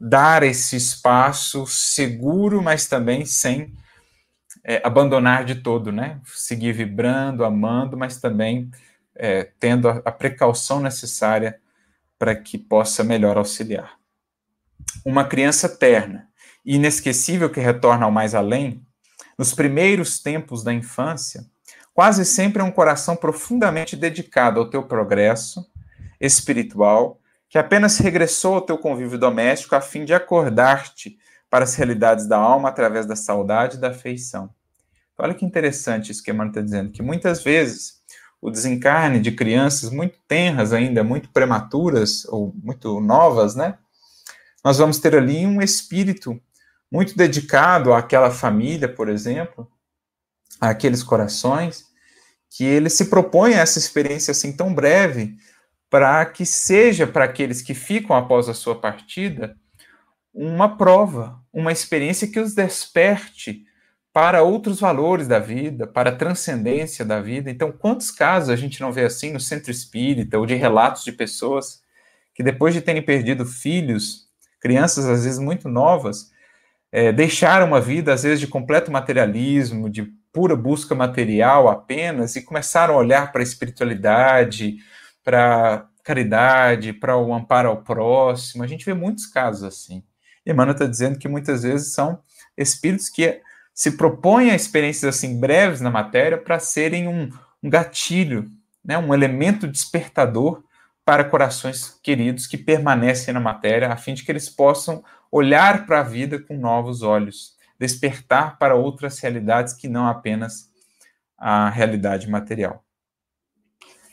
dar 0.00 0.42
esse 0.42 0.76
espaço 0.76 1.66
seguro, 1.66 2.62
mas 2.62 2.86
também 2.86 3.26
sem 3.26 3.74
é, 4.64 4.80
abandonar 4.84 5.44
de 5.44 5.56
todo, 5.56 5.92
né? 5.92 6.20
Seguir 6.24 6.72
vibrando, 6.72 7.44
amando, 7.44 7.96
mas 7.96 8.18
também 8.18 8.70
é, 9.14 9.44
tendo 9.58 9.88
a, 9.88 10.02
a 10.04 10.12
precaução 10.12 10.80
necessária 10.80 11.60
para 12.18 12.34
que 12.34 12.56
possa 12.58 13.04
melhor 13.04 13.36
auxiliar. 13.36 13.98
Uma 15.04 15.24
criança 15.24 15.68
terna, 15.68 16.28
inesquecível 16.64 17.50
que 17.50 17.60
retorna 17.60 18.04
ao 18.04 18.10
mais 18.10 18.34
além, 18.34 18.84
nos 19.38 19.54
primeiros 19.54 20.18
tempos 20.18 20.62
da 20.62 20.72
infância, 20.72 21.46
quase 21.94 22.24
sempre 22.24 22.60
é 22.62 22.64
um 22.64 22.70
coração 22.70 23.16
profundamente 23.16 23.96
dedicado 23.96 24.60
ao 24.60 24.68
teu 24.68 24.82
progresso 24.82 25.66
espiritual, 26.20 27.19
que 27.50 27.58
apenas 27.58 27.98
regressou 27.98 28.54
ao 28.54 28.60
teu 28.60 28.78
convívio 28.78 29.18
doméstico 29.18 29.74
a 29.74 29.80
fim 29.80 30.04
de 30.04 30.14
acordar-te 30.14 31.18
para 31.50 31.64
as 31.64 31.74
realidades 31.74 32.28
da 32.28 32.36
alma 32.36 32.68
através 32.68 33.06
da 33.06 33.16
saudade 33.16 33.76
e 33.76 33.80
da 33.80 33.88
afeição. 33.88 34.54
Olha 35.18 35.34
que 35.34 35.44
interessante 35.44 36.12
isso 36.12 36.22
que 36.22 36.30
Emmanuel 36.30 36.50
está 36.50 36.60
dizendo, 36.62 36.92
que 36.92 37.02
muitas 37.02 37.42
vezes 37.42 38.00
o 38.40 38.50
desencarne 38.50 39.20
de 39.20 39.32
crianças 39.32 39.90
muito 39.90 40.16
tenras 40.28 40.72
ainda, 40.72 41.02
muito 41.02 41.28
prematuras 41.30 42.24
ou 42.26 42.54
muito 42.62 43.00
novas, 43.00 43.56
né? 43.56 43.76
Nós 44.64 44.78
vamos 44.78 44.98
ter 44.98 45.16
ali 45.16 45.44
um 45.44 45.60
espírito 45.60 46.40
muito 46.90 47.16
dedicado 47.16 47.92
àquela 47.92 48.30
família, 48.30 48.88
por 48.88 49.08
exemplo, 49.08 49.68
àqueles 50.60 51.02
corações, 51.02 51.86
que 52.48 52.64
ele 52.64 52.88
se 52.88 53.06
propõe 53.06 53.54
a 53.54 53.58
essa 53.58 53.78
experiência 53.78 54.30
assim 54.30 54.52
tão 54.52 54.72
breve 54.72 55.36
para 55.90 56.24
que 56.24 56.46
seja 56.46 57.06
para 57.06 57.24
aqueles 57.24 57.60
que 57.60 57.74
ficam 57.74 58.16
após 58.16 58.48
a 58.48 58.54
sua 58.54 58.80
partida 58.80 59.56
uma 60.32 60.76
prova, 60.76 61.42
uma 61.52 61.72
experiência 61.72 62.28
que 62.28 62.38
os 62.38 62.54
desperte 62.54 63.64
para 64.12 64.42
outros 64.42 64.80
valores 64.80 65.26
da 65.28 65.38
vida, 65.38 65.86
para 65.86 66.10
a 66.10 66.16
transcendência 66.16 67.04
da 67.04 67.20
vida. 67.20 67.50
Então, 67.50 67.70
quantos 67.70 68.10
casos 68.10 68.48
a 68.48 68.56
gente 68.56 68.80
não 68.80 68.92
vê 68.92 69.04
assim 69.04 69.32
no 69.32 69.40
centro 69.40 69.70
espírita 69.70 70.38
ou 70.38 70.46
de 70.46 70.54
relatos 70.54 71.04
de 71.04 71.12
pessoas 71.12 71.82
que 72.34 72.42
depois 72.42 72.72
de 72.72 72.80
terem 72.80 73.02
perdido 73.02 73.44
filhos, 73.44 74.28
crianças 74.60 75.06
às 75.06 75.24
vezes 75.24 75.38
muito 75.38 75.68
novas, 75.68 76.30
é, 76.92 77.12
deixaram 77.12 77.66
uma 77.66 77.80
vida 77.80 78.12
às 78.12 78.22
vezes 78.22 78.40
de 78.40 78.46
completo 78.46 78.90
materialismo, 78.90 79.90
de 79.90 80.04
pura 80.32 80.56
busca 80.56 80.94
material 80.94 81.68
apenas 81.68 82.36
e 82.36 82.42
começaram 82.42 82.94
a 82.94 82.98
olhar 82.98 83.32
para 83.32 83.42
a 83.42 83.44
espiritualidade, 83.44 84.78
para 85.24 85.88
caridade, 86.02 86.92
para 86.92 87.16
o 87.16 87.32
amparo 87.32 87.68
ao 87.68 87.82
próximo. 87.82 88.62
A 88.62 88.66
gente 88.66 88.84
vê 88.84 88.94
muitos 88.94 89.26
casos 89.26 89.64
assim. 89.64 90.02
E 90.44 90.50
Emmanuel 90.50 90.72
está 90.72 90.86
dizendo 90.86 91.18
que 91.18 91.28
muitas 91.28 91.62
vezes 91.62 91.92
são 91.92 92.20
espíritos 92.56 93.08
que 93.08 93.40
se 93.74 93.92
propõem 93.92 94.50
a 94.50 94.54
experiências 94.54 95.16
assim 95.16 95.38
breves 95.38 95.80
na 95.80 95.90
matéria 95.90 96.36
para 96.36 96.58
serem 96.58 97.08
um, 97.08 97.30
um 97.62 97.70
gatilho, 97.70 98.50
né, 98.84 98.98
um 98.98 99.14
elemento 99.14 99.66
despertador 99.66 100.62
para 101.04 101.24
corações 101.24 101.98
queridos 102.02 102.46
que 102.46 102.58
permanecem 102.58 103.32
na 103.32 103.40
matéria, 103.40 103.92
a 103.92 103.96
fim 103.96 104.14
de 104.14 104.22
que 104.22 104.30
eles 104.30 104.48
possam 104.48 105.02
olhar 105.30 105.86
para 105.86 106.00
a 106.00 106.04
vida 106.04 106.38
com 106.38 106.56
novos 106.56 107.02
olhos, 107.02 107.56
despertar 107.78 108.58
para 108.58 108.74
outras 108.74 109.18
realidades 109.18 109.72
que 109.72 109.88
não 109.88 110.06
apenas 110.06 110.70
a 111.38 111.70
realidade 111.70 112.28
material. 112.28 112.84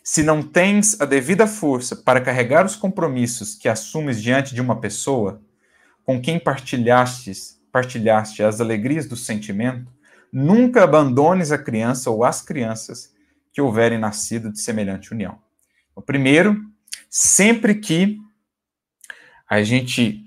Se 0.10 0.24
não 0.24 0.42
tens 0.42 1.02
a 1.02 1.06
devida 1.06 1.46
força 1.46 1.94
para 1.94 2.22
carregar 2.22 2.66
os 2.66 2.78
compromissos 2.78 3.56
que 3.56 3.68
assumes 3.68 4.24
diante 4.24 4.56
de 4.56 4.62
uma 4.62 4.80
pessoa, 4.80 5.42
com 6.06 6.22
quem 6.22 6.40
partilhastes 6.40 7.62
partilhaste 7.74 8.42
as 8.42 8.62
alegrias 8.62 9.06
do 9.06 9.18
sentimento, 9.18 9.92
nunca 10.32 10.82
abandones 10.82 11.52
a 11.52 11.58
criança 11.58 12.10
ou 12.10 12.24
as 12.24 12.42
crianças 12.42 13.14
que 13.52 13.60
houverem 13.60 13.98
nascido 13.98 14.50
de 14.50 14.62
semelhante 14.62 15.12
união. 15.12 15.40
O 15.94 16.02
primeiro, 16.02 16.56
sempre 17.10 17.76
que 17.76 18.18
a 19.46 19.62
gente 19.62 20.26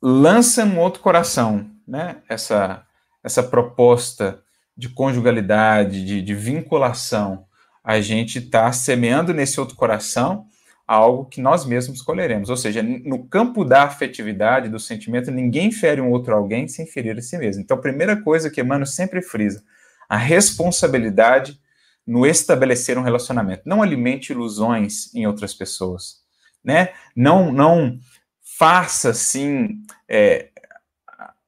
lança 0.00 0.64
um 0.64 0.78
outro 0.78 1.02
coração 1.02 1.68
né, 1.84 2.22
essa, 2.28 2.86
essa 3.24 3.42
proposta 3.42 4.40
de 4.76 4.88
conjugalidade, 4.88 6.04
de, 6.04 6.22
de 6.22 6.34
vinculação, 6.36 7.47
a 7.88 8.02
gente 8.02 8.38
está 8.38 8.70
semeando 8.70 9.32
nesse 9.32 9.58
outro 9.58 9.74
coração 9.74 10.46
algo 10.86 11.24
que 11.24 11.40
nós 11.40 11.64
mesmos 11.64 12.00
escolheremos. 12.00 12.50
Ou 12.50 12.56
seja, 12.56 12.82
no 12.82 13.26
campo 13.26 13.64
da 13.64 13.84
afetividade, 13.84 14.68
do 14.68 14.78
sentimento, 14.78 15.30
ninguém 15.30 15.72
fere 15.72 15.98
um 15.98 16.10
outro 16.10 16.34
alguém 16.34 16.68
sem 16.68 16.86
ferir 16.86 17.16
a 17.16 17.22
si 17.22 17.38
mesmo. 17.38 17.62
Então, 17.62 17.78
a 17.78 17.80
primeira 17.80 18.14
coisa 18.20 18.50
que 18.50 18.60
Emmanuel 18.60 18.84
sempre 18.84 19.22
frisa, 19.22 19.64
a 20.06 20.18
responsabilidade 20.18 21.58
no 22.06 22.26
estabelecer 22.26 22.98
um 22.98 23.02
relacionamento. 23.02 23.62
Não 23.64 23.82
alimente 23.82 24.32
ilusões 24.32 25.14
em 25.14 25.26
outras 25.26 25.54
pessoas, 25.54 26.16
né? 26.62 26.90
Não, 27.16 27.50
não 27.50 27.98
faça 28.42 29.08
assim, 29.08 29.80
é, 30.06 30.50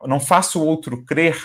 não 0.06 0.18
faça 0.18 0.58
o 0.58 0.64
outro 0.64 1.04
crer 1.04 1.36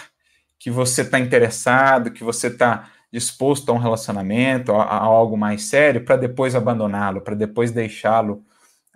que 0.58 0.72
você 0.72 1.02
está 1.02 1.20
interessado, 1.20 2.12
que 2.12 2.24
você 2.24 2.48
está 2.48 2.90
disposto 3.16 3.70
a 3.70 3.74
um 3.74 3.78
relacionamento, 3.78 4.74
a, 4.74 4.84
a 4.84 4.98
algo 4.98 5.38
mais 5.38 5.64
sério, 5.64 6.04
para 6.04 6.18
depois 6.18 6.54
abandoná-lo, 6.54 7.22
para 7.22 7.34
depois 7.34 7.72
deixá-lo 7.72 8.44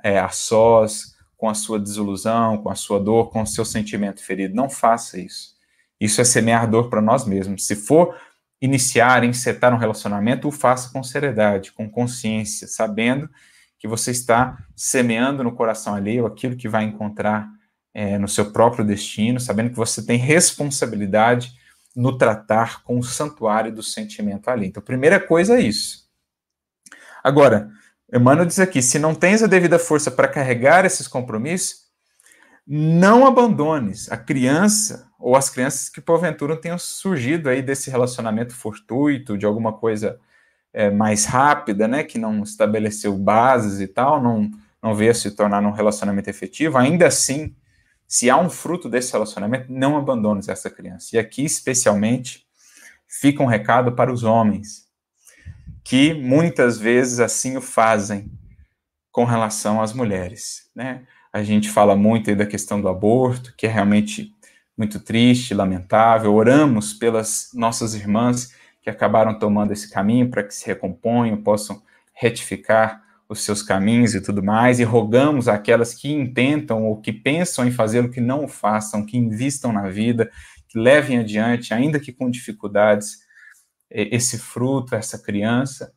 é, 0.04 0.20
a 0.20 0.28
sós, 0.28 1.16
com 1.38 1.48
a 1.48 1.54
sua 1.54 1.80
desilusão, 1.80 2.58
com 2.58 2.70
a 2.70 2.76
sua 2.76 3.00
dor, 3.00 3.30
com 3.30 3.42
o 3.42 3.48
seu 3.48 3.64
sentimento 3.64 4.22
ferido. 4.22 4.54
Não 4.54 4.70
faça 4.70 5.18
isso. 5.18 5.56
Isso 5.98 6.20
é 6.20 6.26
semear 6.26 6.70
dor 6.70 6.90
para 6.90 7.02
nós 7.02 7.26
mesmos. 7.26 7.66
Se 7.66 7.78
for 7.78 8.14
iniciar, 8.62 9.24
encetar 9.24 9.74
um 9.74 9.78
relacionamento, 9.78 10.50
o 10.50 10.52
faça 10.52 10.92
com 10.92 11.02
seriedade, 11.02 11.72
com 11.72 11.90
consciência, 11.90 12.68
sabendo 12.68 13.30
que 13.78 13.88
você 13.88 14.12
está 14.12 14.58
semeando 14.76 15.46
no 15.46 15.54
coração 15.54 15.96
alheio 15.96 16.26
aquilo 16.26 16.58
que 16.58 16.68
vai 16.68 16.84
encontrar 16.84 17.48
é, 17.94 18.18
no 18.18 18.28
seu 18.28 18.52
próprio 18.52 18.84
destino, 18.84 19.40
sabendo 19.40 19.70
que 19.70 19.78
você 19.78 20.06
tem 20.06 20.18
responsabilidade 20.18 21.54
no 21.96 22.18
tratar 22.18 22.84
com 22.84 22.98
o 23.00 23.04
santuário 23.04 23.74
do 23.74 23.84
sentimento 23.84 24.50
ali. 24.50 24.68
Então, 24.68 24.82
primeira 24.82 25.20
coisa 25.20 25.58
é 25.58 25.62
isso. 25.62 26.08
Agora, 27.24 27.70
Emmanuel 28.12 28.46
diz 28.46 28.60
aqui: 28.60 28.82
se 28.82 28.98
não 29.00 29.14
tens 29.14 29.44
a 29.44 29.48
devida 29.48 29.78
força 29.78 30.10
para 30.10 30.28
carregar 30.28 30.86
esses 30.86 31.08
compromissos, 31.08 31.90
não 32.66 33.26
abandones 33.26 34.12
a 34.12 34.18
criança 34.18 35.10
ou 35.20 35.36
as 35.36 35.50
crianças 35.50 35.90
que 35.90 36.00
porventura 36.00 36.56
tenham 36.56 36.78
surgido 36.78 37.50
aí 37.50 37.62
desse 37.62 37.90
relacionamento 37.90 38.56
fortuito, 38.56 39.38
de 39.38 39.46
alguma 39.46 39.74
coisa 39.74 40.20
é, 40.72 40.90
mais 40.90 41.26
rápida, 41.26 41.88
né, 41.88 42.04
que 42.04 42.18
não 42.18 42.44
estabeleceu 42.44 43.18
bases 43.18 43.80
e 43.82 43.88
tal, 43.88 44.22
não, 44.22 44.50
não 44.82 44.96
veio 44.96 45.12
a 45.12 45.16
se 45.16 45.32
tornar 45.32 45.64
um 45.64 45.72
relacionamento 45.72 46.30
efetivo, 46.30 46.78
ainda 46.78 47.08
assim 47.08 47.56
se 48.10 48.28
há 48.28 48.36
um 48.36 48.49
fruto 48.49 48.89
desse 48.89 49.14
relacionamento, 49.14 49.72
não 49.72 49.95
abandones 49.95 50.49
essa 50.49 50.68
criança. 50.68 51.10
E 51.16 51.20
aqui, 51.20 51.45
especialmente, 51.45 52.43
fica 53.07 53.43
um 53.43 53.45
recado 53.45 53.91
para 53.91 54.12
os 54.12 54.24
homens, 54.24 54.88
que 55.84 56.16
muitas 56.16 56.80
vezes 56.80 57.20
assim 57.20 57.55
o 57.55 57.62
fazem 57.62 58.32
com 59.12 59.26
relação 59.26 59.80
às 59.80 59.93
mulheres. 59.93 60.72
Né? 60.76 61.03
A 61.32 61.43
gente 61.43 61.70
fala 61.70 61.95
muito 61.95 62.32
aí 62.32 62.36
da 62.36 62.47
questão 62.47 62.82
do 62.82 62.89
aborto, 62.89 63.53
que 63.55 63.68
é 63.68 63.70
realmente 63.70 64.34
muito 64.76 64.99
triste, 64.99 65.53
lamentável. 65.53 66.34
Oramos 66.34 66.93
pelas 66.93 67.51
nossas 67.53 67.93
irmãs 67.93 68.55
que 68.82 68.89
acabaram 68.89 69.38
tomando 69.38 69.72
esse 69.72 69.88
caminho 69.88 70.32
para 70.32 70.43
que 70.43 70.55
se 70.55 70.66
recomponham, 70.66 71.43
possam 71.43 71.84
retificar 72.12 73.03
os 73.30 73.44
seus 73.44 73.62
caminhos 73.62 74.16
e 74.16 74.22
tudo 74.22 74.44
mais, 74.44 74.80
e 74.80 74.84
rogamos 74.84 75.48
àquelas 75.48 75.94
que 75.94 76.12
intentam 76.12 76.84
ou 76.84 77.00
que 77.00 77.14
pensam 77.14 77.66
em 77.68 77.72
fazê-lo 77.72 78.10
que 78.10 78.20
não 78.20 78.46
o 78.46 78.48
façam, 78.48 79.06
que 79.06 79.16
invistam 79.16 79.72
na 79.72 79.88
vida, 79.88 80.32
que 80.68 80.80
levem 80.80 81.20
adiante, 81.20 81.72
ainda 81.72 82.00
que 82.00 82.12
com 82.12 82.28
dificuldades, 82.30 83.20
esse 83.90 84.40
fruto, 84.40 84.96
essa 84.96 85.20
criança. 85.20 85.94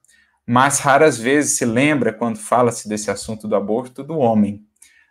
Mas 0.47 0.79
raras 0.81 1.19
vezes 1.19 1.57
se 1.57 1.65
lembra, 1.65 2.13
quando 2.13 2.37
fala-se 2.37 2.87
desse 2.87 3.11
assunto 3.11 3.49
do 3.49 3.57
aborto, 3.57 4.05
do 4.05 4.19
homem, 4.19 4.67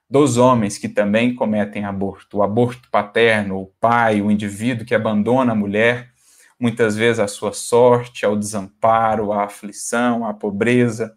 dos 0.08 0.38
homens 0.38 0.78
que 0.78 0.90
também 0.90 1.34
cometem 1.34 1.86
aborto, 1.86 2.38
o 2.38 2.44
aborto 2.44 2.88
paterno, 2.92 3.60
o 3.60 3.66
pai, 3.80 4.22
o 4.22 4.30
indivíduo 4.30 4.86
que 4.86 4.94
abandona 4.94 5.54
a 5.54 5.56
mulher, 5.56 6.12
muitas 6.60 6.96
vezes 6.96 7.20
à 7.20 7.28
sua 7.28 7.54
sorte, 7.54 8.26
ao 8.26 8.38
desamparo, 8.38 9.32
à 9.32 9.46
aflição, 9.46 10.24
à 10.26 10.34
pobreza 10.34 11.16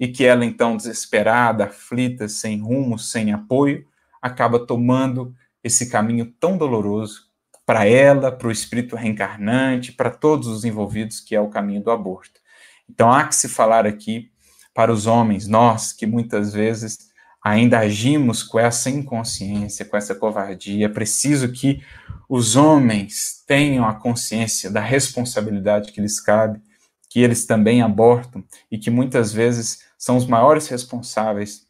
e 0.00 0.08
que 0.08 0.24
ela, 0.24 0.46
então, 0.46 0.78
desesperada, 0.78 1.66
aflita, 1.66 2.26
sem 2.26 2.58
rumo, 2.58 2.98
sem 2.98 3.34
apoio, 3.34 3.86
acaba 4.22 4.58
tomando 4.58 5.34
esse 5.62 5.90
caminho 5.90 6.24
tão 6.40 6.56
doloroso 6.56 7.28
para 7.66 7.84
ela, 7.84 8.32
para 8.32 8.48
o 8.48 8.50
espírito 8.50 8.96
reencarnante, 8.96 9.92
para 9.92 10.10
todos 10.10 10.48
os 10.48 10.64
envolvidos, 10.64 11.20
que 11.20 11.36
é 11.36 11.40
o 11.40 11.50
caminho 11.50 11.82
do 11.82 11.90
aborto. 11.90 12.40
Então, 12.88 13.12
há 13.12 13.24
que 13.24 13.36
se 13.36 13.46
falar 13.46 13.86
aqui 13.86 14.30
para 14.72 14.90
os 14.90 15.06
homens, 15.06 15.46
nós 15.46 15.92
que 15.92 16.06
muitas 16.06 16.54
vezes 16.54 17.10
ainda 17.44 17.78
agimos 17.78 18.42
com 18.42 18.58
essa 18.58 18.88
inconsciência, 18.88 19.84
com 19.84 19.96
essa 19.96 20.14
covardia. 20.14 20.86
É 20.86 20.88
preciso 20.88 21.52
que 21.52 21.82
os 22.28 22.56
homens 22.56 23.44
tenham 23.46 23.86
a 23.86 23.94
consciência 23.94 24.70
da 24.70 24.80
responsabilidade 24.80 25.92
que 25.92 26.00
lhes 26.00 26.20
cabe, 26.20 26.60
que 27.08 27.20
eles 27.20 27.44
também 27.44 27.82
abortam 27.82 28.44
e 28.70 28.78
que 28.78 28.90
muitas 28.90 29.32
vezes 29.32 29.89
são 30.00 30.16
os 30.16 30.26
maiores 30.26 30.66
responsáveis 30.68 31.66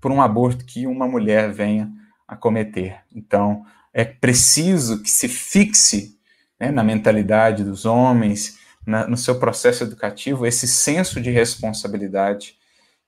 por 0.00 0.10
um 0.10 0.22
aborto 0.22 0.64
que 0.64 0.86
uma 0.86 1.06
mulher 1.06 1.52
venha 1.52 1.92
a 2.26 2.34
cometer. 2.34 3.00
Então, 3.14 3.62
é 3.92 4.06
preciso 4.06 5.02
que 5.02 5.10
se 5.10 5.28
fixe 5.28 6.18
né, 6.58 6.70
na 6.70 6.82
mentalidade 6.82 7.62
dos 7.62 7.84
homens, 7.84 8.58
na, 8.86 9.06
no 9.06 9.18
seu 9.18 9.38
processo 9.38 9.84
educativo, 9.84 10.46
esse 10.46 10.66
senso 10.66 11.20
de 11.20 11.30
responsabilidade, 11.30 12.56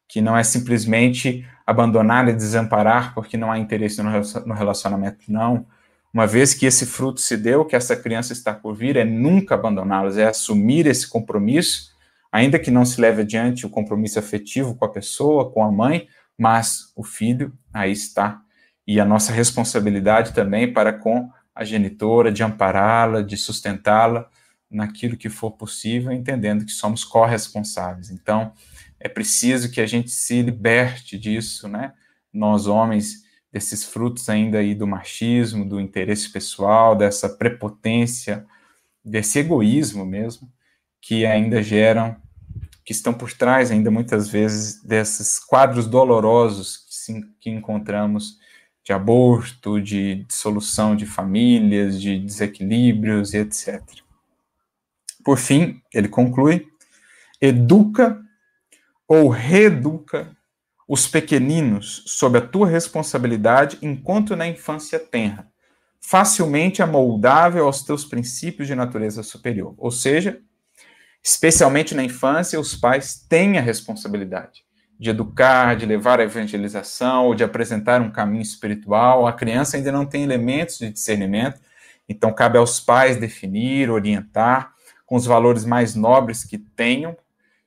que 0.06 0.20
não 0.20 0.36
é 0.36 0.44
simplesmente 0.44 1.46
abandonar 1.66 2.28
e 2.28 2.34
desamparar 2.34 3.14
porque 3.14 3.38
não 3.38 3.50
há 3.50 3.58
interesse 3.58 4.02
no 4.02 4.54
relacionamento, 4.54 5.20
não. 5.26 5.66
Uma 6.12 6.26
vez 6.26 6.52
que 6.52 6.66
esse 6.66 6.84
fruto 6.84 7.20
se 7.20 7.36
deu, 7.36 7.64
que 7.64 7.76
essa 7.76 7.96
criança 7.96 8.34
está 8.34 8.52
por 8.52 8.74
vir, 8.74 8.96
é 8.96 9.04
nunca 9.06 9.54
abandoná-los, 9.54 10.18
é 10.18 10.26
assumir 10.26 10.86
esse 10.86 11.08
compromisso 11.08 11.96
ainda 12.30 12.58
que 12.58 12.70
não 12.70 12.84
se 12.84 13.00
leve 13.00 13.22
adiante 13.22 13.66
o 13.66 13.70
compromisso 13.70 14.18
afetivo 14.18 14.74
com 14.74 14.84
a 14.84 14.90
pessoa, 14.90 15.50
com 15.50 15.62
a 15.62 15.72
mãe, 15.72 16.08
mas 16.36 16.92
o 16.94 17.02
filho 17.02 17.52
aí 17.72 17.92
está. 17.92 18.40
E 18.86 19.00
a 19.00 19.04
nossa 19.04 19.32
responsabilidade 19.32 20.32
também 20.32 20.72
para 20.72 20.92
com 20.92 21.30
a 21.54 21.64
genitora, 21.64 22.30
de 22.30 22.42
ampará-la, 22.42 23.22
de 23.22 23.36
sustentá-la 23.36 24.28
naquilo 24.70 25.16
que 25.16 25.28
for 25.28 25.52
possível, 25.52 26.12
entendendo 26.12 26.64
que 26.64 26.72
somos 26.72 27.04
corresponsáveis. 27.04 28.10
Então, 28.10 28.52
é 29.00 29.08
preciso 29.08 29.70
que 29.70 29.80
a 29.80 29.86
gente 29.86 30.10
se 30.10 30.42
liberte 30.42 31.18
disso, 31.18 31.68
né? 31.68 31.92
Nós 32.32 32.66
homens 32.66 33.24
desses 33.52 33.84
frutos 33.84 34.28
ainda 34.28 34.58
aí 34.58 34.74
do 34.74 34.86
machismo, 34.86 35.64
do 35.64 35.80
interesse 35.80 36.30
pessoal, 36.30 36.94
dessa 36.94 37.28
prepotência, 37.28 38.46
desse 39.04 39.38
egoísmo 39.38 40.04
mesmo, 40.04 40.50
que 41.00 41.24
ainda 41.24 41.62
geram, 41.62 42.16
que 42.84 42.92
estão 42.92 43.12
por 43.12 43.32
trás 43.32 43.70
ainda 43.70 43.90
muitas 43.90 44.28
vezes 44.28 44.82
desses 44.82 45.38
quadros 45.38 45.86
dolorosos 45.86 46.78
que, 46.78 46.94
sim, 46.94 47.22
que 47.40 47.50
encontramos 47.50 48.38
de 48.82 48.92
aborto, 48.92 49.80
de 49.80 50.24
dissolução 50.24 50.96
de 50.96 51.04
famílias, 51.04 52.00
de 52.00 52.18
desequilíbrios 52.18 53.34
e 53.34 53.38
etc. 53.38 53.82
Por 55.22 55.36
fim, 55.36 55.82
ele 55.92 56.08
conclui: 56.08 56.66
educa 57.40 58.18
ou 59.06 59.28
reeduca 59.28 60.34
os 60.88 61.06
pequeninos 61.06 62.02
sob 62.06 62.38
a 62.38 62.40
tua 62.40 62.66
responsabilidade 62.66 63.76
enquanto 63.82 64.34
na 64.34 64.48
infância 64.48 64.98
tenra, 64.98 65.46
facilmente 66.00 66.82
amoldável 66.82 67.66
aos 67.66 67.82
teus 67.82 68.06
princípios 68.06 68.66
de 68.66 68.74
natureza 68.74 69.22
superior. 69.22 69.74
Ou 69.76 69.90
seja, 69.90 70.40
especialmente 71.22 71.94
na 71.94 72.04
infância, 72.04 72.58
os 72.58 72.74
pais 72.74 73.24
têm 73.28 73.58
a 73.58 73.62
responsabilidade 73.62 74.64
de 74.98 75.10
educar, 75.10 75.76
de 75.76 75.86
levar 75.86 76.18
a 76.18 76.24
evangelização, 76.24 77.26
ou 77.26 77.34
de 77.34 77.44
apresentar 77.44 78.00
um 78.00 78.10
caminho 78.10 78.42
espiritual. 78.42 79.26
A 79.26 79.32
criança 79.32 79.76
ainda 79.76 79.92
não 79.92 80.04
tem 80.04 80.24
elementos 80.24 80.78
de 80.78 80.90
discernimento, 80.90 81.60
então 82.08 82.32
cabe 82.32 82.58
aos 82.58 82.80
pais 82.80 83.16
definir, 83.16 83.90
orientar 83.90 84.72
com 85.06 85.14
os 85.14 85.24
valores 85.24 85.64
mais 85.64 85.94
nobres 85.94 86.44
que 86.44 86.58
tenham, 86.58 87.16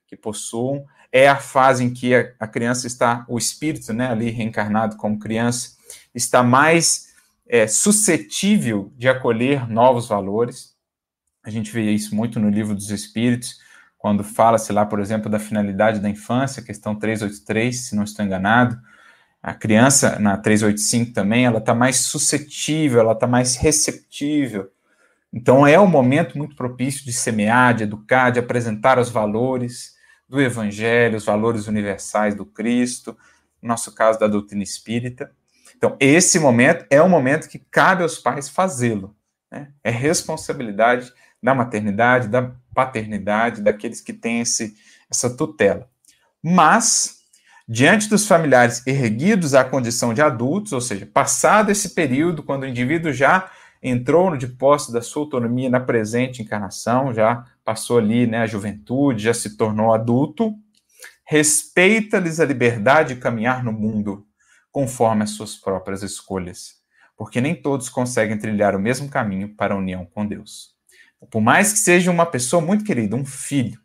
que 0.06 0.18
possuam. 0.18 0.86
É 1.12 1.28
a 1.28 1.38
fase 1.38 1.84
em 1.84 1.94
que 1.94 2.14
a, 2.16 2.48
criança 2.48 2.86
está, 2.86 3.26
o 3.28 3.38
espírito, 3.38 3.94
né, 3.94 4.10
ali 4.10 4.30
reencarnado 4.30 4.98
como 4.98 5.20
criança, 5.20 5.78
está 6.14 6.44
mais 6.44 7.10
é, 7.48 7.68
suscetível 7.68 8.92
de 8.98 9.08
acolher 9.10 9.70
novos 9.70 10.08
valores. 10.08 10.71
A 11.44 11.50
gente 11.50 11.72
vê 11.72 11.92
isso 11.92 12.16
muito 12.16 12.40
no 12.40 12.50
livro 12.50 12.76
dos 12.76 12.90
Espíritos, 12.92 13.60
quando 13.98 14.24
fala-se 14.24 14.72
lá, 14.74 14.86
por 14.86 15.00
exemplo, 15.00 15.30
da 15.30 15.40
finalidade 15.40 16.00
da 16.00 16.10
infância, 16.10 16.64
questão 16.64 16.96
383, 16.96 17.76
se 17.76 17.96
não 17.96 18.04
estou 18.04 18.26
enganado, 18.26 18.80
A 19.44 19.56
criança, 19.56 20.20
na 20.20 20.38
385 20.38 21.14
também, 21.14 21.46
ela 21.46 21.58
está 21.58 21.74
mais 21.74 21.98
suscetível, 22.02 23.00
ela 23.00 23.14
está 23.14 23.26
mais 23.26 23.56
receptível. 23.56 24.70
Então, 25.34 25.66
é 25.66 25.80
um 25.80 25.88
momento 25.88 26.38
muito 26.38 26.56
propício 26.56 27.04
de 27.04 27.12
semear, 27.12 27.74
de 27.74 27.84
educar, 27.84 28.30
de 28.30 28.40
apresentar 28.40 29.00
os 29.00 29.10
valores 29.10 29.96
do 30.30 30.40
Evangelho, 30.40 31.18
os 31.18 31.26
valores 31.26 31.68
universais 31.68 32.36
do 32.36 32.46
Cristo, 32.46 33.18
no 33.62 33.70
nosso 33.70 33.96
caso, 33.96 34.20
da 34.20 34.28
doutrina 34.28 34.62
espírita. 34.62 35.32
Então, 35.76 35.98
esse 36.00 36.38
momento 36.40 36.86
é 36.92 37.02
um 37.02 37.10
momento 37.10 37.50
que 37.50 37.58
cabe 37.58 38.04
aos 38.04 38.20
pais 38.20 38.48
fazê-lo. 38.48 39.16
Né? 39.52 39.70
É 39.84 39.90
responsabilidade 39.90 41.12
da 41.42 41.56
maternidade, 41.56 42.28
da 42.28 42.52
paternidade, 42.74 43.62
daqueles 43.62 44.02
que 44.02 44.14
têm 44.14 44.42
esse, 44.42 44.76
essa 45.10 45.30
tutela. 45.36 45.90
Mas, 46.42 47.20
diante 47.68 48.10
dos 48.10 48.28
familiares 48.28 48.86
erguidos 48.86 49.54
à 49.54 49.64
condição 49.64 50.14
de 50.14 50.22
adultos, 50.22 50.74
ou 50.74 50.82
seja, 50.82 51.06
passado 51.06 51.72
esse 51.72 51.90
período, 51.90 52.44
quando 52.44 52.64
o 52.64 52.68
indivíduo 52.68 53.12
já 53.12 53.50
entrou 53.82 54.30
no 54.30 54.38
depósito 54.38 54.92
da 54.92 55.02
sua 55.02 55.24
autonomia 55.24 55.70
na 55.70 55.80
presente 55.80 56.42
encarnação, 56.42 57.14
já 57.14 57.46
passou 57.66 57.98
ali 57.98 58.28
né, 58.28 58.40
a 58.40 58.48
juventude, 58.48 59.24
já 59.24 59.34
se 59.34 59.58
tornou 59.58 59.94
adulto, 59.94 60.54
respeita-lhes 61.26 62.40
a 62.40 62.46
liberdade 62.46 63.16
de 63.16 63.22
caminhar 63.22 63.64
no 63.64 63.72
mundo 63.72 64.26
conforme 64.72 65.24
as 65.24 65.32
suas 65.32 65.56
próprias 65.56 66.04
escolhas, 66.04 66.76
porque 67.18 67.42
nem 67.42 67.56
todos 67.56 67.90
conseguem 67.90 68.38
trilhar 68.38 68.76
o 68.76 68.80
mesmo 68.80 69.10
caminho 69.10 69.56
para 69.56 69.74
a 69.74 69.78
união 69.78 70.06
com 70.06 70.26
Deus. 70.26 70.76
Por 71.30 71.42
mais 71.42 71.72
que 71.72 71.80
seja 71.80 72.10
uma 72.10 72.26
pessoa 72.26 72.62
muito 72.62 72.84
querida, 72.84 73.16
um 73.16 73.26
filho, 73.26 73.80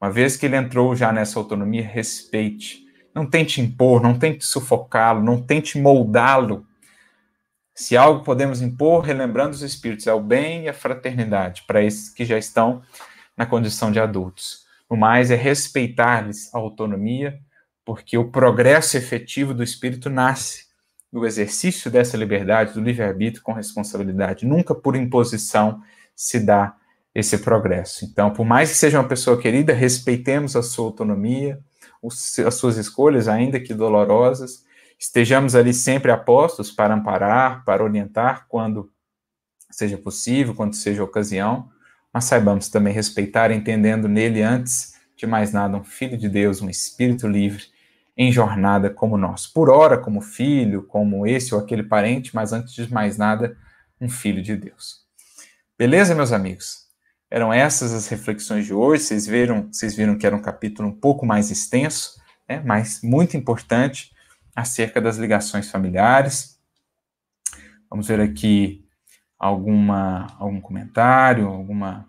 uma 0.00 0.10
vez 0.10 0.36
que 0.36 0.46
ele 0.46 0.56
entrou 0.56 0.96
já 0.96 1.12
nessa 1.12 1.38
autonomia, 1.38 1.86
respeite. 1.86 2.82
Não 3.14 3.24
tente 3.24 3.60
impor, 3.60 4.02
não 4.02 4.18
tente 4.18 4.44
sufocá-lo, 4.44 5.22
não 5.22 5.40
tente 5.40 5.78
moldá-lo. 5.78 6.66
Se 7.74 7.96
algo 7.96 8.24
podemos 8.24 8.60
impor, 8.60 9.02
relembrando 9.02 9.54
os 9.54 9.62
espíritos, 9.62 10.06
é 10.06 10.12
o 10.12 10.20
bem 10.20 10.64
e 10.64 10.68
a 10.68 10.74
fraternidade 10.74 11.62
para 11.66 11.82
esses 11.82 12.08
que 12.08 12.24
já 12.24 12.36
estão 12.36 12.82
na 13.36 13.46
condição 13.46 13.92
de 13.92 14.00
adultos. 14.00 14.66
O 14.88 14.96
mais 14.96 15.30
é 15.30 15.36
respeitar-lhes 15.36 16.52
a 16.54 16.58
autonomia, 16.58 17.38
porque 17.84 18.18
o 18.18 18.30
progresso 18.30 18.96
efetivo 18.96 19.54
do 19.54 19.62
espírito 19.62 20.10
nasce 20.10 20.66
do 21.12 21.24
exercício 21.26 21.90
dessa 21.90 22.16
liberdade, 22.16 22.74
do 22.74 22.80
livre-arbítrio 22.80 23.42
com 23.42 23.52
responsabilidade. 23.52 24.46
Nunca 24.46 24.74
por 24.74 24.96
imposição 24.96 25.80
se 26.22 26.38
dá 26.38 26.76
esse 27.12 27.36
progresso. 27.38 28.04
Então, 28.04 28.30
por 28.30 28.46
mais 28.46 28.70
que 28.70 28.76
seja 28.76 29.00
uma 29.00 29.08
pessoa 29.08 29.36
querida, 29.36 29.72
respeitemos 29.72 30.54
a 30.54 30.62
sua 30.62 30.86
autonomia, 30.86 31.58
as 32.46 32.54
suas 32.54 32.76
escolhas, 32.76 33.26
ainda 33.26 33.58
que 33.58 33.74
dolorosas, 33.74 34.64
estejamos 34.98 35.56
ali 35.56 35.74
sempre 35.74 36.12
apostos 36.12 36.70
para 36.70 36.94
amparar, 36.94 37.64
para 37.64 37.82
orientar 37.82 38.46
quando 38.48 38.88
seja 39.68 39.98
possível, 39.98 40.54
quando 40.54 40.74
seja 40.74 41.02
ocasião, 41.02 41.68
mas 42.12 42.24
saibamos 42.24 42.68
também 42.68 42.92
respeitar, 42.92 43.50
entendendo 43.50 44.08
nele 44.08 44.42
antes 44.42 44.94
de 45.16 45.26
mais 45.26 45.52
nada 45.52 45.76
um 45.76 45.84
filho 45.84 46.16
de 46.16 46.28
Deus, 46.28 46.62
um 46.62 46.70
espírito 46.70 47.26
livre 47.26 47.64
em 48.16 48.30
jornada 48.30 48.88
como 48.90 49.18
nós. 49.18 49.46
Por 49.46 49.68
ora, 49.68 49.98
como 49.98 50.20
filho, 50.20 50.84
como 50.84 51.26
esse 51.26 51.52
ou 51.52 51.60
aquele 51.60 51.82
parente, 51.82 52.32
mas 52.32 52.52
antes 52.52 52.72
de 52.72 52.92
mais 52.92 53.18
nada, 53.18 53.56
um 54.00 54.08
filho 54.08 54.40
de 54.40 54.56
Deus. 54.56 55.01
Beleza, 55.82 56.14
meus 56.14 56.30
amigos? 56.30 56.86
Eram 57.28 57.52
essas 57.52 57.92
as 57.92 58.06
reflexões 58.06 58.64
de 58.64 58.72
hoje. 58.72 59.02
Vocês 59.02 59.26
viram, 59.26 59.66
vocês 59.66 59.96
viram 59.96 60.16
que 60.16 60.24
era 60.24 60.36
um 60.36 60.40
capítulo 60.40 60.88
um 60.88 60.94
pouco 60.94 61.26
mais 61.26 61.50
extenso, 61.50 62.22
né, 62.48 62.62
mas 62.64 63.02
muito 63.02 63.36
importante 63.36 64.14
acerca 64.54 65.00
das 65.00 65.16
ligações 65.16 65.68
familiares. 65.68 66.56
Vamos 67.90 68.06
ver 68.06 68.20
aqui 68.20 68.86
alguma 69.36 70.28
algum 70.38 70.60
comentário, 70.60 71.48
alguma 71.48 72.08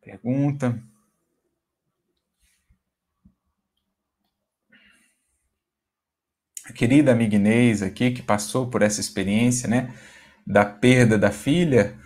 pergunta. 0.00 0.80
A 6.64 6.72
querida 6.72 7.10
amiga 7.10 7.34
Inês 7.34 7.82
aqui, 7.82 8.12
que 8.12 8.22
passou 8.22 8.70
por 8.70 8.80
essa 8.80 9.00
experiência, 9.00 9.68
né, 9.68 9.92
da 10.46 10.64
perda 10.64 11.18
da 11.18 11.32
filha, 11.32 11.98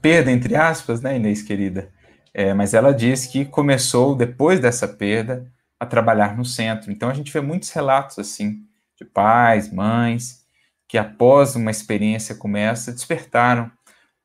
perda 0.00 0.30
entre 0.30 0.56
aspas, 0.56 1.00
né, 1.00 1.16
Inês 1.16 1.42
querida, 1.42 1.90
é, 2.32 2.54
mas 2.54 2.74
ela 2.74 2.92
diz 2.92 3.26
que 3.26 3.44
começou, 3.44 4.16
depois 4.16 4.60
dessa 4.60 4.88
perda, 4.88 5.50
a 5.78 5.86
trabalhar 5.86 6.36
no 6.36 6.44
centro. 6.44 6.90
Então 6.90 7.08
a 7.08 7.14
gente 7.14 7.32
vê 7.32 7.40
muitos 7.40 7.70
relatos 7.70 8.18
assim, 8.18 8.64
de 8.96 9.04
pais, 9.04 9.72
mães, 9.72 10.44
que 10.88 10.98
após 10.98 11.56
uma 11.56 11.70
experiência 11.70 12.34
como 12.34 12.56
essa, 12.56 12.92
despertaram 12.92 13.70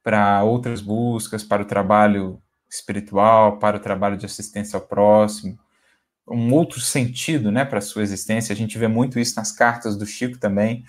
para 0.04 0.44
outras 0.44 0.82
buscas, 0.82 1.44
para 1.44 1.62
o 1.62 1.66
trabalho 1.66 2.42
espiritual, 2.70 3.58
para 3.58 3.78
o 3.78 3.80
trabalho 3.80 4.18
de 4.18 4.26
assistência 4.26 4.78
ao 4.78 4.86
próximo, 4.86 5.58
um 6.28 6.54
outro 6.54 6.80
sentido 6.80 7.52
né, 7.52 7.66
para 7.66 7.80
a 7.80 7.82
sua 7.82 8.04
existência. 8.04 8.54
A 8.54 8.56
gente 8.56 8.78
vê 8.78 8.88
muito 8.88 9.20
isso 9.20 9.36
nas 9.36 9.52
cartas 9.52 9.98
do 9.98 10.06
Chico 10.06 10.38
também, 10.38 10.86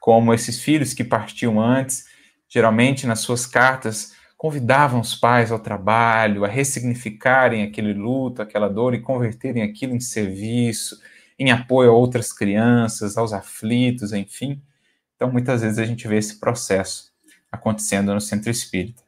como 0.00 0.34
esses 0.34 0.60
filhos 0.60 0.92
que 0.92 1.04
partiam 1.04 1.60
antes, 1.60 2.06
geralmente 2.50 3.06
nas 3.06 3.20
suas 3.20 3.46
cartas 3.46 4.12
convidavam 4.36 5.00
os 5.00 5.14
pais 5.14 5.52
ao 5.52 5.58
trabalho, 5.58 6.44
a 6.44 6.48
ressignificarem 6.48 7.62
aquele 7.62 7.92
luto, 7.94 8.42
aquela 8.42 8.68
dor 8.68 8.94
e 8.94 9.00
converterem 9.00 9.62
aquilo 9.62 9.94
em 9.94 10.00
serviço, 10.00 10.98
em 11.38 11.52
apoio 11.52 11.90
a 11.90 11.94
outras 11.94 12.32
crianças, 12.32 13.16
aos 13.16 13.32
aflitos, 13.32 14.12
enfim. 14.12 14.60
Então, 15.14 15.30
muitas 15.30 15.62
vezes 15.62 15.78
a 15.78 15.84
gente 15.84 16.08
vê 16.08 16.16
esse 16.16 16.40
processo 16.40 17.12
acontecendo 17.52 18.12
no 18.12 18.20
centro 18.20 18.50
espírita. 18.50 19.02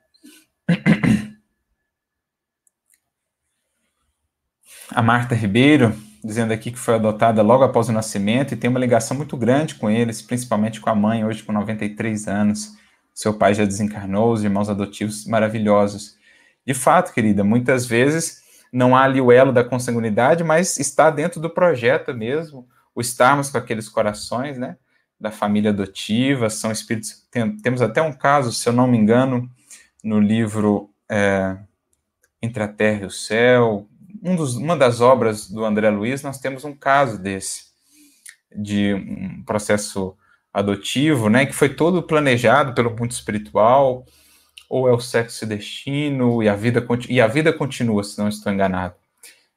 A 4.90 5.02
Marta 5.02 5.34
Ribeiro, 5.34 5.96
dizendo 6.22 6.52
aqui 6.52 6.70
que 6.70 6.78
foi 6.78 6.94
adotada 6.94 7.40
logo 7.40 7.64
após 7.64 7.88
o 7.88 7.92
nascimento 7.92 8.52
e 8.52 8.56
tem 8.56 8.68
uma 8.68 8.78
ligação 8.78 9.16
muito 9.16 9.34
grande 9.36 9.74
com 9.76 9.90
eles, 9.90 10.20
principalmente 10.20 10.78
com 10.80 10.90
a 10.90 10.94
mãe, 10.94 11.24
hoje 11.24 11.42
com 11.42 11.52
93 11.52 12.28
anos 12.28 12.81
seu 13.14 13.34
pai 13.34 13.54
já 13.54 13.64
desencarnou, 13.64 14.32
os 14.32 14.42
irmãos 14.42 14.68
adotivos 14.68 15.26
maravilhosos. 15.26 16.16
De 16.66 16.74
fato, 16.74 17.12
querida, 17.12 17.44
muitas 17.44 17.86
vezes 17.86 18.42
não 18.72 18.96
há 18.96 19.02
ali 19.02 19.20
o 19.20 19.30
elo 19.30 19.52
da 19.52 19.62
consanguinidade, 19.62 20.42
mas 20.42 20.78
está 20.78 21.10
dentro 21.10 21.40
do 21.40 21.50
projeto 21.50 22.14
mesmo, 22.14 22.66
o 22.94 23.00
estarmos 23.00 23.50
com 23.50 23.58
aqueles 23.58 23.88
corações, 23.88 24.56
né, 24.58 24.76
da 25.20 25.30
família 25.30 25.70
adotiva, 25.70 26.48
são 26.48 26.72
espíritos, 26.72 27.26
tem, 27.30 27.56
temos 27.58 27.82
até 27.82 28.00
um 28.00 28.12
caso, 28.12 28.52
se 28.52 28.68
eu 28.68 28.72
não 28.72 28.86
me 28.86 28.96
engano, 28.96 29.48
no 30.02 30.18
livro 30.18 30.90
é, 31.08 31.56
Entre 32.40 32.62
a 32.62 32.68
Terra 32.68 33.02
e 33.02 33.06
o 33.06 33.10
Céu, 33.10 33.86
um 34.22 34.36
dos, 34.36 34.56
uma 34.56 34.76
das 34.76 35.00
obras 35.00 35.48
do 35.50 35.64
André 35.64 35.90
Luiz, 35.90 36.22
nós 36.22 36.38
temos 36.38 36.64
um 36.64 36.74
caso 36.74 37.18
desse, 37.18 37.66
de 38.54 38.94
um 38.94 39.42
processo 39.44 40.16
adotivo, 40.52 41.28
né, 41.28 41.46
que 41.46 41.52
foi 41.52 41.68
todo 41.68 42.02
planejado 42.02 42.74
pelo 42.74 42.90
mundo 42.90 43.10
espiritual, 43.10 44.04
ou 44.68 44.88
é 44.88 44.92
o 44.92 45.00
sexo 45.00 45.44
e 45.44 45.48
destino, 45.48 46.42
e 46.42 46.48
a 46.48 46.54
vida, 46.54 46.86
e 47.08 47.20
a 47.20 47.26
vida 47.26 47.52
continua, 47.52 48.04
se 48.04 48.18
não 48.18 48.28
estou 48.28 48.52
enganado. 48.52 48.94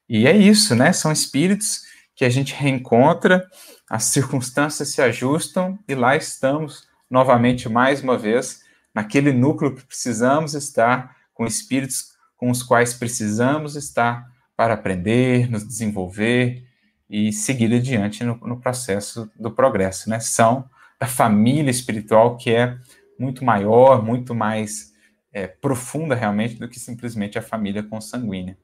E 0.08 0.26
é 0.26 0.36
isso, 0.36 0.74
né, 0.74 0.92
são 0.92 1.12
espíritos 1.12 1.82
que 2.14 2.24
a 2.24 2.30
gente 2.30 2.54
reencontra, 2.54 3.46
as 3.88 4.04
circunstâncias 4.04 4.88
se 4.88 5.02
ajustam, 5.02 5.78
e 5.86 5.94
lá 5.94 6.16
estamos, 6.16 6.88
novamente, 7.10 7.68
mais 7.68 8.02
uma 8.02 8.16
vez, 8.16 8.62
naquele 8.94 9.32
núcleo 9.32 9.74
que 9.74 9.84
precisamos 9.84 10.54
estar, 10.54 11.14
com 11.34 11.46
espíritos 11.46 12.16
com 12.36 12.50
os 12.50 12.62
quais 12.62 12.94
precisamos 12.94 13.76
estar 13.76 14.30
para 14.56 14.74
aprender, 14.74 15.50
nos 15.50 15.66
desenvolver 15.66 16.64
e 17.08 17.32
seguir 17.32 17.74
adiante 17.74 18.24
no, 18.24 18.36
no 18.36 18.60
processo 18.60 19.30
do 19.38 19.50
progresso, 19.50 20.08
né? 20.10 20.20
São 20.20 20.68
da 21.00 21.06
família 21.06 21.70
espiritual 21.70 22.36
que 22.36 22.50
é 22.50 22.76
muito 23.18 23.44
maior, 23.44 24.02
muito 24.02 24.34
mais 24.34 24.92
é, 25.32 25.46
profunda 25.46 26.14
realmente 26.14 26.56
do 26.56 26.68
que 26.68 26.78
simplesmente 26.78 27.38
a 27.38 27.42
família 27.42 27.82
consanguínea. 27.82 28.56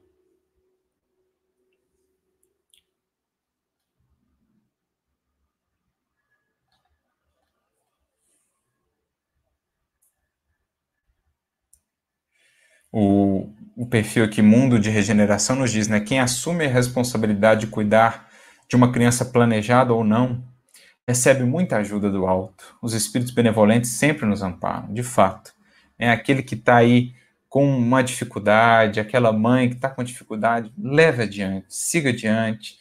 O, 12.91 13.49
o 13.75 13.87
perfil 13.87 14.23
aqui, 14.23 14.41
Mundo 14.41 14.79
de 14.79 14.89
Regeneração, 14.89 15.55
nos 15.55 15.71
diz, 15.71 15.87
né? 15.87 15.99
Quem 15.99 16.19
assume 16.19 16.65
a 16.65 16.69
responsabilidade 16.69 17.61
de 17.61 17.67
cuidar 17.67 18.29
de 18.69 18.75
uma 18.75 18.91
criança 18.91 19.25
planejada 19.25 19.93
ou 19.93 20.03
não, 20.03 20.43
recebe 21.07 21.43
muita 21.43 21.77
ajuda 21.77 22.09
do 22.09 22.25
alto. 22.25 22.75
Os 22.81 22.93
espíritos 22.93 23.33
benevolentes 23.33 23.91
sempre 23.91 24.25
nos 24.25 24.41
amparam, 24.41 24.93
de 24.93 25.03
fato. 25.03 25.53
É 25.97 26.09
aquele 26.09 26.41
que 26.41 26.55
está 26.55 26.77
aí 26.77 27.13
com 27.49 27.65
uma 27.65 28.01
dificuldade, 28.03 28.99
aquela 28.99 29.31
mãe 29.31 29.69
que 29.69 29.75
está 29.75 29.89
com 29.89 30.03
dificuldade, 30.03 30.73
leve 30.77 31.23
adiante, 31.23 31.67
siga 31.69 32.09
adiante. 32.09 32.77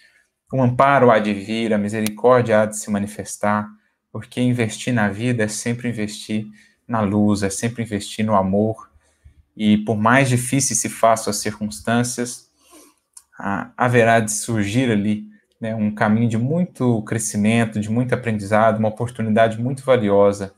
O 0.52 0.62
amparo 0.62 1.10
há 1.10 1.18
de 1.18 1.34
vir, 1.34 1.74
a 1.74 1.78
misericórdia 1.78 2.62
há 2.62 2.66
de 2.66 2.76
se 2.78 2.90
manifestar. 2.90 3.68
porque 4.10 4.42
investir 4.42 4.92
na 4.92 5.08
vida 5.08 5.44
é 5.44 5.48
sempre 5.48 5.88
investir 5.88 6.46
na 6.86 7.00
luz, 7.00 7.42
é 7.42 7.48
sempre 7.48 7.82
investir 7.82 8.24
no 8.24 8.34
amor. 8.34 8.90
E 9.56 9.78
por 9.78 9.96
mais 9.96 10.28
difíceis 10.28 10.78
se 10.78 10.88
façam 10.90 11.30
as 11.30 11.38
circunstâncias, 11.38 12.50
haverá 13.76 14.20
de 14.20 14.30
surgir 14.30 14.90
ali 14.90 15.31
né, 15.62 15.76
um 15.76 15.94
caminho 15.94 16.28
de 16.28 16.36
muito 16.36 17.00
crescimento, 17.02 17.78
de 17.78 17.88
muito 17.88 18.12
aprendizado, 18.12 18.80
uma 18.80 18.88
oportunidade 18.88 19.62
muito 19.62 19.84
valiosa 19.84 20.52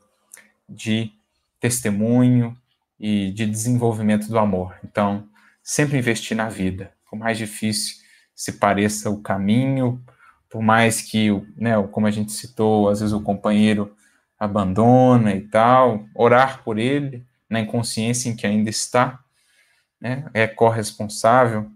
de 0.66 1.12
testemunho 1.60 2.56
e 2.98 3.30
de 3.32 3.44
desenvolvimento 3.44 4.28
do 4.28 4.38
amor. 4.38 4.74
Então, 4.82 5.28
sempre 5.62 5.98
investir 5.98 6.34
na 6.34 6.48
vida, 6.48 6.90
por 7.10 7.18
mais 7.18 7.36
difícil 7.36 7.96
se 8.34 8.52
pareça 8.52 9.10
o 9.10 9.20
caminho, 9.20 10.02
por 10.48 10.62
mais 10.62 11.02
que, 11.02 11.28
né, 11.54 11.74
como 11.92 12.06
a 12.06 12.10
gente 12.10 12.32
citou, 12.32 12.88
às 12.88 13.00
vezes 13.00 13.12
o 13.12 13.20
companheiro 13.20 13.94
abandona 14.40 15.34
e 15.34 15.42
tal, 15.42 16.06
orar 16.14 16.64
por 16.64 16.78
ele, 16.78 17.26
na 17.48 17.60
inconsciência 17.60 18.30
em 18.30 18.34
que 18.34 18.46
ainda 18.46 18.70
está, 18.70 19.20
né, 20.00 20.24
é 20.32 20.46
corresponsável 20.46 21.70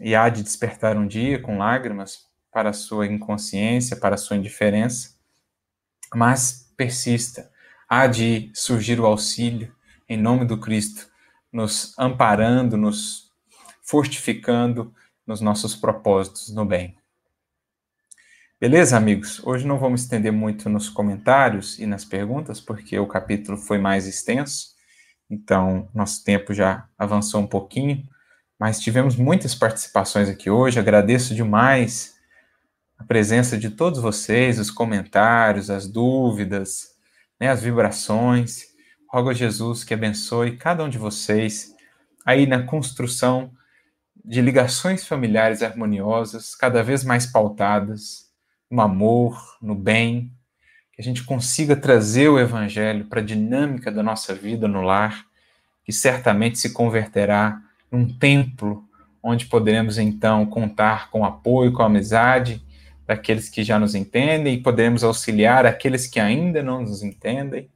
e 0.00 0.14
há 0.14 0.30
de 0.30 0.42
despertar 0.42 0.96
um 0.96 1.06
dia 1.06 1.38
com 1.38 1.58
lágrimas 1.58 2.23
para 2.54 2.70
a 2.70 2.72
sua 2.72 3.08
inconsciência, 3.08 3.96
para 3.96 4.14
a 4.14 4.18
sua 4.18 4.36
indiferença, 4.36 5.16
mas 6.14 6.72
persista, 6.76 7.50
há 7.88 8.06
de 8.06 8.52
surgir 8.54 9.00
o 9.00 9.06
auxílio 9.06 9.74
em 10.08 10.16
nome 10.16 10.44
do 10.44 10.56
Cristo, 10.56 11.08
nos 11.52 11.98
amparando, 11.98 12.76
nos 12.76 13.32
fortificando 13.82 14.94
nos 15.26 15.40
nossos 15.40 15.74
propósitos 15.74 16.54
no 16.54 16.64
bem. 16.64 16.96
Beleza, 18.60 18.96
amigos? 18.96 19.44
Hoje 19.44 19.66
não 19.66 19.76
vamos 19.76 20.02
estender 20.02 20.30
muito 20.30 20.68
nos 20.68 20.88
comentários 20.88 21.80
e 21.80 21.86
nas 21.86 22.04
perguntas, 22.04 22.60
porque 22.60 22.96
o 23.00 23.06
capítulo 23.06 23.58
foi 23.58 23.78
mais 23.78 24.06
extenso, 24.06 24.68
então 25.28 25.88
nosso 25.92 26.22
tempo 26.22 26.54
já 26.54 26.88
avançou 26.96 27.40
um 27.40 27.48
pouquinho, 27.48 28.08
mas 28.56 28.80
tivemos 28.80 29.16
muitas 29.16 29.56
participações 29.56 30.28
aqui 30.28 30.48
hoje. 30.48 30.78
Agradeço 30.78 31.34
demais 31.34 32.13
a 32.98 33.04
presença 33.04 33.56
de 33.58 33.70
todos 33.70 34.00
vocês, 34.00 34.58
os 34.58 34.70
comentários, 34.70 35.70
as 35.70 35.86
dúvidas, 35.86 36.94
né, 37.38 37.48
as 37.48 37.62
vibrações. 37.62 38.64
Rogo 39.08 39.30
a 39.30 39.34
Jesus 39.34 39.84
que 39.84 39.94
abençoe 39.94 40.56
cada 40.56 40.84
um 40.84 40.88
de 40.88 40.98
vocês 40.98 41.74
aí 42.24 42.46
na 42.46 42.62
construção 42.62 43.52
de 44.24 44.40
ligações 44.40 45.06
familiares 45.06 45.62
harmoniosas, 45.62 46.54
cada 46.54 46.82
vez 46.82 47.04
mais 47.04 47.26
pautadas 47.26 48.30
no 48.70 48.80
amor, 48.80 49.38
no 49.60 49.74
bem, 49.74 50.32
que 50.92 51.02
a 51.02 51.04
gente 51.04 51.22
consiga 51.24 51.76
trazer 51.76 52.28
o 52.28 52.38
Evangelho 52.38 53.04
para 53.04 53.20
a 53.20 53.24
dinâmica 53.24 53.92
da 53.92 54.02
nossa 54.02 54.34
vida 54.34 54.66
no 54.66 54.80
lar, 54.80 55.26
que 55.84 55.92
certamente 55.92 56.58
se 56.58 56.72
converterá 56.72 57.60
num 57.90 58.08
templo 58.08 58.88
onde 59.22 59.46
poderemos 59.46 59.98
então 59.98 60.46
contar 60.46 61.10
com 61.10 61.24
apoio, 61.24 61.72
com 61.72 61.82
amizade 61.82 62.64
daqueles 63.06 63.48
que 63.48 63.62
já 63.62 63.78
nos 63.78 63.94
entendem 63.94 64.54
e 64.54 64.62
poderemos 64.62 65.04
auxiliar 65.04 65.66
aqueles 65.66 66.06
que 66.06 66.18
ainda 66.18 66.62
não 66.62 66.82
nos 66.82 67.02
entendem 67.02 67.68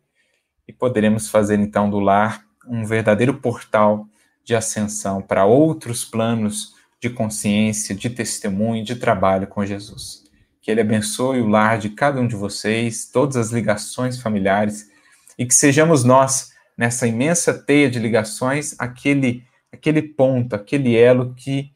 e 0.66 0.72
poderemos 0.72 1.28
fazer 1.28 1.58
então 1.58 1.88
do 1.88 1.98
lar 1.98 2.44
um 2.66 2.84
verdadeiro 2.84 3.34
portal 3.34 4.06
de 4.44 4.54
ascensão 4.54 5.22
para 5.22 5.44
outros 5.44 6.04
planos 6.04 6.74
de 7.00 7.08
consciência, 7.10 7.94
de 7.94 8.10
testemunho, 8.10 8.84
de 8.84 8.96
trabalho 8.96 9.46
com 9.46 9.64
Jesus. 9.64 10.24
Que 10.60 10.70
Ele 10.70 10.80
abençoe 10.80 11.40
o 11.40 11.46
lar 11.46 11.78
de 11.78 11.90
cada 11.90 12.20
um 12.20 12.26
de 12.26 12.34
vocês, 12.34 13.06
todas 13.10 13.36
as 13.36 13.50
ligações 13.50 14.20
familiares, 14.20 14.90
e 15.38 15.46
que 15.46 15.54
sejamos 15.54 16.04
nós, 16.04 16.50
nessa 16.76 17.06
imensa 17.06 17.54
teia 17.54 17.90
de 17.90 17.98
ligações, 17.98 18.74
aquele, 18.78 19.44
aquele 19.72 20.02
ponto, 20.02 20.54
aquele 20.54 20.96
elo 20.96 21.34
que 21.34 21.70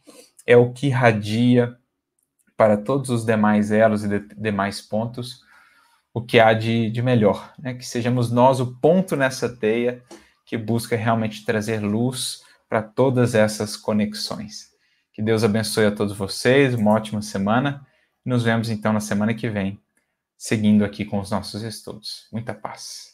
é 0.47 0.57
o 0.57 0.73
que 0.73 0.89
irradia 0.89 1.77
para 2.57 2.77
todos 2.77 3.11
os 3.11 3.25
demais 3.25 3.71
elos 3.71 4.05
e 4.05 4.09
de, 4.09 4.21
demais 4.37 4.81
pontos 4.81 5.43
o 6.15 6.21
que 6.21 6.39
há 6.39 6.53
de, 6.53 6.91
de 6.91 7.01
melhor, 7.01 7.55
né? 7.59 7.75
que 7.75 7.87
sejamos 7.87 8.31
nós 8.31 8.61
o 8.61 8.75
ponto 8.77 9.17
nessa 9.17 9.49
teia 9.49 10.03
que 10.45 10.59
busca 10.59 10.97
realmente 10.97 11.45
trazer 11.45 11.81
luz 11.81 12.43
para 12.69 12.83
todas 12.83 13.35
essas 13.35 13.77
conexões. 13.77 14.71
Que 15.13 15.23
Deus 15.23 15.45
abençoe 15.45 15.87
a 15.87 15.95
todos 15.95 16.17
vocês, 16.17 16.75
uma 16.75 16.93
ótima 16.93 17.23
semana. 17.23 17.87
Nos 18.25 18.43
vemos 18.43 18.69
então 18.71 18.93
na 18.93 19.01
semana 19.01 19.35
que 19.35 19.49
vem, 19.49 19.81
seguindo 20.37 20.85
aqui 20.85 21.05
com 21.05 21.19
os 21.21 21.31
nossos 21.31 21.63
estudos. 21.63 22.29
Muita 22.33 22.55
paz. 22.55 23.12